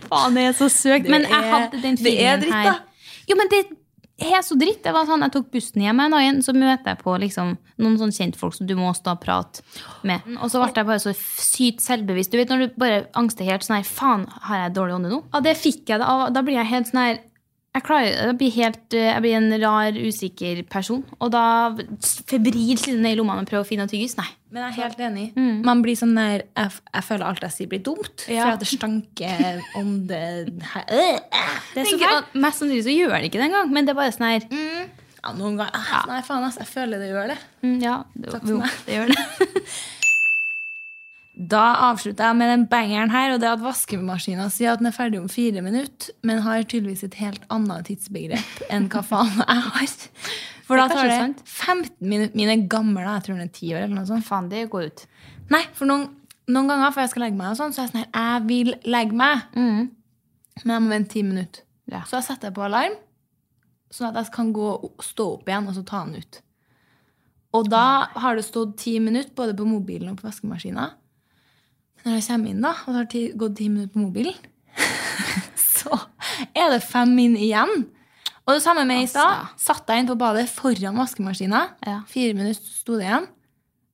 faen, 0.09 0.37
det 0.37 0.47
er 0.49 0.57
så 0.57 0.71
søkt. 0.73 1.11
Men 1.11 1.27
jeg 1.29 1.53
hadde 1.53 1.83
den 1.83 2.01
det 2.01 2.15
er 2.23 2.41
dritt, 2.41 2.55
her. 2.55 2.81
Jo, 3.29 3.37
men 3.39 3.51
det 3.53 3.63
er 4.29 4.43
så 4.43 4.57
dritt. 4.59 4.81
Det 4.85 4.95
var 4.95 5.07
sånn, 5.09 5.23
Jeg 5.27 5.35
tok 5.37 5.51
bussen 5.55 5.85
hjem 5.85 6.03
en 6.03 6.17
dag, 6.17 6.41
så 6.45 6.55
møter 6.57 6.93
jeg 6.93 7.01
på 7.03 7.15
liksom, 7.23 7.55
noen 7.79 7.99
sånn 8.01 8.15
kjentfolk 8.15 8.57
som 8.57 8.69
du 8.69 8.75
må 8.79 8.91
stå 8.97 9.15
og 9.15 9.23
prate 9.23 9.65
med. 10.09 10.25
Og 10.39 10.51
så 10.51 10.63
ble 10.63 10.73
jeg 10.75 10.89
bare 10.89 11.05
så 11.05 11.15
sykt 11.15 11.85
selvbevisst. 11.85 12.33
Du 12.33 12.41
vet 12.41 12.53
når 12.53 12.65
du 12.65 12.81
bare 12.81 13.05
angster 13.19 13.49
helt 13.49 13.67
sånn 13.67 13.79
her 13.79 13.89
Faen, 13.89 14.27
har 14.49 14.65
jeg 14.65 14.77
dårlig 14.79 14.99
ånde 14.99 15.13
nå? 15.13 15.23
Ja, 15.35 15.43
det 15.45 15.59
fikk 15.61 15.85
jeg. 15.93 16.03
Da, 16.03 16.19
da 16.35 16.45
blir 16.47 16.59
jeg 16.59 16.73
helt 16.73 16.91
sånn 16.91 17.05
her 17.05 17.21
jeg, 17.79 17.85
klarer, 17.87 18.09
jeg, 18.29 18.37
blir 18.41 18.53
helt, 18.59 18.83
eh, 18.99 19.07
jeg 19.13 19.23
blir 19.25 19.37
en 19.39 19.55
rar, 19.63 19.97
usikker 19.99 20.61
person. 20.71 21.05
Og 21.23 21.31
da 21.35 21.43
febrilsk 22.29 22.91
ned 22.93 23.15
i 23.15 23.19
lommene 23.19 23.45
og 23.45 23.49
prøver 23.51 23.65
å 23.65 23.69
finne 23.69 23.87
tyggis. 23.91 24.17
Nei. 24.19 24.27
Men 24.51 24.65
jeg 24.65 24.71
er 24.73 24.77
helt 24.83 25.01
enig. 25.05 25.25
Man 25.67 25.83
blir 25.85 25.97
sånn 25.99 26.15
der 26.17 26.41
Jeg, 26.57 26.71
jeg 26.95 27.05
føler 27.05 27.27
alt 27.29 27.43
jeg 27.45 27.53
sier, 27.53 27.69
blir 27.69 27.83
dumt. 27.85 28.25
Ja. 28.33 28.47
For 28.47 28.57
at 28.57 28.63
det 28.65 28.71
stanker 28.71 29.59
om 29.77 29.91
det 30.09 30.23
her. 30.73 30.87
Øh, 30.89 31.19
øh, 31.19 31.59
Det 31.75 31.83
er 31.83 31.91
så 31.91 31.99
fælt. 32.01 32.33
Mest 32.47 32.63
sannsynlig 32.63 32.87
så 32.87 32.95
gjør 32.95 33.13
det 33.19 33.29
ikke 33.29 33.43
det 33.43 33.49
engang, 33.51 33.69
men 33.77 33.85
det 33.89 33.93
er 33.93 34.01
bare 34.01 34.15
sånn 34.17 34.29
her 34.31 34.49
Ja, 35.19 35.35
noen 35.37 35.59
ganger 35.59 35.75
ah, 35.77 36.07
Nei, 36.09 36.23
faen, 36.25 36.47
ass. 36.47 36.57
Jeg 36.63 36.71
føler 36.71 37.03
det 37.03 37.11
gjør 37.13 37.33
det. 37.35 37.39
mm, 37.67 37.77
Ja, 37.85 37.99
det, 38.15 38.33
Takk 38.33 38.47
for 38.47 38.55
jo, 38.55 38.59
meg. 38.63 38.83
det 38.87 38.97
gjør 38.97 39.13
det. 39.13 39.63
Da 41.39 41.65
avslutter 41.93 42.27
jeg 42.33 42.37
med 42.41 42.49
den 42.51 42.65
bangeren 42.67 43.13
her, 43.15 43.31
og 43.37 43.39
det 43.43 43.47
at 43.53 43.61
vaskemaskina 43.63 44.49
sier 44.51 44.73
at 44.73 44.81
den 44.83 44.89
er 44.91 44.95
ferdig 44.97 45.21
om 45.21 45.29
fire 45.31 45.63
minutter, 45.63 46.11
men 46.27 46.41
har 46.43 46.65
tydeligvis 46.67 47.05
et 47.07 47.15
helt 47.21 47.45
annet 47.55 47.87
tidsbegrep 47.87 48.65
enn 48.75 48.89
hva 48.91 49.05
faen 49.07 49.37
jeg 49.39 49.63
har. 49.69 49.93
For 50.67 50.77
da 50.81 50.89
tar 50.91 51.07
det 51.09 51.21
15 51.47 51.93
minutter. 52.03 52.35
Mine 52.37 52.57
er 52.57 52.65
gamle, 52.69 53.05
da. 53.07 53.15
jeg 53.21 53.27
tror 53.29 53.39
den 53.39 53.47
er 53.47 53.53
ti 53.55 53.71
år 53.71 53.85
eller 53.87 53.95
noe 54.01 54.09
sånt. 54.11 54.27
Faen, 54.27 54.49
det 54.51 54.65
går 54.73 54.89
ut. 54.91 55.05
Nei, 55.55 55.63
for 55.79 55.87
noen, 55.89 56.09
noen 56.51 56.69
ganger 56.75 56.93
før 56.97 57.07
jeg 57.07 57.15
skal 57.15 57.25
legge 57.29 57.39
meg, 57.39 57.55
og 57.55 57.61
sånn, 57.63 57.73
så 57.77 57.81
er 57.85 57.87
jeg 57.87 57.95
sånn 57.95 58.03
her 58.03 58.11
Jeg 58.19 58.45
vil 58.51 58.75
legge 58.91 59.17
meg, 59.23 59.47
Mm. 59.55 59.89
men 60.65 60.75
jeg 60.75 60.83
må 60.83 60.89
vente 60.97 61.15
ti 61.15 61.23
minutter. 61.23 61.63
Ja. 61.87 62.03
Så 62.03 62.19
jeg 62.19 62.27
setter 62.33 62.51
på 62.53 62.67
alarm, 62.67 62.99
sånn 63.95 64.11
at 64.11 64.19
jeg 64.25 64.33
kan 64.35 64.51
gå, 64.53 64.69
stå 65.01 65.33
opp 65.39 65.47
igjen 65.49 65.71
og 65.71 65.75
så 65.79 65.87
ta 65.87 66.03
den 66.05 66.19
ut. 66.19 66.43
Og 67.55 67.71
da 67.71 67.87
har 68.19 68.35
det 68.37 68.45
stått 68.45 68.75
ti 68.83 68.99
minutter 69.01 69.33
både 69.39 69.55
på 69.57 69.65
mobilen 69.65 70.11
og 70.11 70.19
på 70.21 70.27
vaskemaskina. 70.29 70.91
Når 72.09 72.17
jeg 72.17 72.25
kommer 72.25 72.49
inn, 72.55 72.63
da, 72.65 72.71
og 72.87 72.95
det 72.95 73.01
har 73.03 73.09
ti, 73.13 73.23
gått 73.37 73.59
ti 73.59 73.67
minutter 73.69 73.93
på 73.93 74.01
mobilen, 74.01 74.37
så 75.77 75.99
er 76.57 76.71
det 76.73 76.79
fem 76.87 77.11
min 77.13 77.35
igjen. 77.37 77.83
Og 78.49 78.55
det 78.55 78.63
samme 78.65 78.87
med 78.89 79.05
i 79.05 79.11
stad. 79.11 79.51
Satt 79.61 79.91
jeg 79.93 80.01
inn 80.01 80.09
på 80.09 80.17
badet 80.17 80.47
foran 80.49 80.97
vaskemaskina. 80.97 81.67
Ja. 81.85 81.99
Fire 82.09 82.33
minutter 82.33 82.65
sto 82.65 82.97
det 82.97 83.05
igjen. 83.11 83.29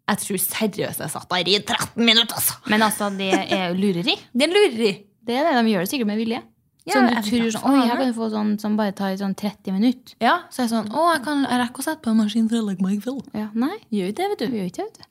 Jeg 0.04 0.20
tror 0.20 0.40
seriøst 0.44 1.02
jeg 1.02 1.10
satt 1.10 1.30
der 1.32 1.50
i 1.50 1.58
13 1.58 2.04
minutter, 2.06 2.38
altså! 2.38 2.60
Men 2.70 2.86
altså, 2.86 3.08
det 3.18 3.32
er 3.34 3.72
jo 3.72 3.80
lureri. 3.80 4.14
Det 4.30 4.46
er 4.46 4.54
lureri. 4.54 4.92
Det 5.24 5.38
er 5.40 5.48
det, 5.48 5.56
De 5.58 5.72
gjør 5.72 5.86
det 5.86 5.90
sikkert 5.90 6.12
med 6.12 6.20
vilje. 6.22 6.42
Ja, 6.86 6.98
Sånn 6.98 7.06
du 7.08 7.16
tror 7.30 7.50
sånn, 7.54 7.62
Oi, 7.64 7.76
jeg 7.80 7.88
jeg. 7.88 7.96
kan 7.96 8.10
få 8.12 8.26
sånn 8.28 8.48
som 8.60 8.74
bare 8.76 8.92
tar 8.92 9.14
sånn 9.16 9.32
30 9.34 9.72
minutter. 9.72 10.14
Ja, 10.20 10.34
så 10.52 10.60
er 10.60 10.66
jeg 10.66 10.72
sånn 10.74 10.90
Å, 10.92 11.04
jeg, 11.14 11.22
kan, 11.24 11.38
jeg 11.48 11.60
rekker 11.62 11.80
å 11.80 11.84
sette 11.86 12.02
på 12.04 12.10
en 12.12 12.18
maskin 12.18 12.48
for 12.50 12.58
å 12.60 12.66
legge 12.66 12.84
meg 12.84 12.92
i 12.92 13.00
kveld. 13.00 13.22
Ja, 13.32 13.46
Nei, 13.54 13.78
Gjør 13.90 14.10
ikke 14.12 14.16
det, 14.18 14.26
vet 14.28 14.38
du 14.42 14.56
gjør 14.58 14.66
ikke 14.68 14.76
det. 14.76 14.84
vet 14.84 14.98
du. 14.98 15.04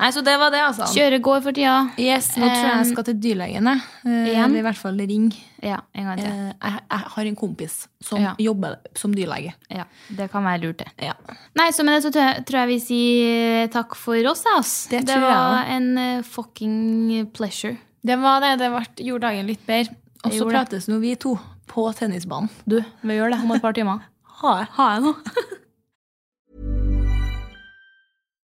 Nei, 0.00 0.10
så 0.12 0.20
det 0.26 0.34
var 0.42 0.50
det, 0.52 0.60
altså. 0.60 0.84
Kjøre 0.92 1.20
går 1.24 1.40
for 1.46 1.52
tida. 1.56 1.76
Yes, 1.96 2.28
nå 2.36 2.44
tror 2.50 2.66
jeg 2.68 2.76
jeg 2.76 2.90
skal 2.92 3.04
til 3.08 3.14
dyrlegen. 3.24 3.64
jeg. 3.70 3.80
Eh. 4.04 4.44
Eller 4.44 4.58
i 4.60 4.64
hvert 4.68 4.76
fall 4.82 5.00
ring. 5.00 5.30
Ja, 5.62 5.78
en 5.94 6.04
gang 6.10 6.18
Eh, 6.20 6.22
til. 6.22 6.36
Jeg, 6.68 6.82
jeg 6.90 7.08
har 7.14 7.24
en 7.32 7.36
kompis 7.36 7.78
som 8.04 8.20
Ja. 8.20 8.34
jobber 8.38 8.76
som 8.94 9.14
dyrlege. 9.14 9.54
Ja, 9.70 9.84
Det 10.14 10.30
kan 10.30 10.44
være 10.44 10.60
lurt, 10.66 10.78
det. 10.84 10.88
Ja. 11.00 11.14
Nei, 11.56 11.70
så 11.70 11.82
med 11.82 11.96
det 11.96 12.04
så 12.04 12.12
tror 12.12 12.44
jeg, 12.44 12.44
jeg 12.52 12.68
vi 12.68 12.78
sier 12.84 13.68
takk 13.72 13.96
for 13.96 14.20
oss, 14.28 14.44
ass. 14.54 14.86
Det 14.92 15.06
Det, 15.06 15.16
var 15.18 15.64
jeg 15.64 15.76
en 15.80 15.96
eh, 15.98 16.22
fucking 16.22 17.26
pleasure. 17.32 17.78
Det 18.04 18.18
var 18.20 18.40
det. 18.40 18.58
Det 18.58 18.70
ble, 18.70 18.84
gjorde 19.06 19.20
dagen 19.30 19.46
litt 19.46 19.64
bedre. 19.66 19.96
Og 20.26 20.34
så 20.36 20.46
prates 20.50 20.88
nå 20.90 20.98
vi 21.00 21.14
to 21.20 21.36
på 21.70 21.86
tennisbanen. 21.96 22.50
Du, 22.68 22.80
vi 23.06 23.16
gjør 23.16 23.32
det 23.32 23.40
om 23.44 23.54
et 23.56 23.62
par 23.64 23.76
timer. 23.76 24.02
Ha 24.42 24.56
det. 24.60 24.68
Ha 24.76 24.88
det 24.96 25.06
nå. 25.06 25.14